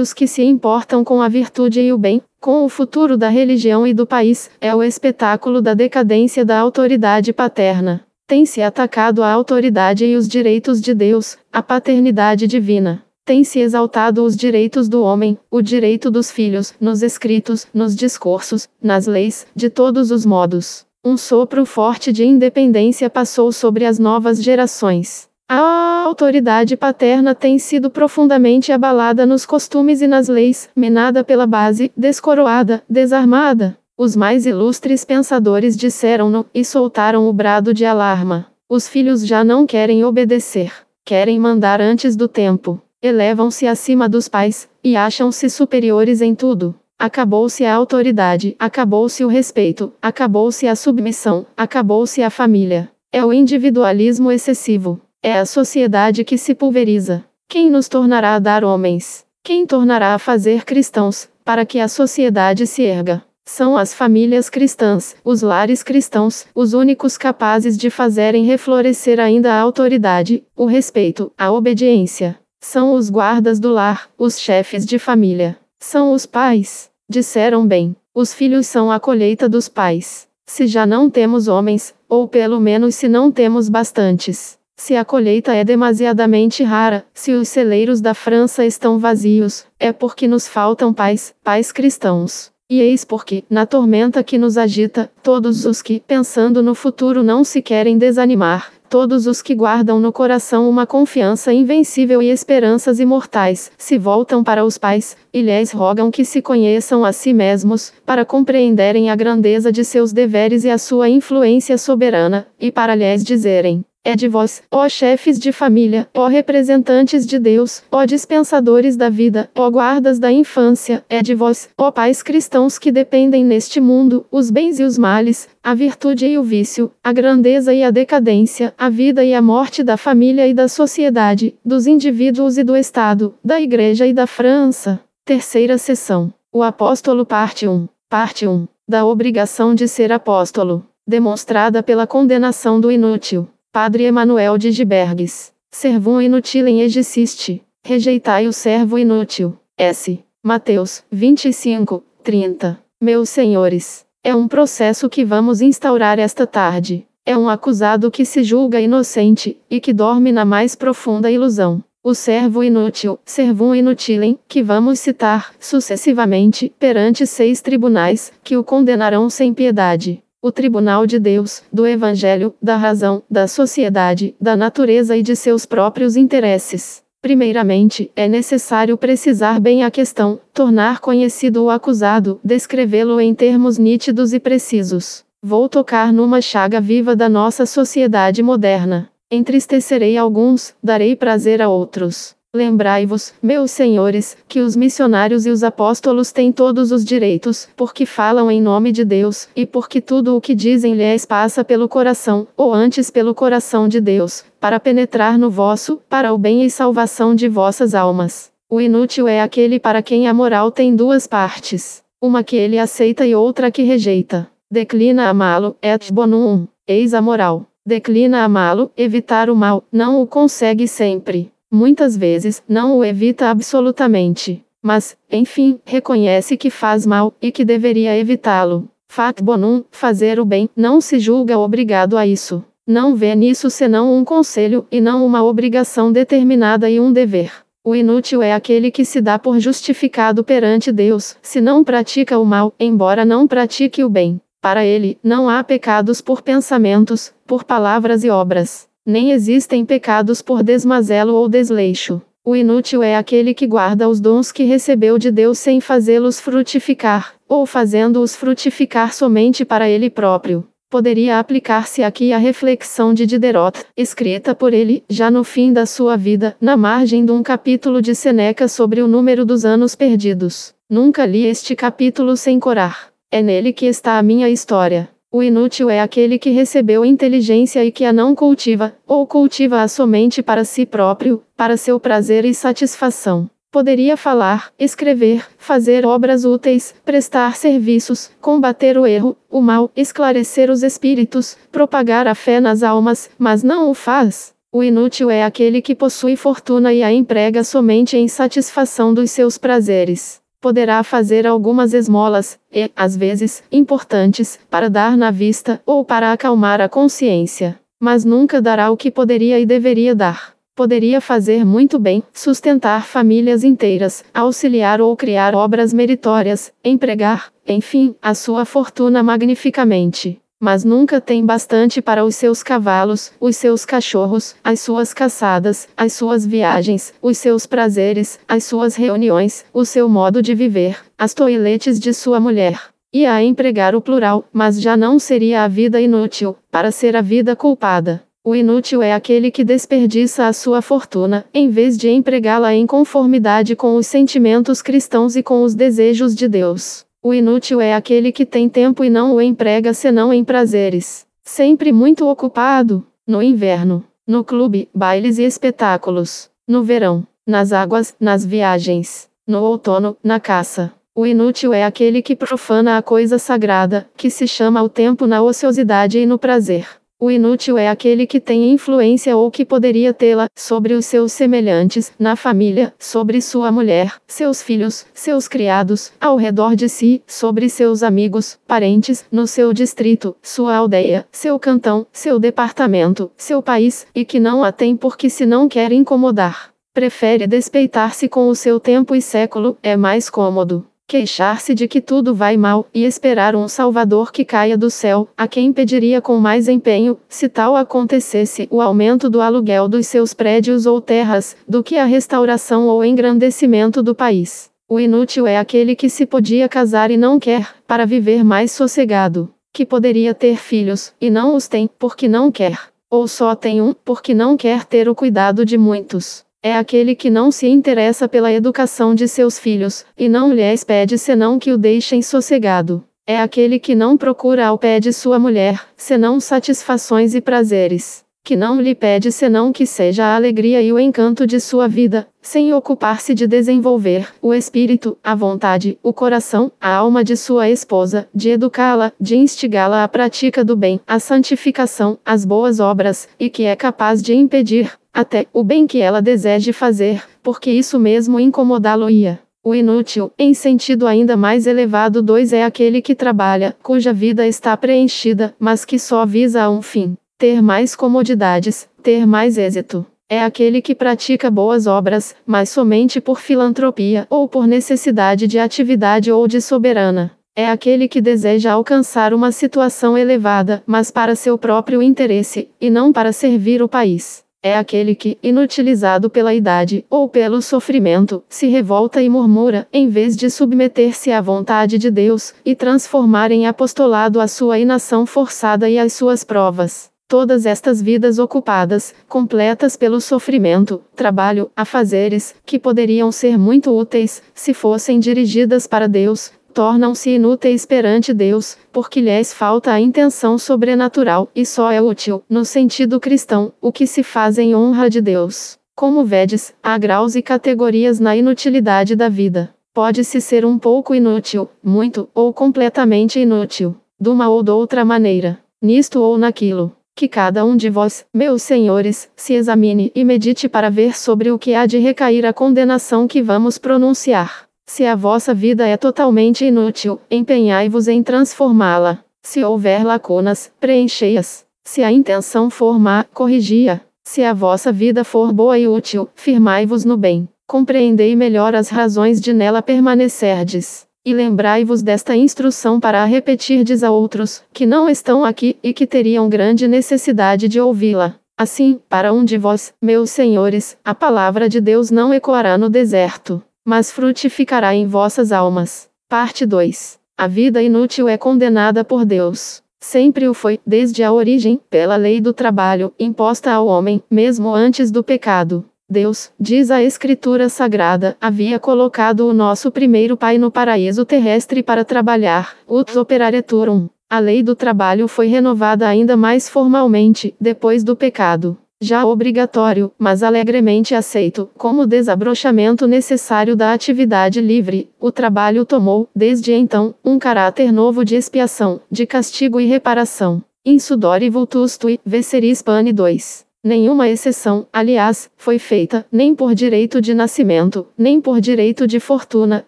[0.00, 3.86] os que se importam com a virtude e o bem, com o futuro da religião
[3.86, 8.04] e do país, é o espetáculo da decadência da autoridade paterna.
[8.34, 13.00] Tem-se atacado a autoridade e os direitos de Deus, a paternidade divina.
[13.24, 19.06] Tem-se exaltado os direitos do homem, o direito dos filhos, nos escritos, nos discursos, nas
[19.06, 20.84] leis, de todos os modos.
[21.04, 25.28] Um sopro forte de independência passou sobre as novas gerações.
[25.48, 31.92] A autoridade paterna tem sido profundamente abalada nos costumes e nas leis, minada pela base,
[31.96, 33.78] descoroada, desarmada.
[33.96, 38.48] Os mais ilustres pensadores disseram-no e soltaram o brado de alarma.
[38.68, 40.72] Os filhos já não querem obedecer,
[41.04, 42.82] querem mandar antes do tempo.
[43.00, 46.74] Elevam-se acima dos pais e acham-se superiores em tudo.
[46.98, 52.90] Acabou-se a autoridade, acabou-se o respeito, acabou-se a submissão, acabou-se a família.
[53.12, 55.00] É o individualismo excessivo.
[55.22, 57.24] É a sociedade que se pulveriza.
[57.46, 59.24] Quem nos tornará a dar homens?
[59.40, 63.22] Quem tornará a fazer cristãos, para que a sociedade se erga?
[63.46, 69.60] São as famílias cristãs, os lares cristãos, os únicos capazes de fazerem reflorescer ainda a
[69.60, 72.38] autoridade, o respeito, a obediência.
[72.58, 75.58] São os guardas do lar, os chefes de família.
[75.78, 76.90] São os pais.
[77.06, 80.26] Disseram bem: os filhos são a colheita dos pais.
[80.46, 84.58] Se já não temos homens, ou pelo menos se não temos bastantes.
[84.76, 90.26] Se a colheita é demasiadamente rara, se os celeiros da França estão vazios, é porque
[90.26, 92.53] nos faltam pais, pais cristãos.
[92.70, 97.44] E eis porque, na tormenta que nos agita, todos os que, pensando no futuro, não
[97.44, 103.70] se querem desanimar, todos os que guardam no coração uma confiança invencível e esperanças imortais,
[103.76, 108.24] se voltam para os pais, e lhes rogam que se conheçam a si mesmos, para
[108.24, 113.84] compreenderem a grandeza de seus deveres e a sua influência soberana, e para lhes dizerem:
[114.04, 119.50] é de vós, ó chefes de família, ó representantes de Deus, ó dispensadores da vida,
[119.54, 124.50] ó guardas da infância, é de vós, ó pais cristãos que dependem neste mundo, os
[124.50, 128.90] bens e os males, a virtude e o vício, a grandeza e a decadência, a
[128.90, 133.58] vida e a morte da família e da sociedade, dos indivíduos e do Estado, da
[133.58, 135.00] Igreja e da França.
[135.24, 136.30] Terceira sessão.
[136.52, 137.88] O Apóstolo Parte 1.
[138.10, 138.68] Parte 1.
[138.86, 143.48] Da obrigação de ser apóstolo, demonstrada pela condenação do inútil.
[143.74, 145.52] Padre Emanuel de Gibergues.
[145.68, 147.60] Servum inutilem existe.
[147.84, 149.58] Rejeitai o servo inútil.
[149.76, 150.20] S.
[150.40, 152.78] Mateus 25, 30.
[153.00, 157.04] Meus senhores, é um processo que vamos instaurar esta tarde.
[157.26, 161.82] É um acusado que se julga inocente e que dorme na mais profunda ilusão.
[162.00, 169.28] O servo inútil, servum inutilem, que vamos citar, sucessivamente, perante seis tribunais, que o condenarão
[169.28, 175.22] sem piedade o tribunal de Deus, do Evangelho, da razão, da sociedade, da natureza e
[175.22, 177.02] de seus próprios interesses.
[177.22, 184.34] Primeiramente, é necessário precisar bem a questão, tornar conhecido o acusado, descrevê-lo em termos nítidos
[184.34, 185.24] e precisos.
[185.42, 189.08] Vou tocar numa chaga viva da nossa sociedade moderna.
[189.30, 192.36] Entristecerei alguns, darei prazer a outros.
[192.54, 198.48] Lembrai-vos, meus senhores, que os missionários e os apóstolos têm todos os direitos, porque falam
[198.48, 202.72] em nome de Deus, e porque tudo o que dizem lhes passa pelo coração, ou
[202.72, 207.48] antes pelo coração de Deus, para penetrar no vosso, para o bem e salvação de
[207.48, 208.52] vossas almas.
[208.70, 213.26] O inútil é aquele para quem a moral tem duas partes, uma que ele aceita
[213.26, 214.48] e outra que rejeita.
[214.70, 217.66] Declina amá-lo, et bonum, eis a moral.
[217.84, 221.52] Declina amá-lo, evitar o mal, não o consegue sempre.
[221.74, 228.16] Muitas vezes, não o evita absolutamente, mas, enfim, reconhece que faz mal e que deveria
[228.16, 228.88] evitá-lo.
[229.08, 232.64] Fac bonum, fazer o bem, não se julga obrigado a isso.
[232.86, 237.50] Não vê nisso senão um conselho, e não uma obrigação determinada e um dever.
[237.82, 242.44] O inútil é aquele que se dá por justificado perante Deus, se não pratica o
[242.44, 244.40] mal, embora não pratique o bem.
[244.60, 248.86] Para ele, não há pecados por pensamentos, por palavras e obras.
[249.06, 252.22] Nem existem pecados por desmazelo ou desleixo.
[252.42, 257.34] O inútil é aquele que guarda os dons que recebeu de Deus sem fazê-los frutificar,
[257.48, 260.66] ou fazendo-os frutificar somente para ele próprio.
[260.90, 266.16] Poderia aplicar-se aqui a reflexão de Diderot, escrita por ele, já no fim da sua
[266.16, 270.74] vida, na margem de um capítulo de Seneca sobre o número dos anos perdidos.
[270.88, 273.08] Nunca li este capítulo sem corar.
[273.30, 275.13] É nele que está a minha história.
[275.36, 280.40] O inútil é aquele que recebeu inteligência e que a não cultiva, ou cultiva-a somente
[280.44, 283.50] para si próprio, para seu prazer e satisfação.
[283.68, 290.84] Poderia falar, escrever, fazer obras úteis, prestar serviços, combater o erro, o mal, esclarecer os
[290.84, 294.54] espíritos, propagar a fé nas almas, mas não o faz.
[294.70, 299.58] O inútil é aquele que possui fortuna e a emprega somente em satisfação dos seus
[299.58, 306.32] prazeres poderá fazer algumas esmolas, e, às vezes, importantes, para dar na vista, ou para
[306.32, 307.78] acalmar a consciência.
[308.00, 310.54] Mas nunca dará o que poderia e deveria dar.
[310.74, 318.34] Poderia fazer muito bem, sustentar famílias inteiras, auxiliar ou criar obras meritórias, empregar, enfim, a
[318.34, 324.80] sua fortuna magnificamente mas nunca tem bastante para os seus cavalos, os seus cachorros, as
[324.80, 330.54] suas caçadas, as suas viagens, os seus prazeres, as suas reuniões, o seu modo de
[330.54, 332.80] viver, as toiletes de sua mulher.
[333.12, 337.20] E a empregar o plural, mas já não seria a vida inútil, para ser a
[337.20, 338.22] vida culpada.
[338.42, 343.76] O inútil é aquele que desperdiça a sua fortuna, em vez de empregá-la em conformidade
[343.76, 347.04] com os sentimentos cristãos e com os desejos de Deus.
[347.26, 351.26] O inútil é aquele que tem tempo e não o emprega senão em prazeres.
[351.42, 353.02] Sempre muito ocupado.
[353.26, 356.50] No inverno, no clube, bailes e espetáculos.
[356.68, 359.26] No verão, nas águas, nas viagens.
[359.46, 360.92] No outono, na caça.
[361.14, 365.40] O inútil é aquele que profana a coisa sagrada, que se chama o tempo na
[365.40, 366.86] ociosidade e no prazer.
[367.24, 372.12] O inútil é aquele que tem influência ou que poderia tê-la sobre os seus semelhantes,
[372.18, 378.02] na família, sobre sua mulher, seus filhos, seus criados, ao redor de si, sobre seus
[378.02, 384.38] amigos, parentes, no seu distrito, sua aldeia, seu cantão, seu departamento, seu país, e que
[384.38, 386.74] não a tem porque se não quer incomodar.
[386.92, 392.34] Prefere despeitar-se com o seu tempo e século, é mais cômodo queixar-se de que tudo
[392.34, 396.68] vai mal, e esperar um Salvador que caia do céu, a quem pediria com mais
[396.68, 401.96] empenho, se tal acontecesse, o aumento do aluguel dos seus prédios ou terras, do que
[401.96, 404.70] a restauração ou engrandecimento do país.
[404.88, 409.52] O inútil é aquele que se podia casar e não quer, para viver mais sossegado,
[409.72, 412.78] que poderia ter filhos, e não os tem, porque não quer,
[413.10, 417.28] ou só tem um, porque não quer ter o cuidado de muitos é aquele que
[417.28, 421.76] não se interessa pela educação de seus filhos, e não lhes pede senão que o
[421.76, 423.04] deixem sossegado.
[423.26, 428.23] É aquele que não procura ao pé de sua mulher, senão satisfações e prazeres.
[428.46, 432.28] Que não lhe pede senão que seja a alegria e o encanto de sua vida,
[432.42, 438.28] sem ocupar-se de desenvolver o espírito, a vontade, o coração, a alma de sua esposa,
[438.34, 443.62] de educá-la, de instigá-la à prática do bem, à santificação, às boas obras, e que
[443.62, 449.40] é capaz de impedir, até o bem que ela deseje fazer, porque isso mesmo incomodá-lo-ia.
[449.64, 454.76] O inútil, em sentido ainda mais elevado 2 é aquele que trabalha, cuja vida está
[454.76, 460.06] preenchida, mas que só visa a um fim: ter mais comodidades, ter mais êxito.
[460.28, 466.32] É aquele que pratica boas obras, mas somente por filantropia ou por necessidade de atividade
[466.32, 467.32] ou de soberana.
[467.54, 473.12] É aquele que deseja alcançar uma situação elevada, mas para seu próprio interesse, e não
[473.12, 479.20] para servir o país é aquele que, inutilizado pela idade ou pelo sofrimento, se revolta
[479.20, 484.48] e murmura, em vez de submeter-se à vontade de Deus e transformar em apostolado a
[484.48, 487.13] sua inação forçada e as suas provas.
[487.36, 494.72] Todas estas vidas ocupadas, completas pelo sofrimento, trabalho, afazeres, que poderiam ser muito úteis, se
[494.72, 501.66] fossem dirigidas para Deus, tornam-se inúteis perante Deus, porque lhes falta a intenção sobrenatural, e
[501.66, 505.76] só é útil, no sentido cristão, o que se faz em honra de Deus.
[505.96, 509.74] Como vedes, há graus e categorias na inutilidade da vida.
[509.92, 515.58] Pode-se ser um pouco inútil, muito, ou completamente inútil, de uma ou de outra maneira,
[515.82, 516.94] nisto ou naquilo.
[517.16, 521.58] Que cada um de vós, meus senhores, se examine e medite para ver sobre o
[521.58, 524.68] que há de recair a condenação que vamos pronunciar.
[524.84, 529.24] Se a vossa vida é totalmente inútil, empenhai-vos em transformá-la.
[529.42, 531.64] Se houver lacunas, preenchei-as.
[531.84, 534.00] Se a intenção for má, corrigi-a.
[534.24, 537.48] Se a vossa vida for boa e útil, firmai-vos no bem.
[537.66, 541.03] Compreendei melhor as razões de nela permanecerdes.
[541.26, 546.50] E lembrai-vos desta instrução para repetirdes a outros, que não estão aqui e que teriam
[546.50, 548.34] grande necessidade de ouvi-la.
[548.58, 553.62] Assim, para um de vós, meus senhores, a palavra de Deus não ecoará no deserto,
[553.82, 556.10] mas frutificará em vossas almas.
[556.28, 557.18] Parte 2.
[557.38, 559.82] A vida inútil é condenada por Deus.
[559.98, 565.10] Sempre o foi, desde a origem, pela lei do trabalho, imposta ao homem, mesmo antes
[565.10, 565.86] do pecado.
[566.08, 572.04] Deus, diz a Escritura Sagrada, havia colocado o nosso primeiro pai no paraíso terrestre para
[572.04, 574.08] trabalhar, ut operareturum.
[574.28, 578.76] A lei do trabalho foi renovada ainda mais formalmente, depois do pecado.
[579.00, 586.72] Já obrigatório, mas alegremente aceito, como desabrochamento necessário da atividade livre, o trabalho tomou, desde
[586.72, 590.62] então, um caráter novo de expiação, de castigo e reparação.
[590.84, 593.64] Insudori vultustui, veceris pane 2.
[593.84, 599.84] Nenhuma exceção, aliás, foi feita, nem por direito de nascimento, nem por direito de fortuna,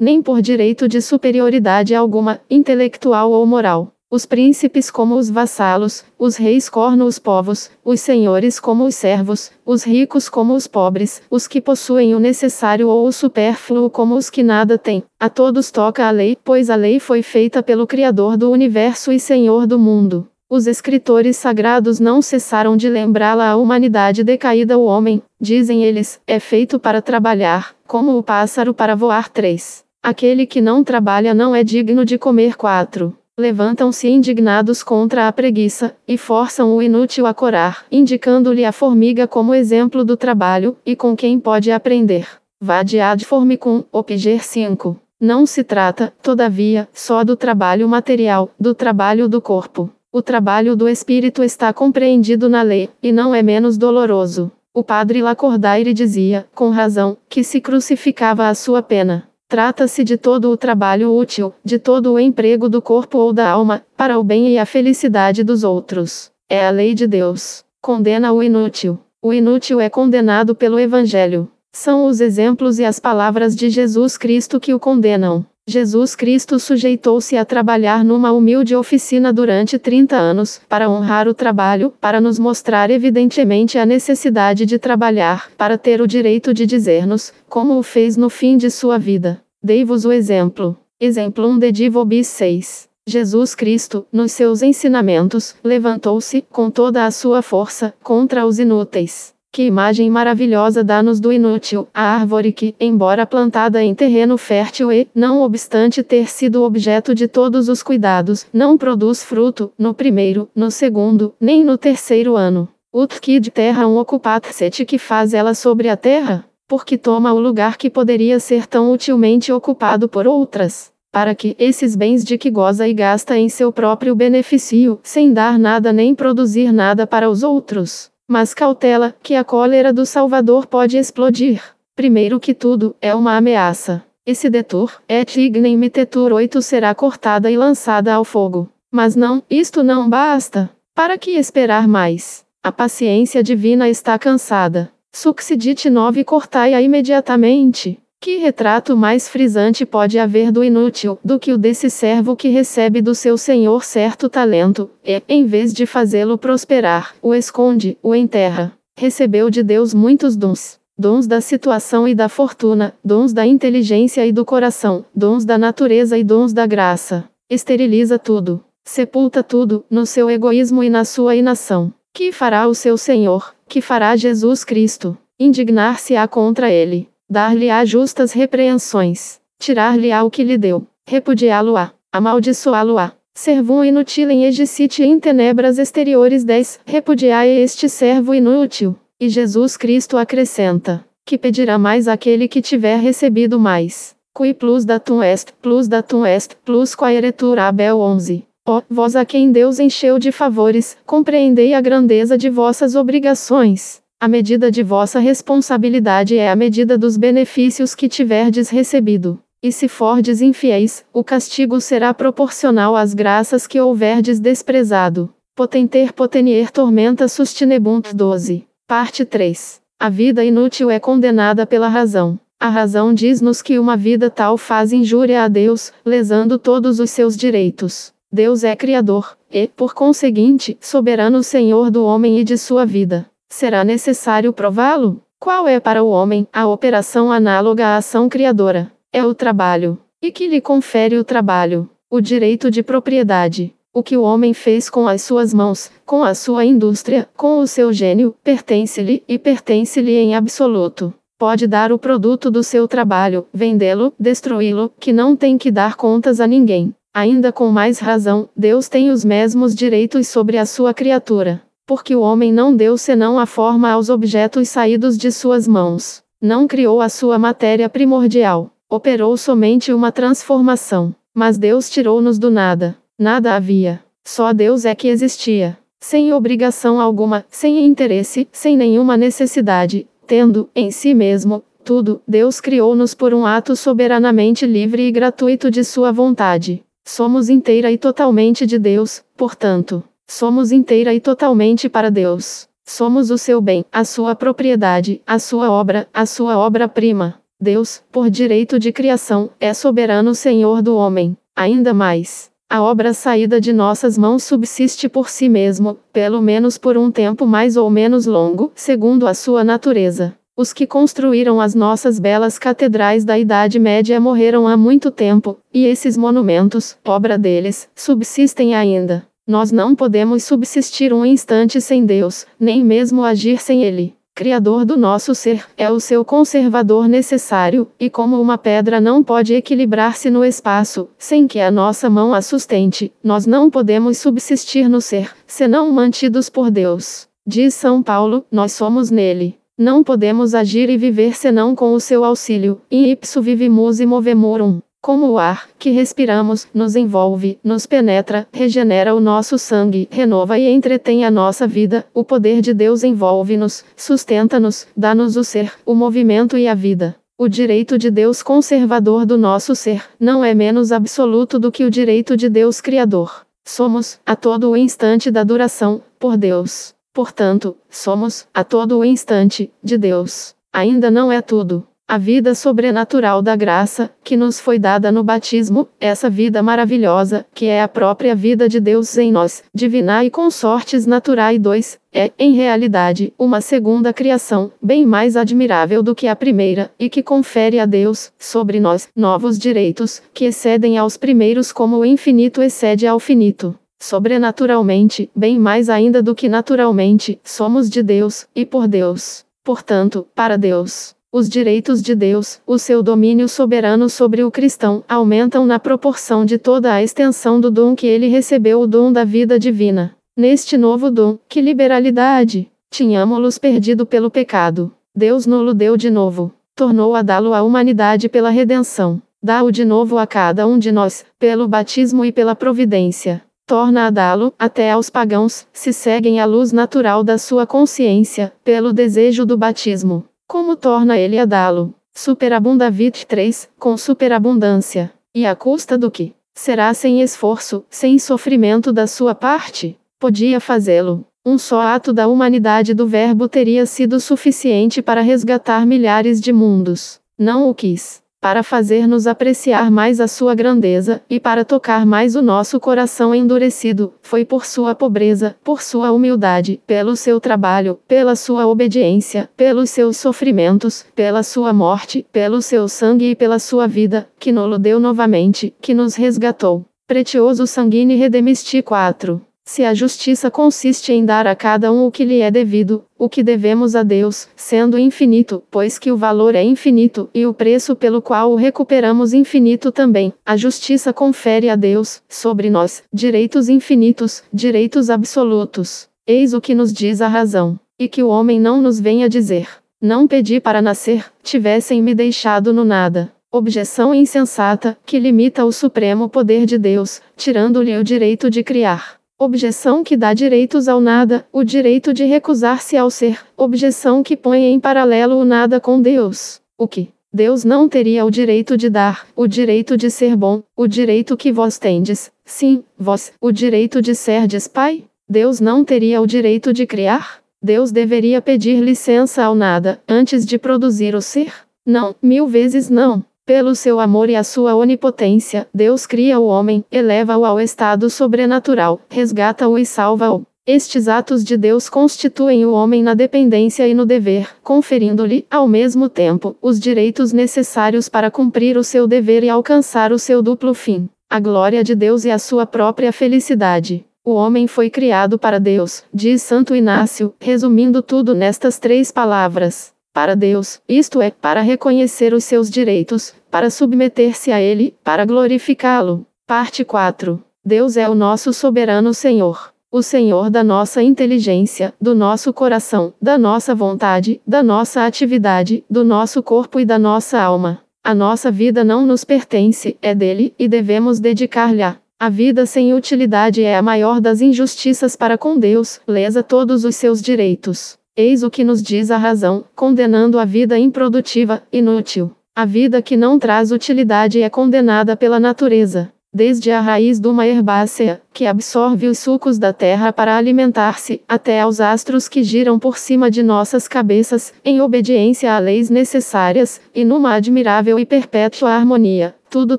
[0.00, 3.92] nem por direito de superioridade alguma, intelectual ou moral.
[4.10, 9.52] Os príncipes como os vassalos, os reis corno os povos, os senhores como os servos,
[9.64, 14.28] os ricos como os pobres, os que possuem o necessário ou o supérfluo como os
[14.28, 15.04] que nada têm.
[15.20, 19.20] A todos toca a lei, pois a lei foi feita pelo Criador do universo e
[19.20, 20.28] Senhor do mundo.
[20.48, 24.78] Os escritores sagrados não cessaram de lembrá-la à humanidade decaída.
[24.78, 29.30] O homem, dizem eles, é feito para trabalhar, como o pássaro para voar.
[29.30, 29.82] 3.
[30.02, 32.56] Aquele que não trabalha não é digno de comer.
[32.56, 33.16] 4.
[33.38, 39.54] Levantam-se indignados contra a preguiça, e forçam o inútil a corar, indicando-lhe a formiga como
[39.54, 42.28] exemplo do trabalho, e com quem pode aprender.
[42.60, 44.96] Vade ad formicum, Opiger 5.
[45.20, 49.90] Não se trata, todavia, só do trabalho material, do trabalho do corpo.
[50.16, 54.48] O trabalho do espírito está compreendido na lei, e não é menos doloroso.
[54.72, 59.28] O padre Lacordaire dizia, com razão, que se crucificava a sua pena.
[59.48, 63.84] Trata-se de todo o trabalho útil, de todo o emprego do corpo ou da alma,
[63.96, 66.30] para o bem e a felicidade dos outros.
[66.48, 67.64] É a lei de Deus.
[67.82, 69.00] Condena o inútil.
[69.20, 71.50] O inútil é condenado pelo Evangelho.
[71.72, 75.44] São os exemplos e as palavras de Jesus Cristo que o condenam.
[75.66, 81.90] Jesus Cristo sujeitou-se a trabalhar numa humilde oficina durante 30 anos, para honrar o trabalho,
[81.98, 87.78] para nos mostrar evidentemente a necessidade de trabalhar, para ter o direito de dizer-nos, como
[87.78, 89.40] o fez no fim de sua vida.
[89.62, 90.76] Dei-vos o exemplo.
[91.00, 92.88] Exemplo 1 de Divo bis 6.
[93.06, 99.33] Jesus Cristo, nos seus ensinamentos, levantou-se, com toda a sua força, contra os inúteis.
[99.54, 105.06] Que imagem maravilhosa dá-nos do inútil, a árvore que, embora plantada em terreno fértil e,
[105.14, 110.72] não obstante ter sido objeto de todos os cuidados, não produz fruto, no primeiro, no
[110.72, 112.68] segundo, nem no terceiro ano.
[112.92, 116.44] Ut que de terra um ocupat sete que faz ela sobre a terra?
[116.66, 121.94] Porque toma o lugar que poderia ser tão utilmente ocupado por outras para que esses
[121.94, 126.72] bens de que goza e gasta em seu próprio benefício, sem dar nada nem produzir
[126.72, 131.62] nada para os outros, mas cautela, que a cólera do Salvador pode explodir.
[131.94, 134.04] Primeiro que tudo, é uma ameaça.
[134.26, 138.68] Esse detur, et ignem mitetur 8 será cortada e lançada ao fogo.
[138.90, 140.70] Mas não, isto não basta.
[140.94, 142.44] Para que esperar mais?
[142.62, 144.90] A paciência divina está cansada.
[145.12, 148.00] Succidite 9 cortai-a imediatamente.
[148.24, 153.02] Que retrato mais frisante pode haver do inútil, do que o desse servo que recebe
[153.02, 158.72] do seu senhor certo talento, e, em vez de fazê-lo prosperar, o esconde, o enterra.
[158.96, 160.80] Recebeu de Deus muitos dons.
[160.96, 166.16] Dons da situação e da fortuna, dons da inteligência e do coração, dons da natureza
[166.16, 167.28] e dons da graça.
[167.50, 168.64] Esteriliza tudo.
[168.82, 171.92] Sepulta tudo, no seu egoísmo e na sua inação.
[172.10, 173.54] Que fará o seu Senhor?
[173.68, 175.14] Que fará Jesus Cristo?
[175.38, 183.12] Indignar-se-á contra ele dar-lhe-á justas repreensões, tirar-lhe-á o que lhe deu, repudiá-lo-á, amaldiçoá-lo-á.
[183.36, 188.94] Servum inutilem egicite in tenebras exteriores 10, repudiai este servo inútil.
[189.18, 194.14] E Jesus Cristo acrescenta, que pedirá mais aquele que tiver recebido mais.
[194.36, 198.44] Qui plus datum est, plus datum est, plus quaeretur abel 11.
[198.66, 204.00] Ó, oh, vós a quem Deus encheu de favores, compreendei a grandeza de vossas obrigações.
[204.24, 209.38] A medida de vossa responsabilidade é a medida dos benefícios que tiverdes recebido.
[209.62, 215.28] E se fordes infiéis, o castigo será proporcional às graças que houverdes desprezado.
[215.54, 218.66] Potenter potenier tormenta sustinebunt 12.
[218.86, 219.82] Parte 3.
[220.00, 222.40] A vida inútil é condenada pela razão.
[222.58, 227.36] A razão diz-nos que uma vida tal faz injúria a Deus, lesando todos os seus
[227.36, 228.10] direitos.
[228.32, 233.26] Deus é Criador, e, por conseguinte, soberano Senhor do homem e de sua vida.
[233.56, 235.22] Será necessário prová-lo?
[235.38, 238.90] Qual é para o homem a operação análoga à ação criadora?
[239.12, 239.96] É o trabalho.
[240.20, 241.88] E que lhe confere o trabalho?
[242.10, 243.72] O direito de propriedade.
[243.92, 247.66] O que o homem fez com as suas mãos, com a sua indústria, com o
[247.68, 251.14] seu gênio, pertence-lhe e pertence-lhe em absoluto.
[251.38, 256.40] Pode dar o produto do seu trabalho, vendê-lo, destruí-lo, que não tem que dar contas
[256.40, 256.92] a ninguém.
[257.14, 261.62] Ainda com mais razão, Deus tem os mesmos direitos sobre a sua criatura.
[261.86, 266.22] Porque o homem não deu senão a forma aos objetos saídos de suas mãos.
[266.40, 268.70] Não criou a sua matéria primordial.
[268.88, 271.14] Operou somente uma transformação.
[271.34, 272.96] Mas Deus tirou-nos do nada.
[273.18, 274.02] Nada havia.
[274.24, 275.76] Só Deus é que existia.
[276.00, 283.14] Sem obrigação alguma, sem interesse, sem nenhuma necessidade, tendo, em si mesmo, tudo, Deus criou-nos
[283.14, 286.82] por um ato soberanamente livre e gratuito de sua vontade.
[287.04, 292.68] Somos inteira e totalmente de Deus, portanto, somos inteira e totalmente para Deus.
[292.84, 297.40] Somos o seu bem, a sua propriedade, a sua obra, a sua obra-prima.
[297.58, 301.36] Deus, por direito de criação, é soberano Senhor do homem.
[301.56, 306.98] Ainda mais, a obra saída de nossas mãos subsiste por si mesmo, pelo menos por
[306.98, 310.36] um tempo mais ou menos longo, segundo a sua natureza.
[310.56, 315.86] Os que construíram as nossas belas catedrais da Idade Média morreram há muito tempo, e
[315.86, 319.26] esses monumentos, obra deles, subsistem ainda.
[319.46, 324.14] Nós não podemos subsistir um instante sem Deus, nem mesmo agir sem Ele.
[324.34, 329.52] Criador do nosso ser, é o seu conservador necessário, e como uma pedra não pode
[329.52, 335.02] equilibrar-se no espaço, sem que a nossa mão a sustente, nós não podemos subsistir no
[335.02, 337.28] ser, senão mantidos por Deus.
[337.46, 339.58] Diz São Paulo, nós somos nele.
[339.76, 344.80] Não podemos agir e viver senão com o seu auxílio, in ipso vivimus e movemorum
[345.04, 350.66] como o ar que respiramos, nos envolve, nos penetra, regenera o nosso sangue, renova e
[350.66, 356.56] entretém a nossa vida, o poder de Deus envolve-nos, sustenta-nos, dá-nos o ser, o movimento
[356.56, 357.14] e a vida.
[357.36, 361.90] O direito de Deus conservador do nosso ser não é menos absoluto do que o
[361.90, 363.44] direito de Deus criador.
[363.62, 366.94] Somos, a todo o instante da duração, por Deus.
[367.12, 370.54] Portanto, somos, a todo o instante, de Deus.
[370.72, 371.86] Ainda não é tudo.
[372.06, 377.64] A vida sobrenatural da graça, que nos foi dada no batismo, essa vida maravilhosa, que
[377.64, 382.52] é a própria vida de Deus em nós, divina e consortes naturais 2, é, em
[382.52, 387.86] realidade, uma segunda criação, bem mais admirável do que a primeira, e que confere a
[387.86, 393.74] Deus, sobre nós, novos direitos, que excedem aos primeiros como o infinito excede ao finito.
[393.98, 399.46] Sobrenaturalmente, bem mais ainda do que naturalmente, somos de Deus, e por Deus.
[399.64, 401.13] Portanto, para Deus.
[401.36, 406.58] Os direitos de Deus, o seu domínio soberano sobre o cristão, aumentam na proporção de
[406.58, 410.14] toda a extensão do dom que ele recebeu o dom da vida divina.
[410.36, 412.70] Neste novo dom, que liberalidade!
[412.88, 414.92] Tínhamos-los perdido pelo pecado.
[415.12, 416.52] Deus nulo deu de novo.
[416.72, 419.20] Tornou a dá-lo à humanidade pela redenção.
[419.42, 423.42] Dá-o de novo a cada um de nós, pelo batismo e pela providência.
[423.66, 428.92] Torna a dá-lo, até aos pagãos, se seguem a luz natural da sua consciência, pelo
[428.92, 430.24] desejo do batismo.
[430.46, 431.94] Como torna ele a dá-lo?
[432.12, 435.12] Superabunda 23, com superabundância.
[435.34, 436.34] E a custa do que?
[436.54, 439.98] Será sem esforço, sem sofrimento da sua parte?
[440.18, 441.24] Podia fazê-lo.
[441.44, 447.20] Um só ato da humanidade do Verbo teria sido suficiente para resgatar milhares de mundos.
[447.38, 452.42] Não o quis para fazer-nos apreciar mais a sua grandeza, e para tocar mais o
[452.42, 458.66] nosso coração endurecido, foi por sua pobreza, por sua humildade, pelo seu trabalho, pela sua
[458.66, 464.52] obediência, pelos seus sofrimentos, pela sua morte, pelo seu sangue e pela sua vida, que
[464.52, 466.84] nolo deu novamente, que nos resgatou.
[467.06, 469.40] Pretioso sanguine redemisti 4.
[469.66, 473.30] Se a justiça consiste em dar a cada um o que lhe é devido, o
[473.30, 477.96] que devemos a Deus, sendo infinito, pois que o valor é infinito, e o preço
[477.96, 484.44] pelo qual o recuperamos infinito também, a justiça confere a Deus, sobre nós, direitos infinitos,
[484.52, 486.10] direitos absolutos.
[486.26, 489.66] Eis o que nos diz a razão, e que o homem não nos venha dizer:
[489.98, 493.32] Não pedi para nascer, tivessem me deixado no nada.
[493.50, 499.23] Objeção insensata, que limita o supremo poder de Deus, tirando-lhe o direito de criar.
[499.44, 503.40] Objeção que dá direitos ao nada, o direito de recusar-se ao ser.
[503.58, 506.62] Objeção que põe em paralelo o nada com Deus.
[506.78, 510.86] O que Deus não teria o direito de dar, o direito de ser bom, o
[510.86, 512.32] direito que vós tendes.
[512.42, 515.04] Sim, vós, o direito de serdes pai?
[515.28, 517.42] Deus não teria o direito de criar?
[517.62, 521.52] Deus deveria pedir licença ao nada, antes de produzir o ser?
[521.84, 523.22] Não, mil vezes não.
[523.46, 529.02] Pelo seu amor e a sua onipotência, Deus cria o homem, eleva-o ao estado sobrenatural,
[529.10, 530.46] resgata-o e salva-o.
[530.66, 536.08] Estes atos de Deus constituem o homem na dependência e no dever, conferindo-lhe, ao mesmo
[536.08, 541.06] tempo, os direitos necessários para cumprir o seu dever e alcançar o seu duplo fim:
[541.28, 544.06] a glória de Deus e a sua própria felicidade.
[544.24, 549.93] O homem foi criado para Deus, diz Santo Inácio, resumindo tudo nestas três palavras.
[550.14, 556.24] Para Deus, isto é, para reconhecer os seus direitos, para submeter-se a Ele, para glorificá-lo.
[556.46, 557.42] Parte 4.
[557.64, 563.38] Deus é o nosso soberano Senhor o Senhor da nossa inteligência, do nosso coração, da
[563.38, 567.80] nossa vontade, da nossa atividade, do nosso corpo e da nossa alma.
[568.02, 571.84] A nossa vida não nos pertence, é dele, e devemos dedicar-lhe.
[572.18, 576.96] A vida sem utilidade é a maior das injustiças para com Deus, lesa todos os
[576.96, 577.96] seus direitos.
[578.16, 582.32] Eis o que nos diz a razão, condenando a vida improdutiva, inútil.
[582.54, 587.46] A vida que não traz utilidade é condenada pela natureza desde a raiz de uma
[587.46, 592.98] herbácea, que absorve os sucos da terra para alimentar-se, até aos astros que giram por
[592.98, 599.32] cima de nossas cabeças, em obediência a leis necessárias, e numa admirável e perpétua harmonia.
[599.48, 599.78] Tudo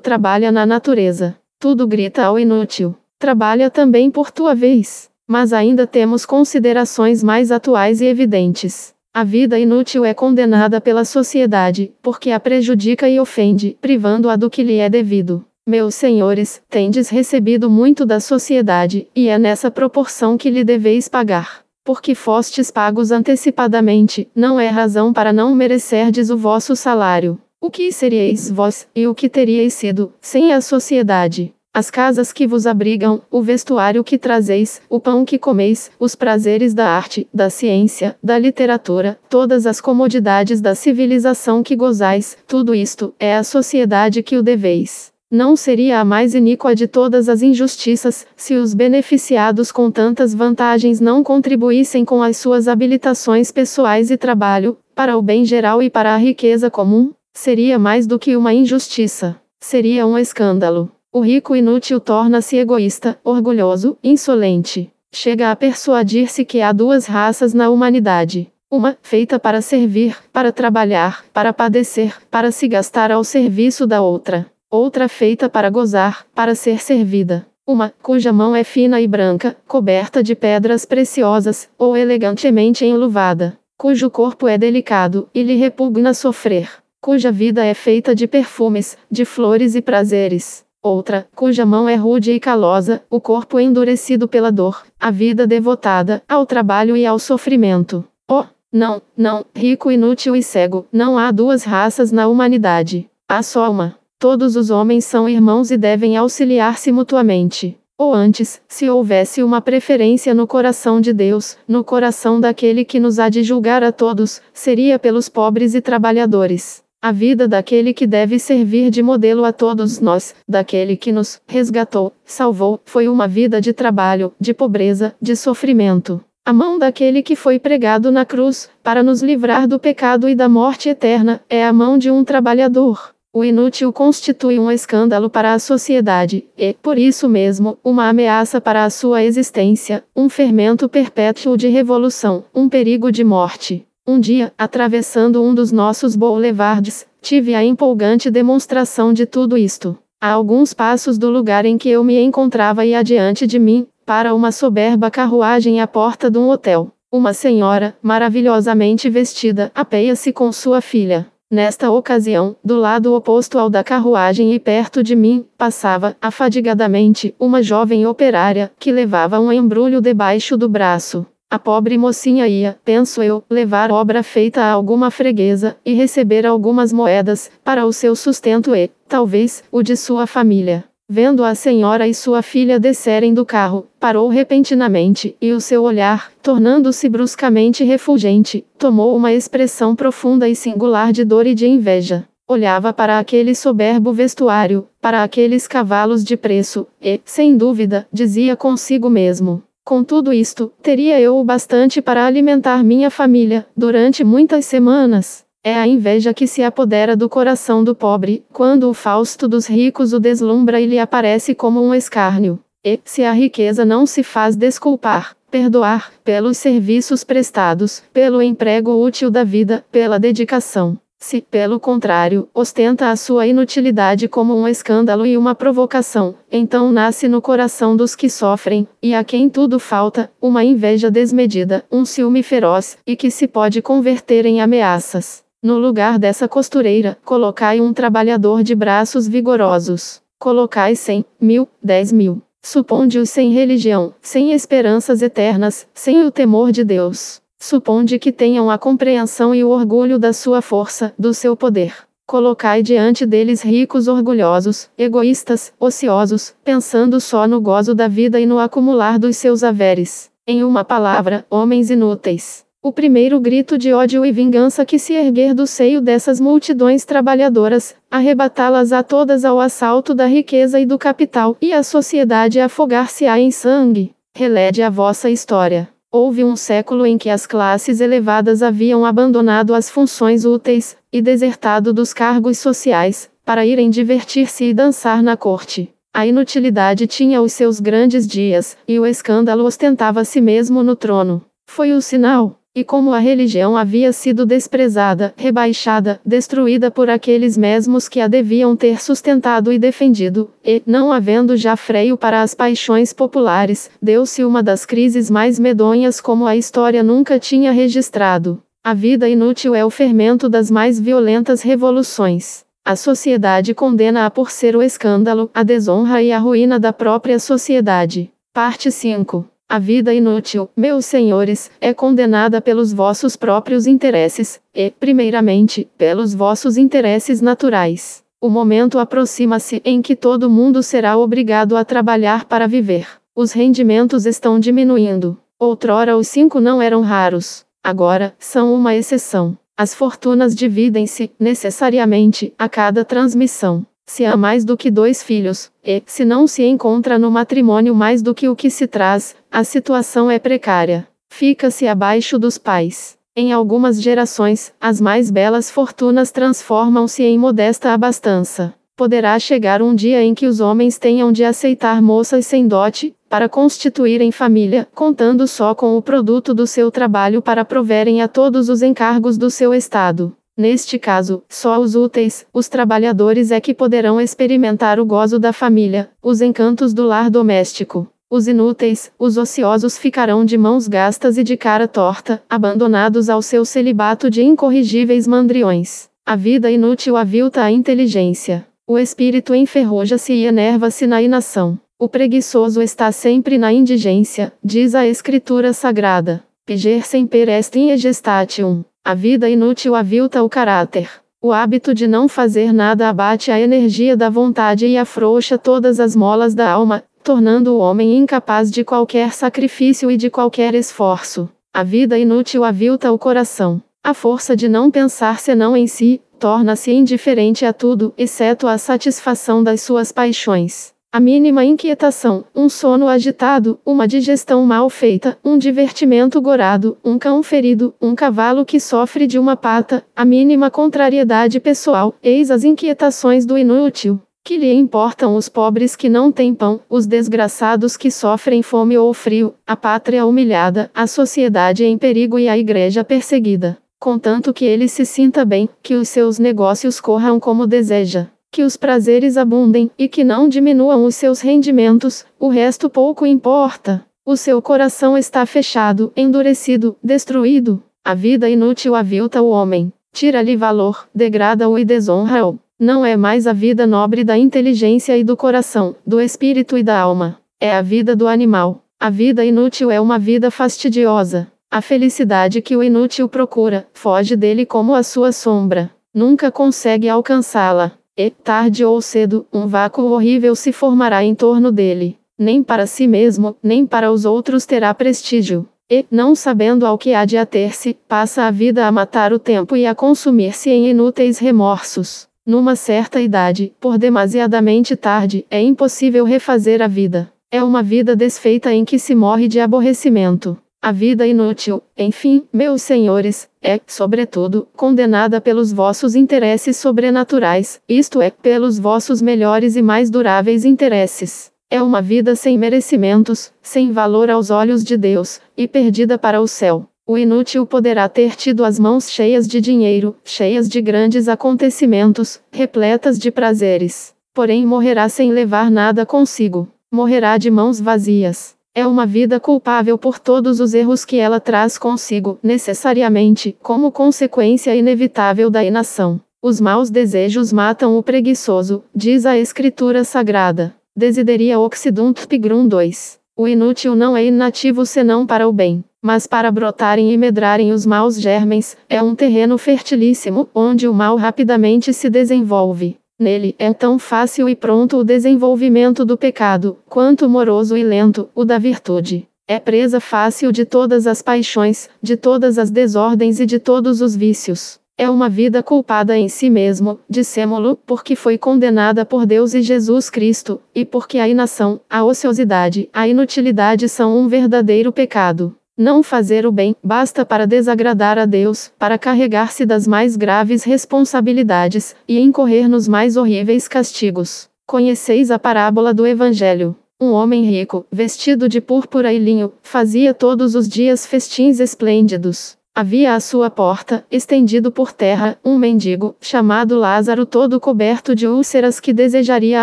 [0.00, 1.36] trabalha na natureza.
[1.60, 2.96] Tudo grita ao inútil.
[3.18, 5.10] Trabalha também por tua vez.
[5.26, 8.94] Mas ainda temos considerações mais atuais e evidentes.
[9.12, 14.62] A vida inútil é condenada pela sociedade, porque a prejudica e ofende, privando-a do que
[14.62, 15.44] lhe é devido.
[15.66, 21.64] Meus senhores, tendes recebido muito da sociedade, e é nessa proporção que lhe deveis pagar.
[21.82, 27.40] Porque fostes pagos antecipadamente, não é razão para não merecerdes o vosso salário.
[27.58, 31.52] O que seríeis vós, e o que teríeis sido, sem a sociedade?
[31.76, 36.72] As casas que vos abrigam, o vestuário que trazeis, o pão que comeis, os prazeres
[36.72, 43.14] da arte, da ciência, da literatura, todas as comodidades da civilização que gozais, tudo isto,
[43.20, 45.12] é a sociedade que o deveis.
[45.30, 50.98] Não seria a mais iníqua de todas as injustiças, se os beneficiados com tantas vantagens
[50.98, 56.14] não contribuíssem com as suas habilitações pessoais e trabalho, para o bem geral e para
[56.14, 57.12] a riqueza comum?
[57.34, 59.36] Seria mais do que uma injustiça.
[59.60, 60.95] Seria um escândalo.
[61.16, 64.92] O rico inútil torna-se egoísta, orgulhoso, insolente.
[65.10, 68.52] Chega a persuadir-se que há duas raças na humanidade.
[68.70, 74.44] Uma, feita para servir, para trabalhar, para padecer, para se gastar ao serviço da outra
[74.70, 77.46] outra feita para gozar, para ser servida.
[77.66, 83.58] Uma, cuja mão é fina e branca, coberta de pedras preciosas, ou elegantemente enluvada.
[83.78, 86.68] Cujo corpo é delicado, e lhe repugna sofrer.
[87.00, 90.65] Cuja vida é feita de perfumes, de flores e prazeres.
[90.86, 96.22] Outra, cuja mão é rude e calosa, o corpo endurecido pela dor, a vida devotada
[96.28, 98.04] ao trabalho e ao sofrimento.
[98.30, 103.10] Oh, não, não, rico, inútil e cego, não há duas raças na humanidade.
[103.28, 103.96] Há só uma.
[104.16, 107.76] Todos os homens são irmãos e devem auxiliar-se mutuamente.
[107.98, 113.18] Ou antes, se houvesse uma preferência no coração de Deus, no coração daquele que nos
[113.18, 116.85] há de julgar a todos, seria pelos pobres e trabalhadores.
[117.06, 122.12] A vida daquele que deve servir de modelo a todos nós, daquele que nos resgatou,
[122.24, 126.20] salvou, foi uma vida de trabalho, de pobreza, de sofrimento.
[126.44, 130.48] A mão daquele que foi pregado na cruz, para nos livrar do pecado e da
[130.48, 133.14] morte eterna, é a mão de um trabalhador.
[133.32, 138.84] O inútil constitui um escândalo para a sociedade, e, por isso mesmo, uma ameaça para
[138.84, 143.85] a sua existência, um fermento perpétuo de revolução, um perigo de morte.
[144.08, 149.98] Um dia, atravessando um dos nossos boulevards, tive a empolgante demonstração de tudo isto.
[150.20, 154.32] A alguns passos do lugar em que eu me encontrava e adiante de mim, para
[154.32, 156.92] uma soberba carruagem à porta de um hotel.
[157.10, 161.26] Uma senhora, maravilhosamente vestida, apeia-se com sua filha.
[161.50, 167.60] Nesta ocasião, do lado oposto ao da carruagem e perto de mim, passava, afadigadamente, uma
[167.60, 171.26] jovem operária, que levava um embrulho debaixo do braço.
[171.48, 176.92] A pobre mocinha ia, penso eu, levar obra feita a alguma freguesa, e receber algumas
[176.92, 180.84] moedas, para o seu sustento e, talvez, o de sua família.
[181.08, 186.32] Vendo a senhora e sua filha descerem do carro, parou repentinamente, e o seu olhar,
[186.42, 192.26] tornando-se bruscamente refulgente, tomou uma expressão profunda e singular de dor e de inveja.
[192.48, 199.08] Olhava para aquele soberbo vestuário, para aqueles cavalos de preço, e, sem dúvida, dizia consigo
[199.08, 205.44] mesmo: Com tudo isto, teria eu o bastante para alimentar minha família, durante muitas semanas.
[205.62, 210.12] É a inveja que se apodera do coração do pobre, quando o Fausto dos ricos
[210.12, 212.58] o deslumbra e lhe aparece como um escárnio.
[212.84, 219.30] E, se a riqueza não se faz desculpar, perdoar, pelos serviços prestados, pelo emprego útil
[219.30, 225.36] da vida, pela dedicação, Se, pelo contrário, ostenta a sua inutilidade como um escândalo e
[225.36, 230.62] uma provocação, então nasce no coração dos que sofrem, e a quem tudo falta, uma
[230.62, 235.42] inveja desmedida, um ciúme feroz, e que se pode converter em ameaças.
[235.60, 240.22] No lugar dessa costureira, colocai um trabalhador de braços vigorosos.
[240.38, 242.40] Colocai cem, mil, dez mil.
[242.62, 247.44] Suponde-os sem religião, sem esperanças eternas, sem o temor de Deus.
[247.66, 251.92] Suponde que tenham a compreensão e o orgulho da sua força, do seu poder.
[252.24, 258.60] Colocai diante deles ricos orgulhosos, egoístas, ociosos, pensando só no gozo da vida e no
[258.60, 260.30] acumular dos seus haveres.
[260.46, 262.64] Em uma palavra, homens inúteis.
[262.80, 267.96] O primeiro grito de ódio e vingança que se erguer do seio dessas multidões trabalhadoras,
[268.08, 273.50] arrebatá-las a todas ao assalto da riqueza e do capital, e a sociedade afogar-se-á em
[273.50, 274.14] sangue.
[274.36, 275.95] Relede a vossa história.
[276.18, 281.92] Houve um século em que as classes elevadas haviam abandonado as funções úteis, e desertado
[281.92, 285.92] dos cargos sociais, para irem divertir-se e dançar na corte.
[286.14, 290.96] A inutilidade tinha os seus grandes dias, e o escândalo ostentava a si mesmo no
[290.96, 291.44] trono.
[291.66, 292.62] Foi o sinal.
[292.76, 298.76] E como a religião havia sido desprezada, rebaixada, destruída por aqueles mesmos que a deviam
[298.76, 304.62] ter sustentado e defendido, e, não havendo já freio para as paixões populares, deu-se uma
[304.62, 308.62] das crises mais medonhas como a história nunca tinha registrado.
[308.84, 312.62] A vida inútil é o fermento das mais violentas revoluções.
[312.84, 318.30] A sociedade condena-a por ser o escândalo, a desonra e a ruína da própria sociedade.
[318.52, 325.88] Parte 5 a vida inútil, meus senhores, é condenada pelos vossos próprios interesses, e, primeiramente,
[325.98, 328.22] pelos vossos interesses naturais.
[328.40, 333.08] O momento aproxima-se em que todo mundo será obrigado a trabalhar para viver.
[333.34, 335.36] Os rendimentos estão diminuindo.
[335.58, 337.66] Outrora os cinco não eram raros.
[337.82, 339.58] Agora, são uma exceção.
[339.76, 343.84] As fortunas dividem-se, necessariamente, a cada transmissão.
[344.16, 348.22] Se há mais do que dois filhos, e, se não se encontra no matrimônio mais
[348.22, 351.06] do que o que se traz, a situação é precária.
[351.28, 353.18] Fica-se abaixo dos pais.
[353.36, 358.72] Em algumas gerações, as mais belas fortunas transformam-se em modesta abastança.
[358.96, 363.50] Poderá chegar um dia em que os homens tenham de aceitar moças sem dote, para
[363.50, 368.80] constituírem família, contando só com o produto do seu trabalho para proverem a todos os
[368.80, 370.34] encargos do seu estado.
[370.56, 376.08] Neste caso, só os úteis, os trabalhadores é que poderão experimentar o gozo da família,
[376.22, 378.08] os encantos do lar doméstico.
[378.30, 383.64] Os inúteis, os ociosos ficarão de mãos gastas e de cara torta, abandonados ao seu
[383.64, 386.08] celibato de incorrigíveis mandriões.
[386.24, 388.66] A vida inútil avilta a inteligência.
[388.86, 391.78] O espírito enferroja-se e enerva-se na inação.
[391.98, 396.42] O preguiçoso está sempre na indigência, diz a Escritura Sagrada.
[396.64, 398.84] Piger semper est in gestatium.
[399.06, 401.08] A vida inútil avilta o caráter.
[401.40, 406.16] O hábito de não fazer nada abate a energia da vontade e afrouxa todas as
[406.16, 411.48] molas da alma, tornando o homem incapaz de qualquer sacrifício e de qualquer esforço.
[411.72, 413.80] A vida inútil avilta o coração.
[414.02, 419.62] A força de não pensar senão em si, torna-se indiferente a tudo, exceto a satisfação
[419.62, 420.95] das suas paixões.
[421.16, 427.42] A mínima inquietação, um sono agitado, uma digestão mal feita, um divertimento gorado, um cão
[427.42, 433.46] ferido, um cavalo que sofre de uma pata, a mínima contrariedade pessoal, eis as inquietações
[433.46, 434.20] do inútil.
[434.44, 439.14] Que lhe importam os pobres que não têm pão, os desgraçados que sofrem fome ou
[439.14, 443.78] frio, a pátria humilhada, a sociedade em perigo e a igreja perseguida.
[443.98, 448.74] Contanto que ele se sinta bem, que os seus negócios corram como deseja que os
[448.74, 454.02] prazeres abundem e que não diminuam os seus rendimentos, o resto pouco importa.
[454.24, 457.82] O seu coração está fechado, endurecido, destruído.
[458.02, 462.58] A vida inútil avilta o homem, tira-lhe valor, degrada-o e desonra-o.
[462.80, 466.98] Não é mais a vida nobre da inteligência e do coração, do espírito e da
[466.98, 467.38] alma.
[467.60, 468.82] É a vida do animal.
[468.98, 471.46] A vida inútil é uma vida fastidiosa.
[471.70, 475.90] A felicidade que o inútil procura, foge dele como a sua sombra.
[476.14, 477.92] Nunca consegue alcançá-la.
[478.18, 482.18] E, tarde ou cedo, um vácuo horrível se formará em torno dele.
[482.38, 485.68] Nem para si mesmo, nem para os outros terá prestígio.
[485.90, 489.76] E, não sabendo ao que há de ater-se, passa a vida a matar o tempo
[489.76, 492.26] e a consumir-se em inúteis remorsos.
[492.44, 497.30] Numa certa idade, por demasiadamente tarde, é impossível refazer a vida.
[497.50, 500.56] É uma vida desfeita em que se morre de aborrecimento.
[500.80, 508.30] A vida inútil, enfim, meus senhores, é, sobretudo, condenada pelos vossos interesses sobrenaturais, isto é,
[508.30, 511.50] pelos vossos melhores e mais duráveis interesses.
[511.68, 516.46] É uma vida sem merecimentos, sem valor aos olhos de Deus, e perdida para o
[516.46, 516.88] céu.
[517.04, 523.18] O inútil poderá ter tido as mãos cheias de dinheiro, cheias de grandes acontecimentos, repletas
[523.18, 524.14] de prazeres.
[524.34, 526.68] Porém morrerá sem levar nada consigo.
[526.92, 528.55] Morrerá de mãos vazias.
[528.78, 534.76] É uma vida culpável por todos os erros que ela traz consigo, necessariamente, como consequência
[534.76, 536.20] inevitável da inação.
[536.42, 540.74] Os maus desejos matam o preguiçoso, diz a Escritura Sagrada.
[540.94, 543.18] Desideria Occidunt Pigrum 2.
[543.34, 547.84] O inútil não é inativo senão para o bem mas para brotarem e medrarem os
[547.84, 552.96] maus germens, é um terreno fertilíssimo, onde o mal rapidamente se desenvolve.
[553.18, 558.44] Nele é tão fácil e pronto o desenvolvimento do pecado, quanto moroso e lento o
[558.44, 559.26] da virtude.
[559.48, 564.14] É presa fácil de todas as paixões, de todas as desordens e de todos os
[564.14, 564.78] vícios.
[564.98, 570.10] É uma vida culpada em si mesmo, dissemo-lo, porque foi condenada por Deus e Jesus
[570.10, 575.56] Cristo, e porque a inação, a ociosidade, a inutilidade são um verdadeiro pecado.
[575.78, 581.94] Não fazer o bem basta para desagradar a Deus, para carregar-se das mais graves responsabilidades
[582.08, 584.48] e incorrer nos mais horríveis castigos.
[584.66, 586.74] Conheceis a parábola do Evangelho.
[586.98, 592.56] Um homem rico, vestido de púrpura e linho, fazia todos os dias festins esplêndidos.
[592.74, 598.80] Havia à sua porta, estendido por terra, um mendigo, chamado Lázaro, todo coberto de úlceras,
[598.80, 599.62] que desejaria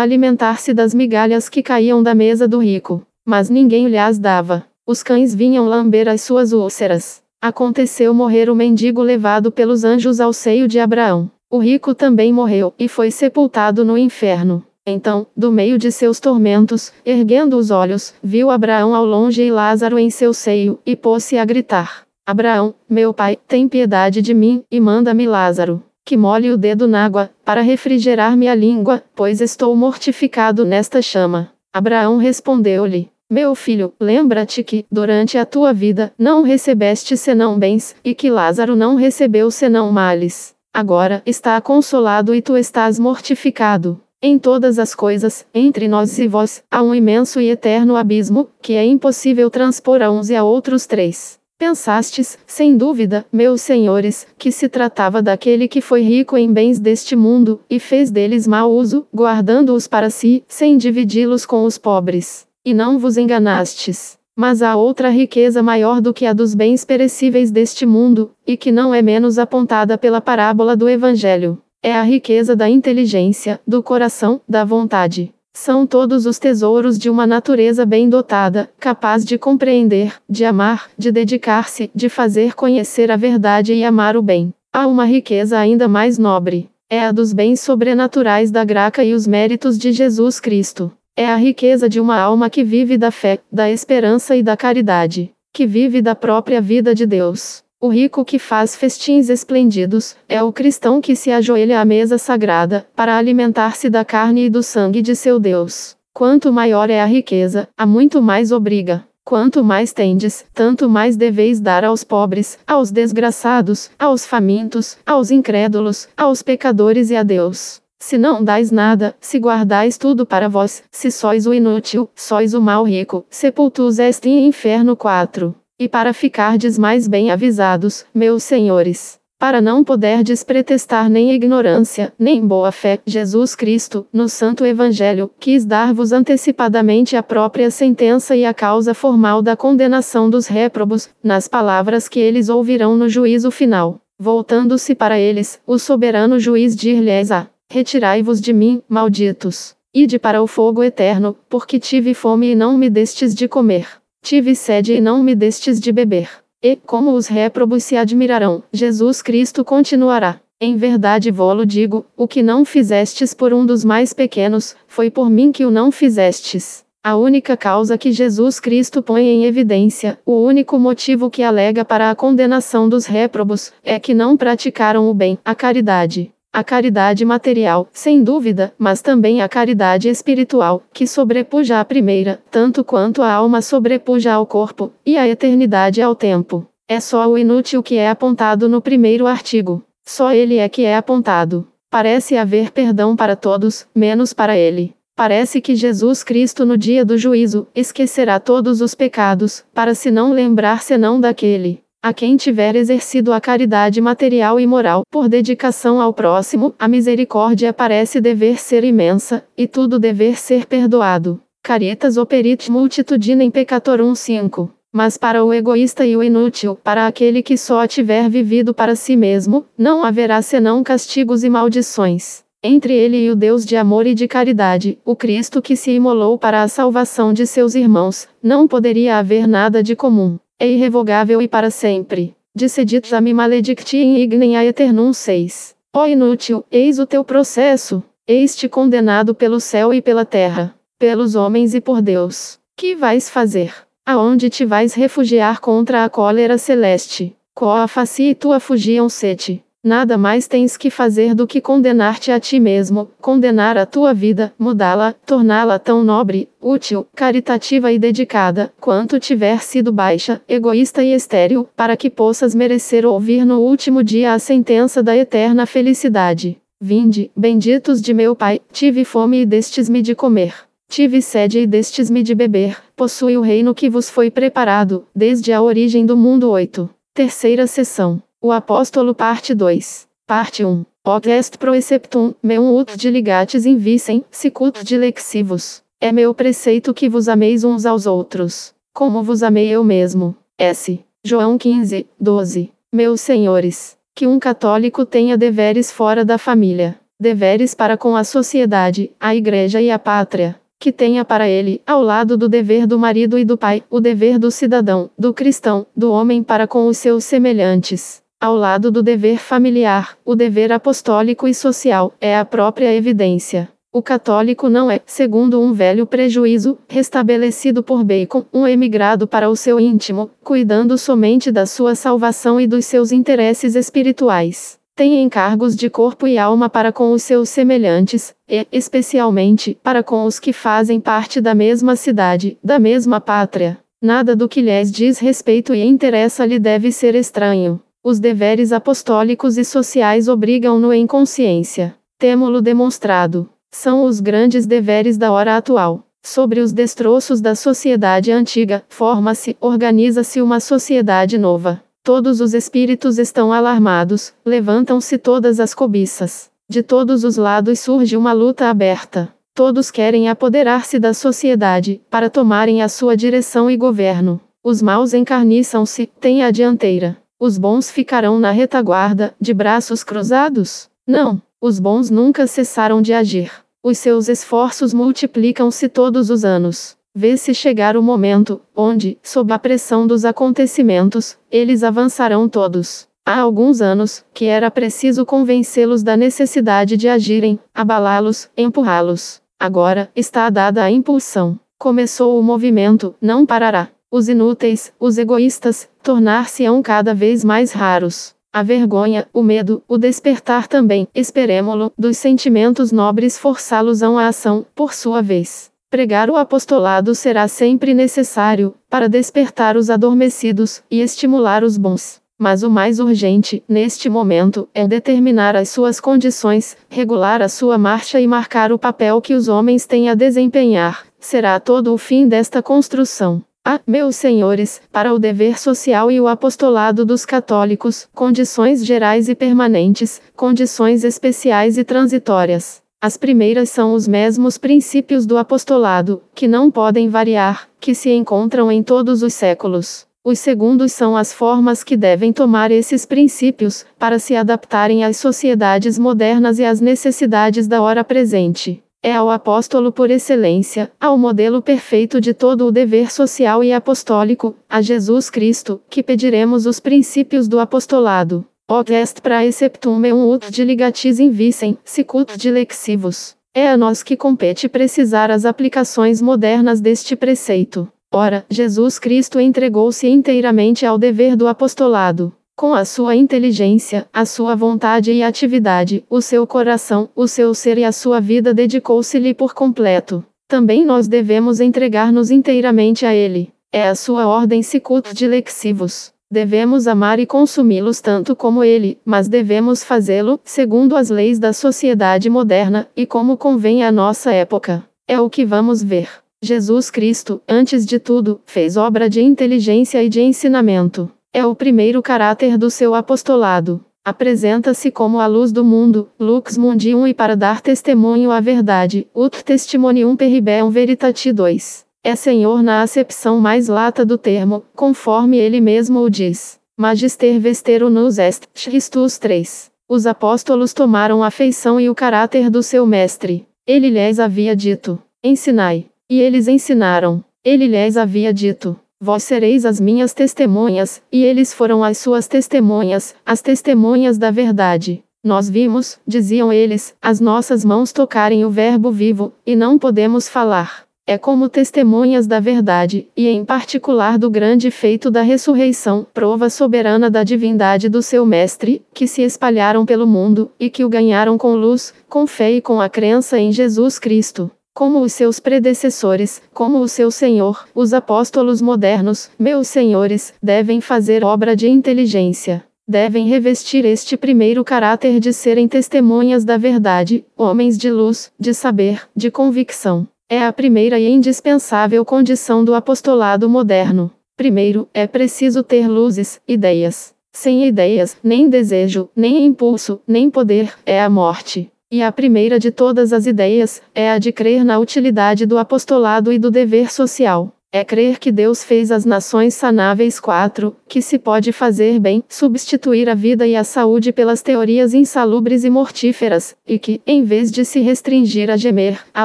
[0.00, 3.04] alimentar-se das migalhas que caíam da mesa do rico.
[3.26, 4.64] Mas ninguém lhe as dava.
[4.86, 7.22] Os cães vinham lamber as suas úlceras.
[7.40, 11.30] Aconteceu morrer o mendigo levado pelos anjos ao seio de Abraão.
[11.50, 14.62] O rico também morreu, e foi sepultado no inferno.
[14.86, 19.98] Então, do meio de seus tormentos, erguendo os olhos, viu Abraão ao longe e Lázaro
[19.98, 24.78] em seu seio, e pôs-se a gritar: Abraão, meu pai, tem piedade de mim, e
[24.78, 30.62] manda-me Lázaro, que molhe o dedo na água, para refrigerar-me a língua, pois estou mortificado
[30.62, 31.50] nesta chama.
[31.72, 38.14] Abraão respondeu-lhe: meu filho, lembra-te que, durante a tua vida, não recebeste senão bens, e
[38.14, 40.54] que Lázaro não recebeu senão males.
[40.72, 44.00] Agora está consolado e tu estás mortificado.
[44.22, 48.74] Em todas as coisas, entre nós e vós, há um imenso e eterno abismo, que
[48.74, 51.38] é impossível transpor a uns e a outros três.
[51.58, 57.16] Pensastes, sem dúvida, meus senhores, que se tratava daquele que foi rico em bens deste
[57.16, 62.46] mundo, e fez deles mau uso, guardando-os para si, sem dividi-los com os pobres.
[62.64, 64.18] E não vos enganastes.
[64.34, 68.72] Mas há outra riqueza maior do que a dos bens perecíveis deste mundo, e que
[68.72, 71.58] não é menos apontada pela parábola do Evangelho.
[71.82, 75.34] É a riqueza da inteligência, do coração, da vontade.
[75.52, 81.12] São todos os tesouros de uma natureza bem dotada, capaz de compreender, de amar, de
[81.12, 84.52] dedicar-se, de fazer conhecer a verdade e amar o bem.
[84.72, 86.70] Há uma riqueza ainda mais nobre.
[86.88, 90.90] É a dos bens sobrenaturais da graça e os méritos de Jesus Cristo.
[91.16, 95.30] É a riqueza de uma alma que vive da fé, da esperança e da caridade,
[95.52, 97.62] que vive da própria vida de Deus.
[97.80, 102.84] O rico que faz festins esplêndidos é o cristão que se ajoelha à mesa sagrada
[102.96, 105.96] para alimentar-se da carne e do sangue de seu Deus.
[106.12, 109.06] Quanto maior é a riqueza, a muito mais obriga.
[109.24, 116.08] Quanto mais tendes, tanto mais deveis dar aos pobres, aos desgraçados, aos famintos, aos incrédulos,
[116.16, 117.83] aos pecadores e a Deus.
[118.06, 122.60] Se não dais nada, se guardais tudo para vós, se sois o inútil, sois o
[122.60, 125.54] mal rico, sepultus est in inferno 4.
[125.78, 132.46] E para ficardes mais bem avisados, meus senhores, para não poderdes pretestar nem ignorância, nem
[132.46, 138.52] boa fé, Jesus Cristo, no Santo Evangelho, quis dar-vos antecipadamente a própria sentença e a
[138.52, 143.98] causa formal da condenação dos réprobos, nas palavras que eles ouvirão no juízo final.
[144.18, 149.74] Voltando-se para eles, o soberano juiz dir-lhes a Retirai-vos de mim, malditos.
[149.92, 153.86] Ide para o fogo eterno, porque tive fome e não me destes de comer.
[154.22, 156.28] Tive sede e não me destes de beber.
[156.62, 160.40] E, como os réprobos se admirarão, Jesus Cristo continuará.
[160.60, 165.28] Em verdade vou-lo digo, o que não fizestes por um dos mais pequenos, foi por
[165.28, 166.84] mim que o não fizestes.
[167.02, 172.10] A única causa que Jesus Cristo põe em evidência, o único motivo que alega para
[172.10, 176.33] a condenação dos réprobos, é que não praticaram o bem, a caridade.
[176.56, 182.84] A caridade material, sem dúvida, mas também a caridade espiritual, que sobrepuja a primeira, tanto
[182.84, 186.64] quanto a alma sobrepuja ao corpo, e a eternidade ao tempo.
[186.86, 189.82] É só o inútil que é apontado no primeiro artigo.
[190.04, 191.66] Só ele é que é apontado.
[191.90, 194.94] Parece haver perdão para todos, menos para ele.
[195.16, 200.32] Parece que Jesus Cristo no dia do juízo esquecerá todos os pecados, para se não
[200.32, 201.83] lembrar senão daquele.
[202.04, 207.72] A quem tiver exercido a caridade material e moral, por dedicação ao próximo, a misericórdia
[207.72, 211.40] parece dever ser imensa, e tudo dever ser perdoado.
[211.62, 214.70] Caritas operit multitudinem peccatorum 5.
[214.92, 219.16] Mas para o egoísta e o inútil, para aquele que só tiver vivido para si
[219.16, 222.44] mesmo, não haverá senão castigos e maldições.
[222.62, 226.36] Entre ele e o Deus de amor e de caridade, o Cristo que se imolou
[226.36, 230.38] para a salvação de seus irmãos, não poderia haver nada de comum.
[230.58, 232.34] É irrevogável e para sempre.
[232.54, 235.74] Dissedit a maledicti in ignem a eternum 6.
[235.92, 238.02] Ó inútil, eis o teu processo.
[238.26, 242.58] Eis-te condenado pelo céu e pela terra, pelos homens e por Deus.
[242.76, 243.74] Que vais fazer?
[244.06, 247.36] Aonde te vais refugiar contra a cólera celeste?
[247.54, 249.62] Coa faci e tua fugiam sete.
[249.84, 254.50] Nada mais tens que fazer do que condenar-te a ti mesmo, condenar a tua vida,
[254.58, 261.68] mudá-la, torná-la tão nobre, útil, caritativa e dedicada, quanto tiver sido baixa, egoísta e estéril,
[261.76, 266.56] para que possas merecer ouvir no último dia a sentença da eterna felicidade.
[266.80, 270.54] Vinde, benditos de meu Pai, tive fome e destes-me de comer.
[270.88, 275.60] Tive sede e destes-me de beber, possui o reino que vos foi preparado, desde a
[275.60, 276.88] origem do mundo 8.
[277.12, 278.22] Terceira sessão.
[278.46, 280.06] O Apóstolo Parte 2.
[280.26, 280.84] Parte 1.
[281.02, 285.82] Hoc est proeceptum, meum ut diligates invicem, sicut dilexivos.
[285.98, 290.36] É meu preceito que vos ameis uns aos outros, como vos amei eu mesmo.
[290.58, 291.00] S.
[291.24, 292.70] João 15, 12.
[292.92, 299.10] Meus senhores, que um católico tenha deveres fora da família, deveres para com a sociedade,
[299.18, 303.38] a igreja e a pátria, que tenha para ele, ao lado do dever do marido
[303.38, 307.24] e do pai, o dever do cidadão, do cristão, do homem para com os seus
[307.24, 313.70] semelhantes ao lado do dever familiar, o dever apostólico e social, é a própria evidência.
[313.90, 319.56] O católico não é, segundo um velho prejuízo, restabelecido por Bacon, um emigrado para o
[319.56, 324.78] seu íntimo, cuidando somente da sua salvação e dos seus interesses espirituais.
[324.94, 330.26] Tem encargos de corpo e alma para com os seus semelhantes, e, especialmente, para com
[330.26, 333.78] os que fazem parte da mesma cidade, da mesma pátria.
[334.02, 337.80] Nada do que lhes diz respeito e interessa lhe deve ser estranho.
[338.06, 341.96] Os deveres apostólicos e sociais obrigam-no em consciência.
[342.18, 343.48] Temo-lo demonstrado.
[343.70, 346.06] São os grandes deveres da hora atual.
[346.22, 351.82] Sobre os destroços da sociedade antiga, forma-se, organiza-se uma sociedade nova.
[352.02, 356.50] Todos os espíritos estão alarmados, levantam-se todas as cobiças.
[356.68, 359.34] De todos os lados surge uma luta aberta.
[359.54, 364.38] Todos querem apoderar-se da sociedade, para tomarem a sua direção e governo.
[364.62, 367.23] Os maus encarniçam-se, têm a dianteira.
[367.38, 370.88] Os bons ficarão na retaguarda, de braços cruzados?
[371.06, 373.50] Não, os bons nunca cessaram de agir.
[373.82, 376.96] Os seus esforços multiplicam-se todos os anos.
[377.14, 383.06] Vê-se chegar o momento, onde, sob a pressão dos acontecimentos, eles avançarão todos.
[383.26, 389.40] Há alguns anos, que era preciso convencê-los da necessidade de agirem, abalá-los, empurrá-los.
[389.58, 391.58] Agora, está dada a impulsão.
[391.78, 393.88] Começou o movimento, não parará.
[394.16, 398.32] Os inúteis, os egoístas, tornar-se-ão cada vez mais raros.
[398.52, 404.94] A vergonha, o medo, o despertar também, esperemo-lo, dos sentimentos nobres forçá-los-ão à ação, por
[404.94, 405.68] sua vez.
[405.90, 412.22] Pregar o apostolado será sempre necessário, para despertar os adormecidos, e estimular os bons.
[412.38, 418.20] Mas o mais urgente, neste momento, é determinar as suas condições, regular a sua marcha
[418.20, 421.04] e marcar o papel que os homens têm a desempenhar.
[421.18, 423.42] Será todo o fim desta construção.
[423.66, 429.34] Ah, meus senhores, para o dever social e o apostolado dos católicos, condições gerais e
[429.34, 432.82] permanentes, condições especiais e transitórias.
[433.00, 438.70] As primeiras são os mesmos princípios do apostolado, que não podem variar, que se encontram
[438.70, 440.06] em todos os séculos.
[440.22, 445.98] Os segundos são as formas que devem tomar esses princípios, para se adaptarem às sociedades
[445.98, 452.18] modernas e às necessidades da hora presente é ao apóstolo por excelência, ao modelo perfeito
[452.22, 457.60] de todo o dever social e apostólico, a Jesus Cristo, que pediremos os princípios do
[457.60, 458.46] apostolado.
[458.66, 463.36] Od est praeceptum meum ut diligatis invicem, sicut dilexivos.
[463.54, 467.86] É a nós que compete precisar as aplicações modernas deste preceito.
[468.10, 472.32] Ora, Jesus Cristo entregou-se inteiramente ao dever do apostolado.
[472.56, 477.78] Com a sua inteligência, a sua vontade e atividade, o seu coração, o seu ser
[477.78, 480.24] e a sua vida dedicou-se-lhe por completo.
[480.46, 483.52] Também nós devemos entregar-nos inteiramente a Ele.
[483.72, 486.12] É a sua ordem sicut de lexivos.
[486.30, 492.30] Devemos amar e consumi-los tanto como Ele, mas devemos fazê-lo, segundo as leis da sociedade
[492.30, 494.84] moderna, e como convém à nossa época.
[495.08, 496.08] É o que vamos ver.
[496.40, 501.10] Jesus Cristo, antes de tudo, fez obra de inteligência e de ensinamento.
[501.36, 503.84] É o primeiro caráter do seu apostolado.
[504.04, 509.42] Apresenta-se como a luz do mundo, lux mundium e para dar testemunho à verdade, ut
[509.42, 511.84] testimonium peribeum veritati 2.
[512.04, 516.60] É Senhor na acepção mais lata do termo, conforme ele mesmo o diz.
[516.76, 519.72] Magister vestero nos est, Christus 3.
[519.88, 523.44] Os apóstolos tomaram a feição e o caráter do seu mestre.
[523.66, 525.86] Ele lhes havia dito: Ensinai.
[526.08, 527.24] E eles ensinaram.
[527.44, 533.14] Ele lhes havia dito: Vós sereis as minhas testemunhas, e eles foram as suas testemunhas,
[533.26, 535.04] as testemunhas da verdade.
[535.22, 540.84] Nós vimos, diziam eles, as nossas mãos tocarem o Verbo vivo, e não podemos falar.
[541.06, 547.10] É como testemunhas da verdade, e em particular do grande feito da ressurreição, prova soberana
[547.10, 551.54] da divindade do seu Mestre, que se espalharam pelo mundo, e que o ganharam com
[551.54, 554.50] luz, com fé e com a crença em Jesus Cristo.
[554.74, 561.22] Como os seus predecessores, como o seu Senhor, os apóstolos modernos, meus senhores, devem fazer
[561.22, 562.64] obra de inteligência.
[562.86, 569.02] Devem revestir este primeiro caráter de serem testemunhas da verdade, homens de luz, de saber,
[569.14, 570.08] de convicção.
[570.28, 574.10] É a primeira e indispensável condição do apostolado moderno.
[574.36, 577.14] Primeiro, é preciso ter luzes, ideias.
[577.32, 581.70] Sem ideias, nem desejo, nem impulso, nem poder, é a morte.
[581.90, 586.32] E a primeira de todas as ideias é a de crer na utilidade do apostolado
[586.32, 587.52] e do dever social.
[587.70, 593.10] É crer que Deus fez as nações sanáveis 4, que se pode fazer bem, substituir
[593.10, 597.64] a vida e a saúde pelas teorias insalubres e mortíferas, e que, em vez de
[597.64, 599.24] se restringir a gemer, a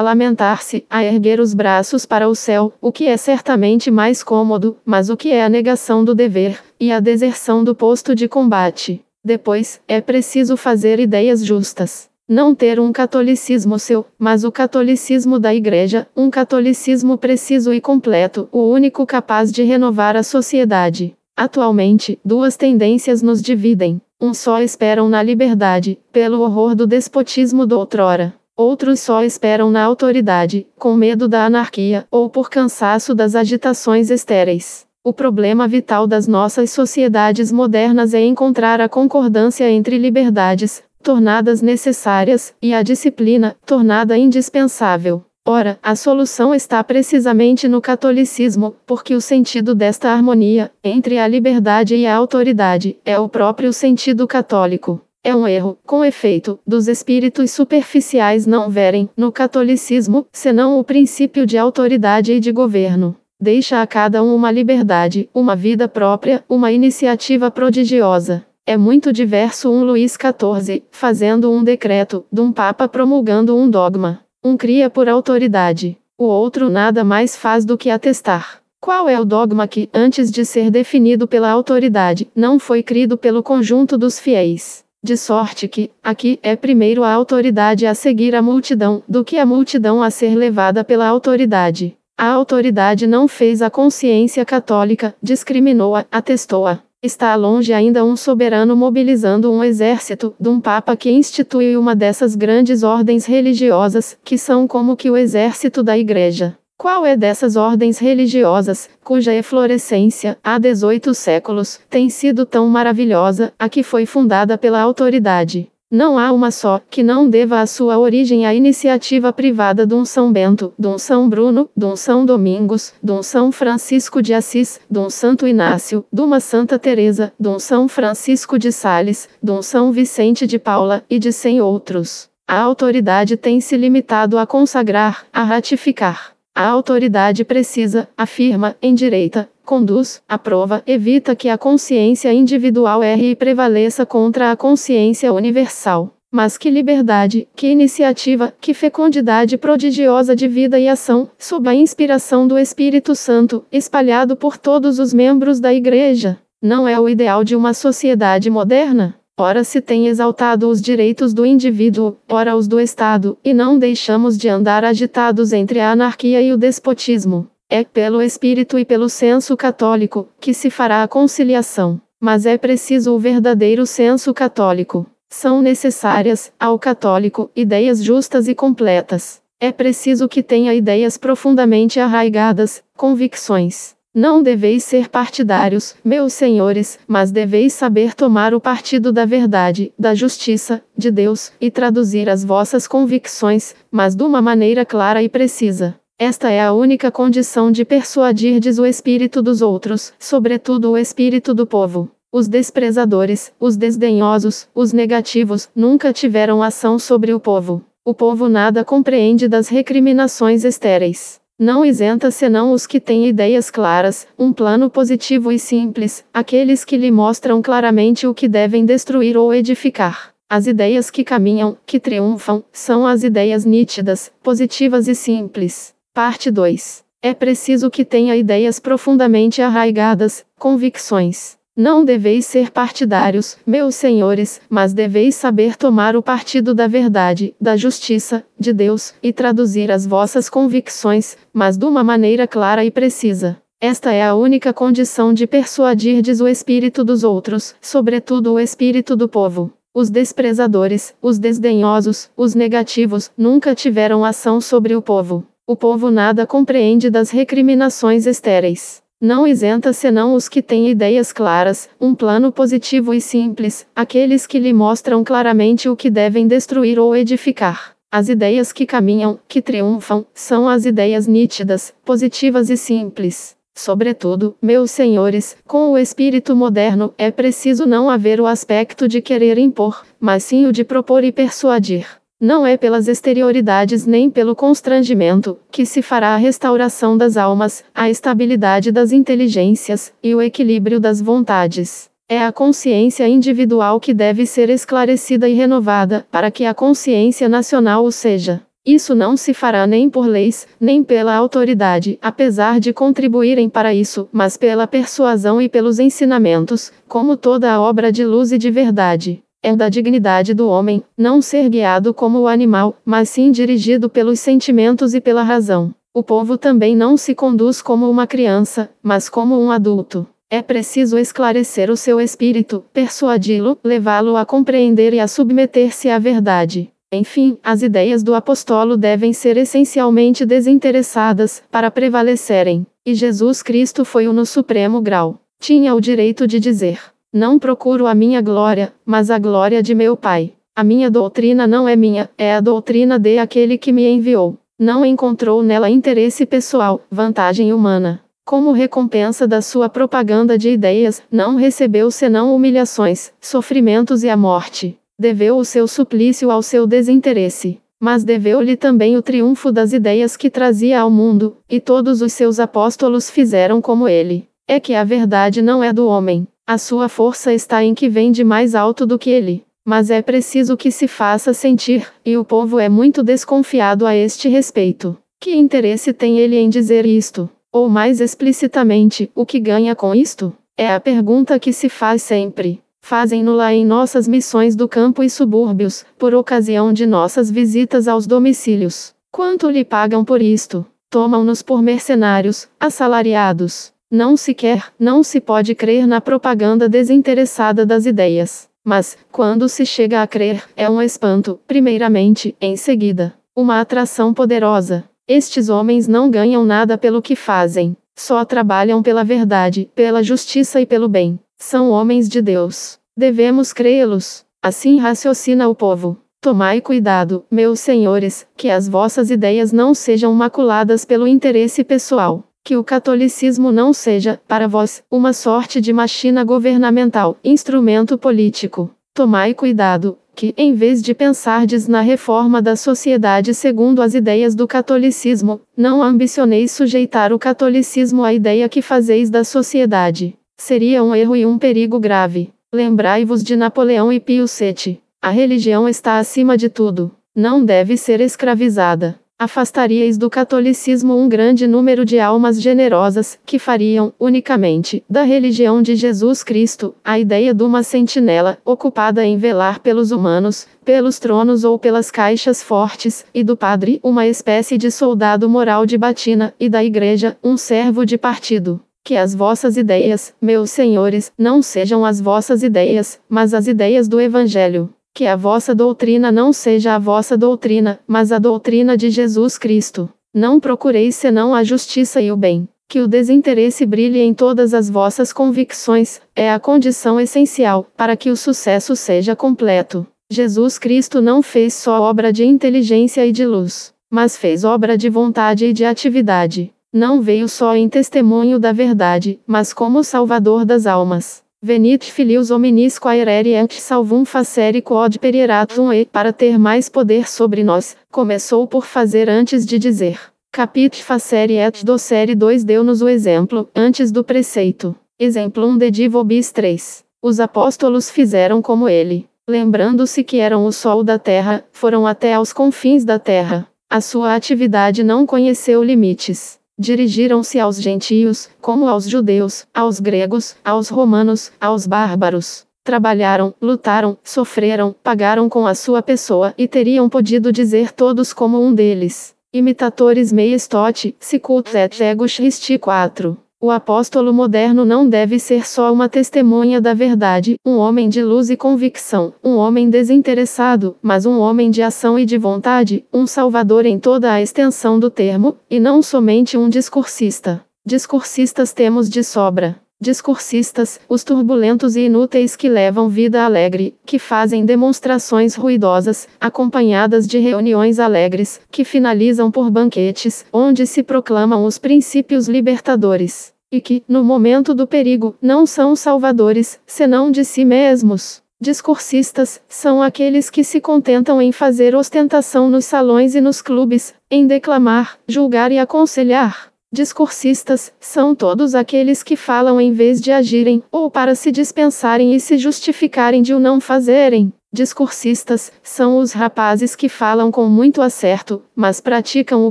[0.00, 5.10] lamentar-se, a erguer os braços para o céu, o que é certamente mais cômodo, mas
[5.10, 9.00] o que é a negação do dever, e a deserção do posto de combate.
[9.24, 15.52] Depois, é preciso fazer ideias justas não ter um catolicismo seu, mas o catolicismo da
[15.52, 21.16] Igreja, um catolicismo preciso e completo, o único capaz de renovar a sociedade.
[21.36, 24.00] Atualmente, duas tendências nos dividem.
[24.20, 28.32] Um só esperam na liberdade, pelo horror do despotismo do outrora.
[28.56, 34.86] Outros só esperam na autoridade, com medo da anarquia, ou por cansaço das agitações estéreis.
[35.02, 42.54] O problema vital das nossas sociedades modernas é encontrar a concordância entre liberdades, tornadas necessárias,
[42.62, 45.24] e a disciplina, tornada indispensável.
[45.46, 51.96] Ora, a solução está precisamente no catolicismo, porque o sentido desta harmonia, entre a liberdade
[51.96, 55.00] e a autoridade, é o próprio sentido católico.
[55.24, 61.44] É um erro, com efeito, dos espíritos superficiais não verem, no catolicismo, senão o princípio
[61.46, 63.16] de autoridade e de governo.
[63.38, 68.44] Deixa a cada um uma liberdade, uma vida própria, uma iniciativa prodigiosa.
[68.70, 74.20] É muito diverso um Luís XIV, fazendo um decreto, de um Papa promulgando um dogma.
[74.44, 78.62] Um cria por autoridade, o outro nada mais faz do que atestar.
[78.80, 83.42] Qual é o dogma que, antes de ser definido pela autoridade, não foi crido pelo
[83.42, 84.84] conjunto dos fiéis?
[85.02, 89.44] De sorte que, aqui, é primeiro a autoridade a seguir a multidão, do que a
[89.44, 91.96] multidão a ser levada pela autoridade.
[92.16, 96.80] A autoridade não fez a consciência católica, discriminou-a, atestou-a.
[97.02, 102.36] Está longe ainda um soberano mobilizando um exército, de um papa que institui uma dessas
[102.36, 106.58] grandes ordens religiosas, que são como que o exército da igreja.
[106.76, 113.66] Qual é dessas ordens religiosas, cuja eflorescência, há 18 séculos, tem sido tão maravilhosa, a
[113.66, 115.70] que foi fundada pela autoridade?
[115.92, 120.04] Não há uma só, que não deva a sua origem à iniciativa privada de um
[120.04, 124.32] São Bento, de um São Bruno, de um São Domingos, de um São Francisco de
[124.32, 129.28] Assis, de um Santo Inácio, de uma Santa Teresa, de um São Francisco de Sales,
[129.42, 132.28] de um São Vicente de Paula, e de cem outros.
[132.46, 136.36] A autoridade tem se limitado a consagrar, a ratificar.
[136.54, 144.04] A autoridade precisa, afirma, endireita, conduz, aprova, evita que a consciência individual erre e prevaleça
[144.04, 146.16] contra a consciência universal.
[146.28, 152.48] Mas que liberdade, que iniciativa, que fecundidade prodigiosa de vida e ação, sob a inspiração
[152.48, 156.36] do Espírito Santo, espalhado por todos os membros da Igreja.
[156.60, 159.14] Não é o ideal de uma sociedade moderna?
[159.38, 164.36] Ora se tem exaltado os direitos do indivíduo, ora os do Estado, e não deixamos
[164.36, 167.48] de andar agitados entre a anarquia e o despotismo.
[167.72, 172.00] É pelo espírito e pelo senso católico que se fará a conciliação.
[172.18, 175.06] Mas é preciso o verdadeiro senso católico.
[175.28, 179.40] São necessárias, ao católico, ideias justas e completas.
[179.60, 183.94] É preciso que tenha ideias profundamente arraigadas, convicções.
[184.12, 190.12] Não deveis ser partidários, meus senhores, mas deveis saber tomar o partido da verdade, da
[190.12, 195.99] justiça, de Deus, e traduzir as vossas convicções, mas de uma maneira clara e precisa.
[196.22, 201.66] Esta é a única condição de persuadirdes o espírito dos outros, sobretudo o espírito do
[201.66, 202.10] povo.
[202.30, 207.82] Os desprezadores, os desdenhosos, os negativos, nunca tiveram ação sobre o povo.
[208.04, 211.40] O povo nada compreende das recriminações estéreis.
[211.58, 216.98] não isenta senão os que têm ideias claras, um plano positivo e simples, aqueles que
[216.98, 220.34] lhe mostram claramente o que devem destruir ou edificar.
[220.50, 225.98] As ideias que caminham, que triunfam, são as ideias nítidas, positivas e simples.
[226.12, 227.04] Parte 2.
[227.22, 231.56] É preciso que tenha ideias profundamente arraigadas, convicções.
[231.76, 237.76] Não deveis ser partidários, meus senhores, mas deveis saber tomar o partido da verdade, da
[237.76, 243.56] justiça, de Deus, e traduzir as vossas convicções, mas de uma maneira clara e precisa.
[243.80, 249.28] Esta é a única condição de persuadirdes o espírito dos outros, sobretudo o espírito do
[249.28, 249.72] povo.
[249.94, 255.46] Os desprezadores, os desdenhosos, os negativos, nunca tiveram ação sobre o povo.
[255.70, 259.00] O povo nada compreende das recriminações estéreis.
[259.20, 264.58] Não isenta senão os que têm ideias claras, um plano positivo e simples, aqueles que
[264.58, 267.94] lhe mostram claramente o que devem destruir ou edificar.
[268.10, 273.56] As ideias que caminham, que triunfam, são as ideias nítidas, positivas e simples.
[273.72, 279.56] Sobretudo, meus senhores, com o espírito moderno, é preciso não haver o aspecto de querer
[279.56, 282.19] impor, mas sim o de propor e persuadir.
[282.42, 288.08] Não é pelas exterioridades nem pelo constrangimento que se fará a restauração das almas, a
[288.08, 292.08] estabilidade das inteligências e o equilíbrio das vontades.
[292.26, 298.06] É a consciência individual que deve ser esclarecida e renovada, para que a consciência nacional
[298.06, 298.62] o seja.
[298.86, 304.26] Isso não se fará nem por leis, nem pela autoridade, apesar de contribuírem para isso,
[304.32, 309.42] mas pela persuasão e pelos ensinamentos, como toda a obra de luz e de verdade.
[309.62, 314.40] É da dignidade do homem não ser guiado como o animal, mas sim dirigido pelos
[314.40, 315.94] sentimentos e pela razão.
[316.14, 320.26] O povo também não se conduz como uma criança, mas como um adulto.
[320.48, 326.90] É preciso esclarecer o seu espírito, persuadi-lo, levá-lo a compreender e a submeter-se à verdade.
[327.12, 332.86] Enfim, as ideias do apostolo devem ser essencialmente desinteressadas, para prevalecerem.
[333.04, 335.38] E Jesus Cristo foi o no supremo grau.
[335.60, 336.98] Tinha o direito de dizer:
[337.32, 340.52] não procuro a minha glória, mas a glória de meu Pai.
[340.74, 344.56] A minha doutrina não é minha, é a doutrina de aquele que me enviou.
[344.78, 348.20] Não encontrou nela interesse pessoal, vantagem humana.
[348.44, 354.98] Como recompensa da sua propaganda de ideias, não recebeu senão humilhações, sofrimentos e a morte.
[355.16, 357.78] Deveu o seu suplício ao seu desinteresse.
[358.00, 362.58] Mas deveu-lhe também o triunfo das ideias que trazia ao mundo, e todos os seus
[362.58, 364.48] apóstolos fizeram como ele.
[364.66, 368.30] É que a verdade não é do homem, a sua força está em que vem
[368.30, 369.64] de mais alto do que ele.
[369.84, 374.48] Mas é preciso que se faça sentir, e o povo é muito desconfiado a este
[374.48, 375.18] respeito.
[375.40, 377.50] Que interesse tem ele em dizer isto?
[377.72, 380.56] Ou mais explicitamente, o que ganha com isto?
[380.76, 382.80] É a pergunta que se faz sempre.
[383.00, 388.28] Fazem-no lá em nossas missões do campo e subúrbios, por ocasião de nossas visitas aos
[388.28, 389.12] domicílios.
[389.32, 390.86] Quanto lhe pagam por isto?
[391.10, 393.92] Tomam-nos por mercenários, assalariados.
[394.12, 398.68] Não se quer, não se pode crer na propaganda desinteressada das ideias.
[398.84, 405.04] Mas, quando se chega a crer, é um espanto, primeiramente, em seguida, uma atração poderosa.
[405.28, 410.86] Estes homens não ganham nada pelo que fazem, só trabalham pela verdade, pela justiça e
[410.86, 411.38] pelo bem.
[411.56, 412.98] São homens de Deus.
[413.16, 414.44] Devemos crê-los.
[414.60, 416.18] Assim raciocina o povo.
[416.40, 422.76] Tomai cuidado, meus senhores, que as vossas ideias não sejam maculadas pelo interesse pessoal que
[422.76, 428.90] o catolicismo não seja, para vós, uma sorte de machina governamental, instrumento político.
[429.14, 434.68] Tomai cuidado, que, em vez de pensardes na reforma da sociedade segundo as ideias do
[434.68, 440.36] catolicismo, não ambicioneis sujeitar o catolicismo à ideia que fazeis da sociedade.
[440.56, 442.52] Seria um erro e um perigo grave.
[442.72, 445.00] Lembrai-vos de Napoleão e Pio VII.
[445.20, 447.10] A religião está acima de tudo.
[447.34, 454.12] Não deve ser escravizada afastaríeis do catolicismo um grande número de almas generosas, que fariam,
[454.20, 460.10] unicamente, da religião de Jesus Cristo, a ideia de uma sentinela, ocupada em velar pelos
[460.10, 465.86] humanos, pelos tronos ou pelas caixas fortes, e do padre, uma espécie de soldado moral
[465.86, 468.78] de batina, e da igreja, um servo de partido.
[469.02, 474.20] Que as vossas ideias, meus senhores, não sejam as vossas ideias, mas as ideias do
[474.20, 479.58] Evangelho que a vossa doutrina não seja a vossa doutrina, mas a doutrina de Jesus
[479.58, 480.08] Cristo.
[480.32, 482.68] Não procureis senão a justiça e o bem.
[482.88, 488.30] Que o desinteresse brilhe em todas as vossas convicções, é a condição essencial para que
[488.30, 490.06] o sucesso seja completo.
[490.28, 495.08] Jesus Cristo não fez só obra de inteligência e de luz, mas fez obra de
[495.08, 496.72] vontade e de atividade.
[496.92, 501.44] Não veio só em testemunho da verdade, mas como Salvador das almas.
[501.62, 507.62] Venit filius hominis quaerere ant salvum facere quod perieratum e, para ter mais poder sobre
[507.62, 510.18] nós, começou por fazer antes de dizer.
[510.50, 514.96] Capit facere et do série 2 deu-nos o exemplo, antes do preceito.
[515.18, 517.04] Exemplo 1 de Divobis 3.
[517.20, 519.28] Os apóstolos fizeram como ele.
[519.46, 523.68] Lembrando-se que eram o sol da terra, foram até aos confins da terra.
[523.90, 526.59] A sua atividade não conheceu limites.
[526.82, 532.64] Dirigiram-se aos gentios, como aos judeus, aos gregos, aos romanos, aos bárbaros.
[532.82, 538.72] Trabalharam, lutaram, sofreram, pagaram com a sua pessoa e teriam podido dizer todos como um
[538.72, 539.34] deles.
[539.52, 543.36] Imitatores Meistot, Sicut et Ego Christi 4.
[543.62, 548.48] O apóstolo moderno não deve ser só uma testemunha da verdade, um homem de luz
[548.48, 553.84] e convicção, um homem desinteressado, mas um homem de ação e de vontade, um salvador
[553.84, 557.62] em toda a extensão do termo, e não somente um discursista.
[557.84, 564.64] Discursistas temos de sobra discursistas, os turbulentos e inúteis que levam vida alegre, que fazem
[564.64, 572.48] demonstrações ruidosas, acompanhadas de reuniões alegres, que finalizam por banquetes, onde se proclamam os princípios
[572.48, 578.42] libertadores, e que, no momento do perigo, não são salvadores, senão de si mesmos.
[578.62, 584.46] Discursistas são aqueles que se contentam em fazer ostentação nos salões e nos clubes, em
[584.46, 586.69] declamar, julgar e aconselhar.
[586.92, 592.40] Discursistas são todos aqueles que falam em vez de agirem, ou para se dispensarem e
[592.40, 594.52] se justificarem de o não fazerem.
[594.72, 599.70] Discursistas são os rapazes que falam com muito acerto, mas praticam o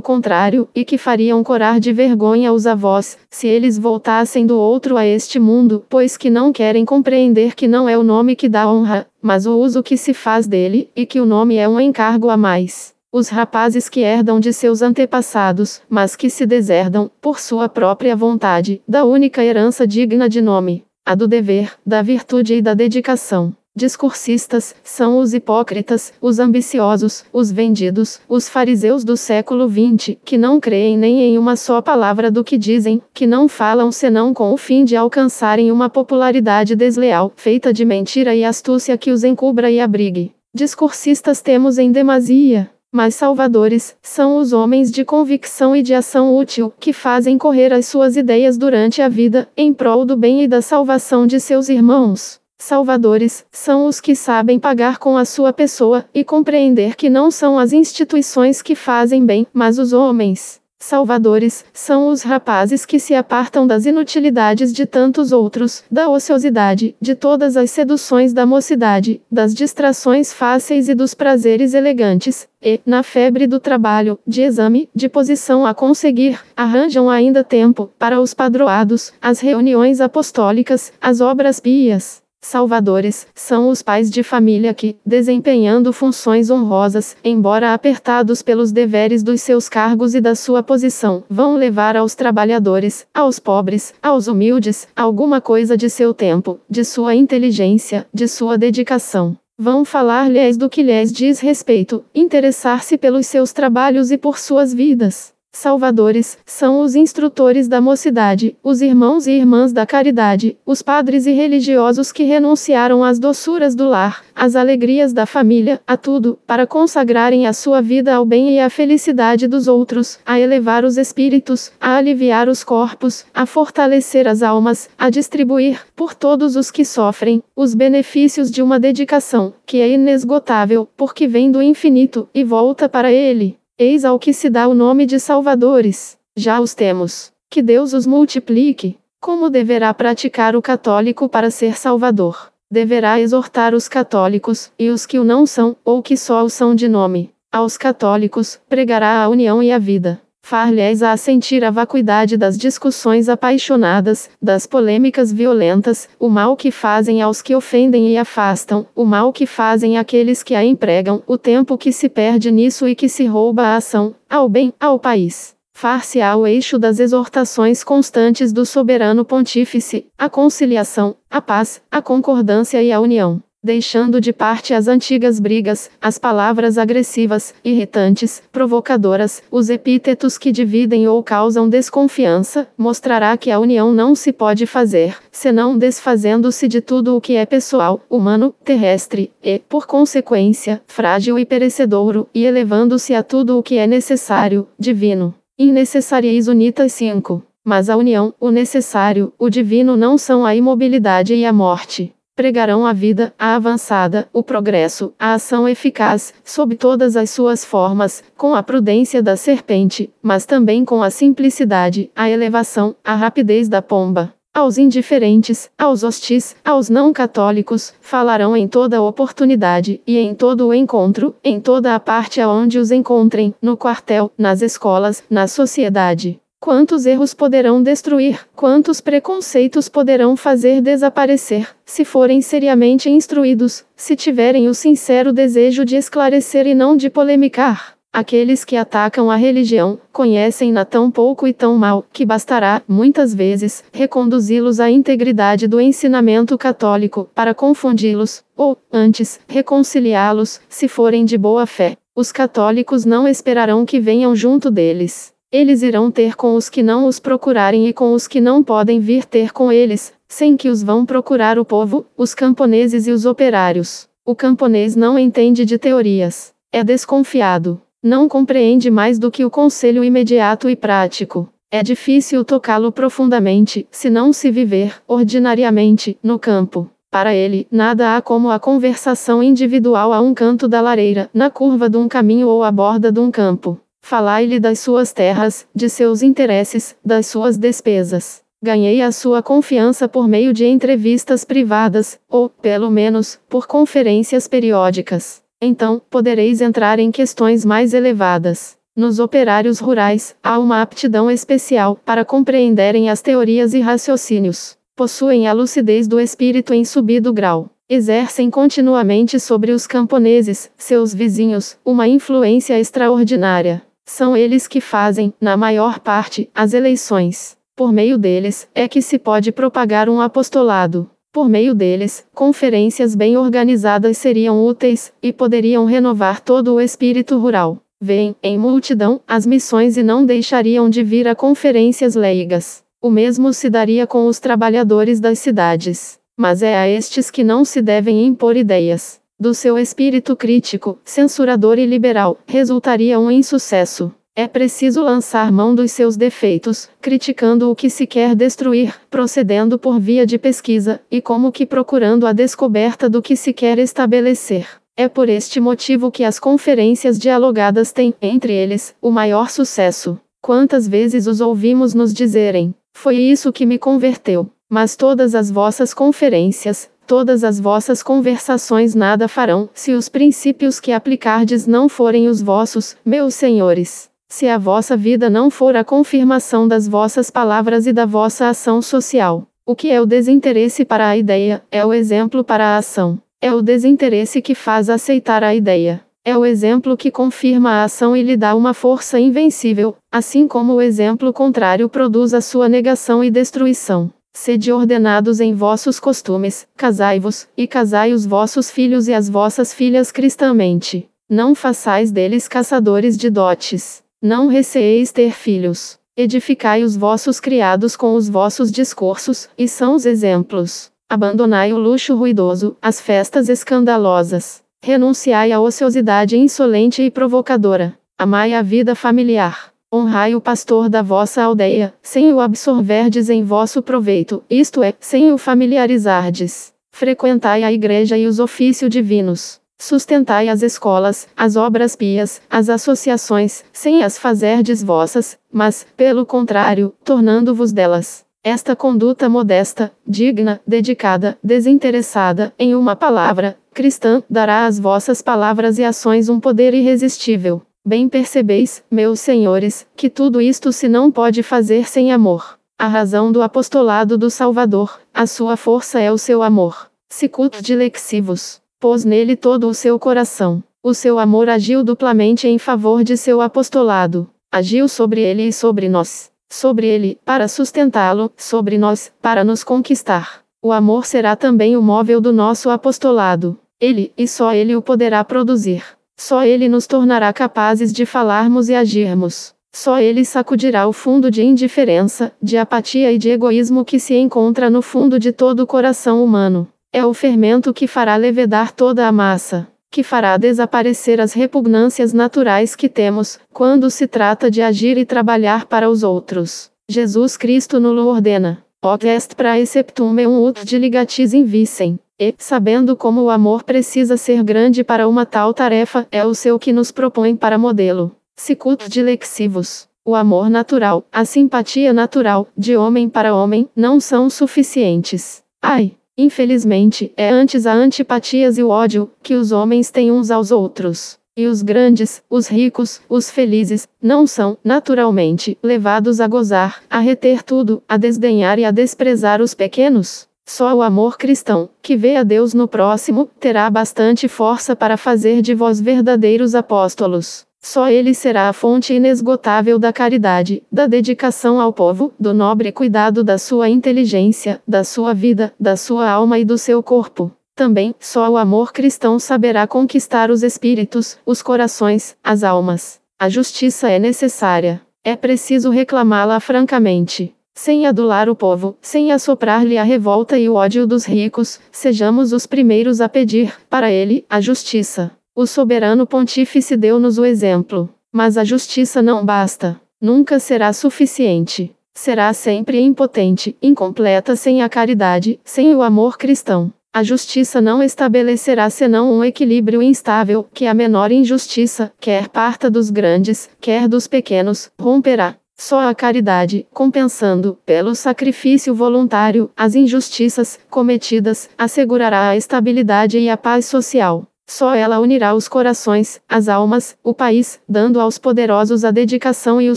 [0.00, 5.06] contrário, e que fariam corar de vergonha os avós, se eles voltassem do outro a
[5.06, 9.06] este mundo, pois que não querem compreender que não é o nome que dá honra,
[9.20, 12.36] mas o uso que se faz dele, e que o nome é um encargo a
[12.38, 12.98] mais.
[13.12, 18.80] Os rapazes que herdam de seus antepassados, mas que se deserdam, por sua própria vontade,
[18.86, 23.52] da única herança digna de nome, a do dever, da virtude e da dedicação.
[23.74, 30.60] Discursistas são os hipócritas, os ambiciosos, os vendidos, os fariseus do século XX, que não
[30.60, 34.56] creem nem em uma só palavra do que dizem, que não falam senão com o
[34.56, 39.80] fim de alcançarem uma popularidade desleal, feita de mentira e astúcia que os encubra e
[39.80, 40.32] abrigue.
[40.54, 42.70] Discursistas temos em demasia.
[42.92, 47.86] Mas salvadores são os homens de convicção e de ação útil, que fazem correr as
[47.86, 52.40] suas ideias durante a vida, em prol do bem e da salvação de seus irmãos.
[52.58, 57.58] Salvadores são os que sabem pagar com a sua pessoa e compreender que não são
[57.58, 60.59] as instituições que fazem bem, mas os homens.
[60.82, 67.14] Salvadores são os rapazes que se apartam das inutilidades de tantos outros, da ociosidade, de
[67.14, 73.46] todas as seduções da mocidade, das distrações fáceis e dos prazeres elegantes, e, na febre
[73.46, 79.38] do trabalho, de exame, de posição a conseguir, arranjam ainda tempo para os padroados, as
[79.38, 82.19] reuniões apostólicas, as obras pias.
[82.42, 89.42] Salvadores são os pais de família que, desempenhando funções honrosas, embora apertados pelos deveres dos
[89.42, 95.40] seus cargos e da sua posição, vão levar aos trabalhadores, aos pobres, aos humildes, alguma
[95.40, 99.36] coisa de seu tempo, de sua inteligência, de sua dedicação.
[99.58, 105.34] Vão falar-lhes do que lhes diz respeito, interessar-se pelos seus trabalhos e por suas vidas.
[105.52, 111.32] Salvadores são os instrutores da mocidade, os irmãos e irmãs da caridade, os padres e
[111.32, 117.46] religiosos que renunciaram às doçuras do lar, às alegrias da família, a tudo, para consagrarem
[117.46, 121.96] a sua vida ao bem e à felicidade dos outros, a elevar os espíritos, a
[121.96, 127.74] aliviar os corpos, a fortalecer as almas, a distribuir, por todos os que sofrem, os
[127.74, 133.59] benefícios de uma dedicação, que é inesgotável, porque vem do infinito e volta para ele.
[133.82, 136.18] Eis ao que se dá o nome de salvadores.
[136.36, 137.32] Já os temos.
[137.48, 138.98] Que Deus os multiplique.
[139.18, 142.52] Como deverá praticar o católico para ser salvador?
[142.70, 146.74] Deverá exortar os católicos, e os que o não são, ou que só o são
[146.74, 147.30] de nome.
[147.50, 153.28] Aos católicos, pregará a união e a vida far-lhes a sentir a vacuidade das discussões
[153.28, 159.32] apaixonadas, das polêmicas violentas, o mal que fazem aos que ofendem e afastam, o mal
[159.32, 163.26] que fazem aqueles que a empregam, o tempo que se perde nisso e que se
[163.26, 165.54] rouba a ação, ao bem, ao país.
[165.72, 172.82] Far-se ao eixo das exortações constantes do soberano pontífice, a conciliação, a paz, a concordância
[172.82, 179.68] e a união deixando de parte as antigas brigas, as palavras agressivas, irritantes, provocadoras, os
[179.68, 185.76] epítetos que dividem ou causam desconfiança, mostrará que a união não se pode fazer, senão
[185.76, 192.26] desfazendo-se de tudo o que é pessoal, humano, terrestre, e, por consequência, frágil e perecedouro,
[192.34, 195.34] e elevando-se a tudo o que é necessário, divino.
[195.58, 197.42] Innecessariis unitas 5.
[197.62, 202.86] Mas a união, o necessário, o divino não são a imobilidade e a morte pregarão
[202.86, 208.54] a vida, a avançada, o progresso, a ação eficaz, sob todas as suas formas, com
[208.54, 214.32] a prudência da serpente, mas também com a simplicidade, a elevação, a rapidez da pomba.
[214.54, 220.72] Aos indiferentes, aos hostis, aos não católicos, falarão em toda oportunidade e em todo o
[220.72, 226.40] encontro, em toda a parte aonde os encontrem, no quartel, nas escolas, na sociedade.
[226.62, 234.68] Quantos erros poderão destruir, quantos preconceitos poderão fazer desaparecer, se forem seriamente instruídos, se tiverem
[234.68, 237.94] o sincero desejo de esclarecer e não de polemicar.
[238.12, 243.82] Aqueles que atacam a religião, conhecem-na tão pouco e tão mal, que bastará, muitas vezes,
[243.90, 251.64] reconduzi-los à integridade do ensinamento católico, para confundi-los, ou, antes, reconciliá-los, se forem de boa
[251.64, 251.96] fé.
[252.14, 255.32] Os católicos não esperarão que venham junto deles.
[255.52, 259.00] Eles irão ter com os que não os procurarem e com os que não podem
[259.00, 263.26] vir ter com eles, sem que os vão procurar o povo, os camponeses e os
[263.26, 264.08] operários.
[264.24, 266.52] O camponês não entende de teorias.
[266.72, 271.48] É desconfiado não compreende mais do que o conselho imediato e prático.
[271.70, 276.90] É difícil tocá-lo profundamente, se não se viver, ordinariamente, no campo.
[277.10, 281.90] Para ele, nada há como a conversação individual a um canto da lareira, na curva
[281.90, 283.78] de um caminho ou à borda de um campo.
[284.00, 288.42] Falai-lhe das suas terras, de seus interesses, das suas despesas.
[288.62, 295.42] Ganhei a sua confiança por meio de entrevistas privadas, ou, pelo menos, por conferências periódicas.
[295.62, 298.76] Então, podereis entrar em questões mais elevadas.
[298.94, 304.76] Nos operários rurais, há uma aptidão especial para compreenderem as teorias e raciocínios.
[304.94, 307.70] Possuem a lucidez do espírito em subido grau.
[307.88, 313.82] Exercem continuamente sobre os camponeses, seus vizinhos, uma influência extraordinária.
[314.12, 317.56] São eles que fazem, na maior parte, as eleições.
[317.76, 321.08] Por meio deles, é que se pode propagar um apostolado.
[321.32, 327.78] Por meio deles, conferências bem organizadas seriam úteis, e poderiam renovar todo o espírito rural.
[328.00, 332.82] Vêm, em multidão, as missões e não deixariam de vir a conferências leigas.
[333.00, 336.18] O mesmo se daria com os trabalhadores das cidades.
[336.36, 339.19] Mas é a estes que não se devem impor ideias.
[339.40, 344.12] Do seu espírito crítico, censurador e liberal, resultaria um insucesso.
[344.36, 349.98] É preciso lançar mão dos seus defeitos, criticando o que se quer destruir, procedendo por
[349.98, 354.68] via de pesquisa, e como que procurando a descoberta do que se quer estabelecer.
[354.94, 360.20] É por este motivo que as conferências dialogadas têm, entre eles, o maior sucesso.
[360.42, 364.50] Quantas vezes os ouvimos nos dizerem: Foi isso que me converteu.
[364.68, 370.92] Mas todas as vossas conferências, todas as vossas conversações nada farão, se os princípios que
[370.92, 374.08] aplicardes não forem os vossos, meus senhores.
[374.28, 378.80] Se a vossa vida não for a confirmação das vossas palavras e da vossa ação
[378.80, 383.18] social, o que é o desinteresse para a ideia, é o exemplo para a ação.
[383.40, 386.00] É o desinteresse que faz aceitar a ideia.
[386.24, 390.74] É o exemplo que confirma a ação e lhe dá uma força invencível, assim como
[390.74, 394.12] o exemplo contrário produz a sua negação e destruição.
[394.32, 400.12] Sede ordenados em vossos costumes, casai-vos, e casai os vossos filhos e as vossas filhas
[400.12, 401.08] cristamente.
[401.28, 404.02] Não façais deles caçadores de dotes.
[404.22, 405.98] Não receeis ter filhos.
[406.16, 410.90] Edificai os vossos criados com os vossos discursos, e são os exemplos.
[411.08, 414.62] Abandonai o luxo ruidoso, as festas escandalosas.
[414.82, 417.98] Renunciai à ociosidade insolente e provocadora.
[418.18, 419.69] Amai a vida familiar.
[419.92, 425.32] Honrai o pastor da vossa aldeia, sem o absorverdes em vosso proveito, isto é, sem
[425.32, 426.72] o familiarizardes.
[426.92, 429.60] Frequentai a igreja e os ofícios divinos.
[429.76, 436.94] Sustentai as escolas, as obras pias, as associações, sem as fazerdes vossas, mas, pelo contrário,
[437.02, 438.24] tornando-vos delas.
[438.44, 445.84] Esta conduta modesta, digna, dedicada, desinteressada, em uma palavra, cristã, dará às vossas palavras e
[445.84, 447.60] ações um poder irresistível.
[447.84, 452.58] Bem percebeis, meus senhores, que tudo isto se não pode fazer sem amor.
[452.78, 456.90] A razão do apostolado do Salvador, a sua força é o seu amor.
[457.08, 460.62] Sicut de lexivos pôs nele todo o seu coração.
[460.82, 464.28] O seu amor agiu duplamente em favor de seu apostolado.
[464.50, 466.32] Agiu sobre ele e sobre nós.
[466.48, 470.42] Sobre ele, para sustentá-lo, sobre nós, para nos conquistar.
[470.62, 473.58] O amor será também o móvel do nosso apostolado.
[473.78, 475.84] Ele, e só ele o poderá produzir.
[476.20, 479.54] Só ele nos tornará capazes de falarmos e agirmos.
[479.72, 484.68] Só ele sacudirá o fundo de indiferença, de apatia e de egoísmo que se encontra
[484.68, 486.68] no fundo de todo o coração humano.
[486.92, 492.76] É o fermento que fará levedar toda a massa, que fará desaparecer as repugnâncias naturais
[492.76, 496.70] que temos, quando se trata de agir e trabalhar para os outros.
[496.86, 498.62] Jesus Cristo nulo ordena.
[498.84, 501.98] Hoc est praeceptum meum ut diligatis in vicem.
[502.20, 506.58] E, sabendo como o amor precisa ser grande para uma tal tarefa, é o seu
[506.58, 508.14] que nos propõe para modelo.
[508.36, 509.88] Sicut de lexivos.
[510.04, 515.42] O amor natural, a simpatia natural, de homem para homem, não são suficientes.
[515.62, 515.96] Ai!
[516.18, 521.18] Infelizmente, é antes a antipatias e o ódio que os homens têm uns aos outros.
[521.34, 527.42] E os grandes, os ricos, os felizes, não são, naturalmente, levados a gozar, a reter
[527.42, 530.28] tudo, a desdenhar e a desprezar os pequenos?
[530.52, 535.42] Só o amor cristão, que vê a Deus no próximo, terá bastante força para fazer
[535.42, 537.46] de vós verdadeiros apóstolos.
[537.60, 543.22] Só ele será a fonte inesgotável da caridade, da dedicação ao povo, do nobre cuidado
[543.22, 547.30] da sua inteligência, da sua vida, da sua alma e do seu corpo.
[547.54, 552.98] Também, só o amor cristão saberá conquistar os espíritos, os corações, as almas.
[553.16, 554.82] A justiça é necessária.
[555.04, 557.32] É preciso reclamá-la francamente.
[557.54, 562.46] Sem adular o povo, sem assoprar-lhe a revolta e o ódio dos ricos, sejamos os
[562.46, 565.10] primeiros a pedir, para ele, a justiça.
[565.34, 567.88] O soberano pontífice deu-nos o exemplo.
[568.12, 569.80] Mas a justiça não basta.
[570.00, 571.74] Nunca será suficiente.
[571.94, 576.72] Será sempre impotente, incompleta sem a caridade, sem o amor cristão.
[576.92, 582.90] A justiça não estabelecerá senão um equilíbrio instável, que a menor injustiça, quer parta dos
[582.90, 585.36] grandes, quer dos pequenos, romperá.
[585.60, 593.36] Só a caridade, compensando, pelo sacrifício voluntário, as injustiças cometidas, assegurará a estabilidade e a
[593.36, 594.26] paz social.
[594.48, 599.68] Só ela unirá os corações, as almas, o país, dando aos poderosos a dedicação e
[599.68, 599.76] o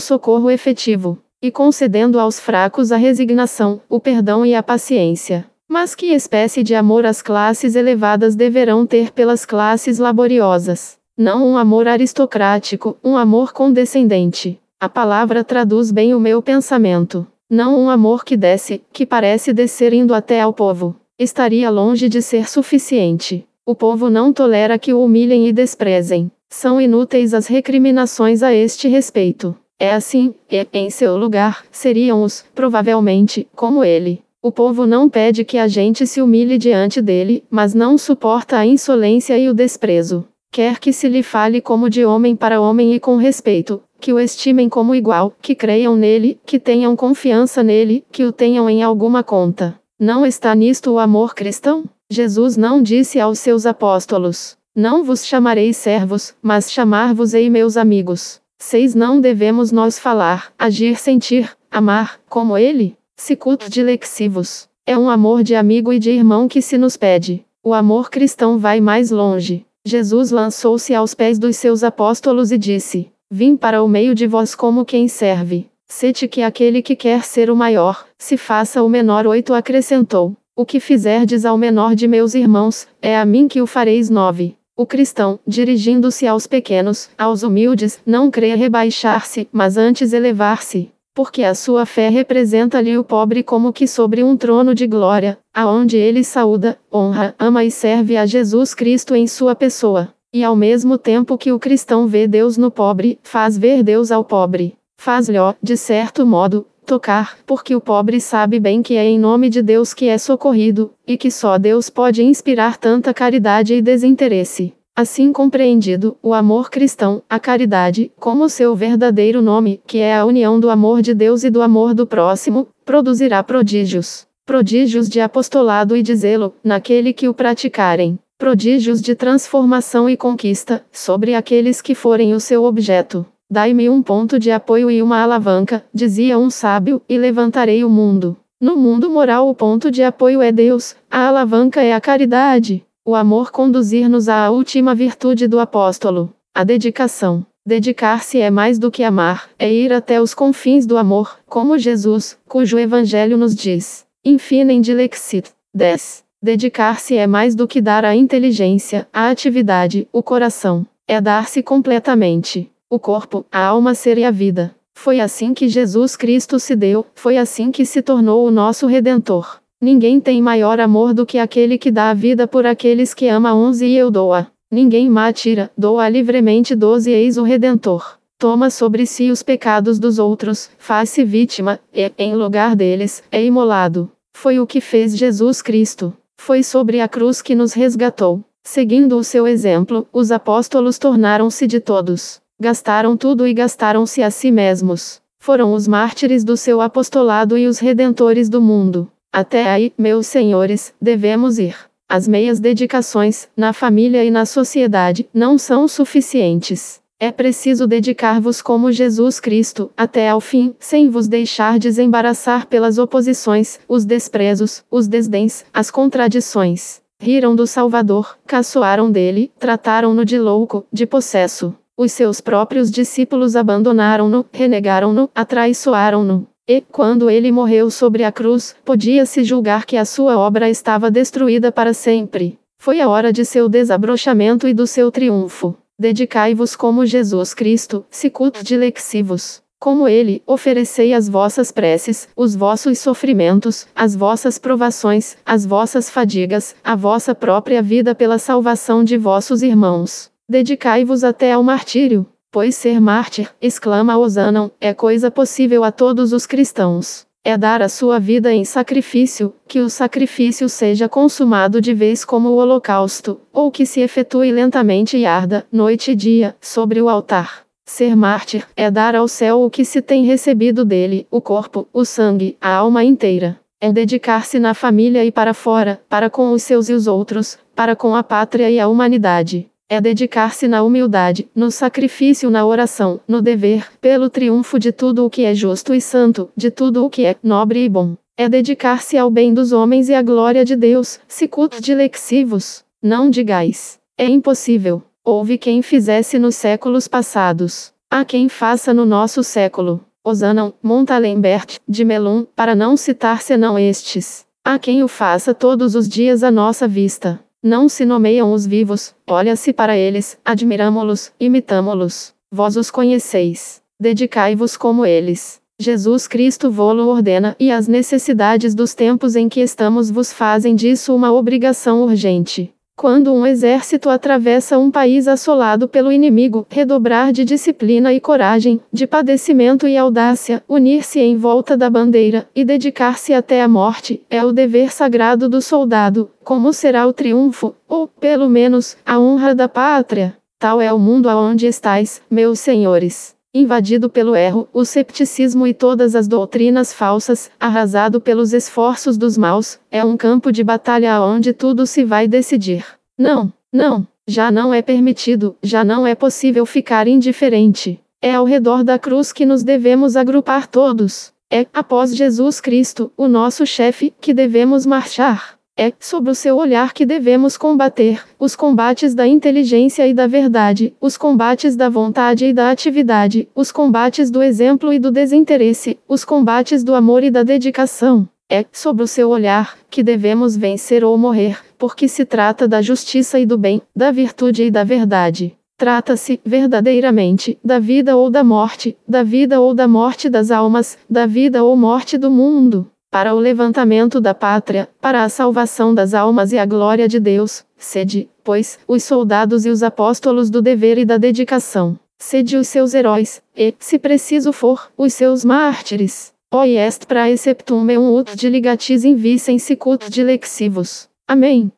[0.00, 5.44] socorro efetivo, e concedendo aos fracos a resignação, o perdão e a paciência.
[5.68, 10.96] Mas que espécie de amor as classes elevadas deverão ter pelas classes laboriosas?
[11.14, 14.58] Não um amor aristocrático, um amor condescendente.
[14.84, 17.26] A palavra traduz bem o meu pensamento.
[17.48, 20.94] Não um amor que desce, que parece descer indo até ao povo.
[21.18, 23.46] Estaria longe de ser suficiente.
[23.64, 26.30] O povo não tolera que o humilhem e desprezem.
[26.50, 29.56] São inúteis as recriminações a este respeito.
[29.78, 34.20] É assim, e, em seu lugar, seriam os, provavelmente, como ele.
[34.42, 38.66] O povo não pede que a gente se humilhe diante dele, mas não suporta a
[38.66, 40.26] insolência e o desprezo.
[40.54, 44.20] Quer que se lhe fale como de homem para homem e com respeito, que o
[44.20, 49.24] estimem como igual, que creiam nele, que tenham confiança nele, que o tenham em alguma
[49.24, 49.76] conta.
[49.98, 51.82] Não está nisto o amor cristão?
[52.08, 58.40] Jesus não disse aos seus apóstolos: Não vos chamarei servos, mas chamar-vos-ei meus amigos.
[58.56, 62.96] Seis não devemos nós falar, agir, sentir, amar, como ele?
[63.16, 64.68] Sicut de lexivos.
[64.86, 67.44] É um amor de amigo e de irmão que se nos pede.
[67.60, 69.66] O amor cristão vai mais longe.
[69.86, 74.54] Jesus lançou-se aos pés dos seus apóstolos e disse: Vim para o meio de vós
[74.54, 75.66] como quem serve.
[75.86, 79.26] Sete que aquele que quer ser o maior, se faça o menor.
[79.26, 80.34] Oito acrescentou.
[80.56, 84.56] O que fizerdes ao menor de meus irmãos, é a mim que o fareis nove.
[84.74, 90.93] O cristão, dirigindo-se aos pequenos, aos humildes, não crê rebaixar-se, mas antes elevar-se.
[91.14, 95.96] Porque a sua fé representa-lhe o pobre como que sobre um trono de glória, aonde
[95.96, 100.12] ele saúda, honra, ama e serve a Jesus Cristo em sua pessoa.
[100.32, 104.24] E ao mesmo tempo que o cristão vê Deus no pobre, faz ver Deus ao
[104.24, 104.76] pobre.
[104.98, 109.62] Faz-lhe, de certo modo, tocar, porque o pobre sabe bem que é em nome de
[109.62, 114.74] Deus que é socorrido, e que só Deus pode inspirar tanta caridade e desinteresse.
[114.96, 120.60] Assim compreendido, o amor cristão, a caridade, como seu verdadeiro nome, que é a união
[120.60, 124.24] do amor de Deus e do amor do próximo, produzirá prodígios.
[124.46, 128.16] Prodígios de apostolado e de zelo, naquele que o praticarem.
[128.38, 133.26] Prodígios de transformação e conquista, sobre aqueles que forem o seu objeto.
[133.50, 138.36] Dai-me um ponto de apoio e uma alavanca, dizia um sábio, e levantarei o mundo.
[138.60, 142.84] No mundo moral, o ponto de apoio é Deus, a alavanca é a caridade.
[143.06, 147.44] O amor conduzir-nos à última virtude do apóstolo, a dedicação.
[147.66, 152.38] Dedicar-se é mais do que amar, é ir até os confins do amor, como Jesus,
[152.48, 154.06] cujo evangelho nos diz.
[154.24, 155.50] Infinem dilexit.
[155.74, 156.24] 10.
[156.42, 160.86] Dedicar-se é mais do que dar a inteligência, a atividade, o coração.
[161.06, 164.74] É dar-se completamente o corpo, a alma, ser e a vida.
[164.94, 169.60] Foi assim que Jesus Cristo se deu, foi assim que se tornou o nosso Redentor.
[169.84, 173.54] Ninguém tem maior amor do que aquele que dá a vida por aqueles que ama.
[173.54, 174.46] 11 E eu doa.
[174.70, 176.74] Ninguém má tira, doa livremente.
[176.74, 178.18] 12 Eis o Redentor.
[178.38, 184.10] Toma sobre si os pecados dos outros, faz-se vítima, e, em lugar deles, é imolado.
[184.34, 186.14] Foi o que fez Jesus Cristo.
[186.38, 188.42] Foi sobre a cruz que nos resgatou.
[188.62, 192.40] Seguindo o seu exemplo, os apóstolos tornaram-se de todos.
[192.58, 195.20] Gastaram tudo e gastaram-se a si mesmos.
[195.38, 199.10] Foram os mártires do seu apostolado e os redentores do mundo.
[199.34, 201.76] Até aí, meus senhores, devemos ir.
[202.08, 207.00] as meias dedicações, na família e na sociedade, não são suficientes.
[207.18, 213.80] É preciso dedicar-vos como Jesus Cristo, até ao fim, sem vos deixar desembaraçar pelas oposições,
[213.88, 217.00] os desprezos, os desdéns, as contradições.
[217.20, 221.74] Riram do Salvador, caçoaram dele, trataram-no de louco, de possesso.
[221.96, 226.46] Os seus próprios discípulos abandonaram-no, renegaram-no, atraiçoaram-no.
[226.66, 231.70] E, quando ele morreu sobre a cruz, podia-se julgar que a sua obra estava destruída
[231.70, 232.58] para sempre.
[232.78, 235.76] Foi a hora de seu desabrochamento e do seu triunfo.
[235.98, 239.62] Dedicai-vos como Jesus Cristo, sicut dilexivos.
[239.78, 246.74] Como ele, oferecei as vossas preces, os vossos sofrimentos, as vossas provações, as vossas fadigas,
[246.82, 250.30] a vossa própria vida pela salvação de vossos irmãos.
[250.48, 252.26] Dedicai-vos até ao martírio.
[252.54, 257.26] Pois ser mártir, exclama Osanon, é coisa possível a todos os cristãos.
[257.42, 262.50] É dar a sua vida em sacrifício, que o sacrifício seja consumado de vez como
[262.50, 267.64] o holocausto, ou que se efetue lentamente e arda, noite e dia, sobre o altar.
[267.84, 272.04] Ser mártir é dar ao céu o que se tem recebido dele, o corpo, o
[272.04, 273.58] sangue, a alma inteira.
[273.80, 277.96] É dedicar-se na família e para fora, para com os seus e os outros, para
[277.96, 283.40] com a pátria e a humanidade é dedicar-se na humildade, no sacrifício, na oração, no
[283.40, 287.24] dever, pelo triunfo de tudo o que é justo e santo, de tudo o que
[287.24, 288.16] é nobre e bom.
[288.36, 292.84] É dedicar-se ao bem dos homens e à glória de Deus, sicut de lexivos.
[293.00, 294.00] Não digais.
[294.18, 295.00] É impossível.
[295.24, 297.92] Houve quem fizesse nos séculos passados.
[298.10, 300.04] Há quem faça no nosso século.
[300.24, 304.44] Osanam, Montalembert, de Melun, para não citar senão estes.
[304.64, 307.38] Há quem o faça todos os dias à nossa vista.
[307.66, 312.34] Não se nomeiam os vivos, olha-se para eles, admiramo-los, imitamo-los.
[312.52, 313.80] Vós os conheceis.
[313.98, 315.62] Dedicai-vos como eles.
[315.80, 321.16] Jesus Cristo vô-lo ordena, e as necessidades dos tempos em que estamos vos fazem disso
[321.16, 322.70] uma obrigação urgente.
[322.96, 329.04] Quando um exército atravessa um país assolado pelo inimigo, redobrar de disciplina e coragem, de
[329.04, 334.52] padecimento e audácia, unir-se em volta da bandeira, e dedicar-se até a morte, é o
[334.52, 336.30] dever sagrado do soldado.
[336.44, 340.36] Como será o triunfo, ou, pelo menos, a honra da pátria?
[340.56, 346.16] Tal é o mundo aonde estais, meus senhores invadido pelo erro, o cepticismo e todas
[346.16, 351.86] as doutrinas falsas, arrasado pelos esforços dos maus, é um campo de batalha onde tudo
[351.86, 352.84] se vai decidir.
[353.16, 358.00] Não, não, já não é permitido, já não é possível ficar indiferente.
[358.20, 361.32] É ao redor da cruz que nos devemos agrupar todos.
[361.52, 365.53] É, após Jesus Cristo, o nosso chefe, que devemos marchar.
[365.76, 370.94] É sob o seu olhar que devemos combater os combates da inteligência e da verdade,
[371.00, 376.24] os combates da vontade e da atividade, os combates do exemplo e do desinteresse, os
[376.24, 378.28] combates do amor e da dedicação.
[378.48, 383.40] É sob o seu olhar que devemos vencer ou morrer, porque se trata da justiça
[383.40, 385.56] e do bem, da virtude e da verdade.
[385.76, 391.26] Trata-se, verdadeiramente, da vida ou da morte, da vida ou da morte das almas, da
[391.26, 396.50] vida ou morte do mundo para o levantamento da pátria, para a salvação das almas
[396.50, 397.64] e a glória de Deus.
[397.76, 401.96] Sede, pois, os soldados e os apóstolos do dever e da dedicação.
[402.18, 406.32] Sede os seus heróis, e, se preciso for, os seus mártires.
[406.52, 411.08] O est praeceptum meum ut diligatis in vicem sicut dilexivos.
[411.24, 411.70] Amém.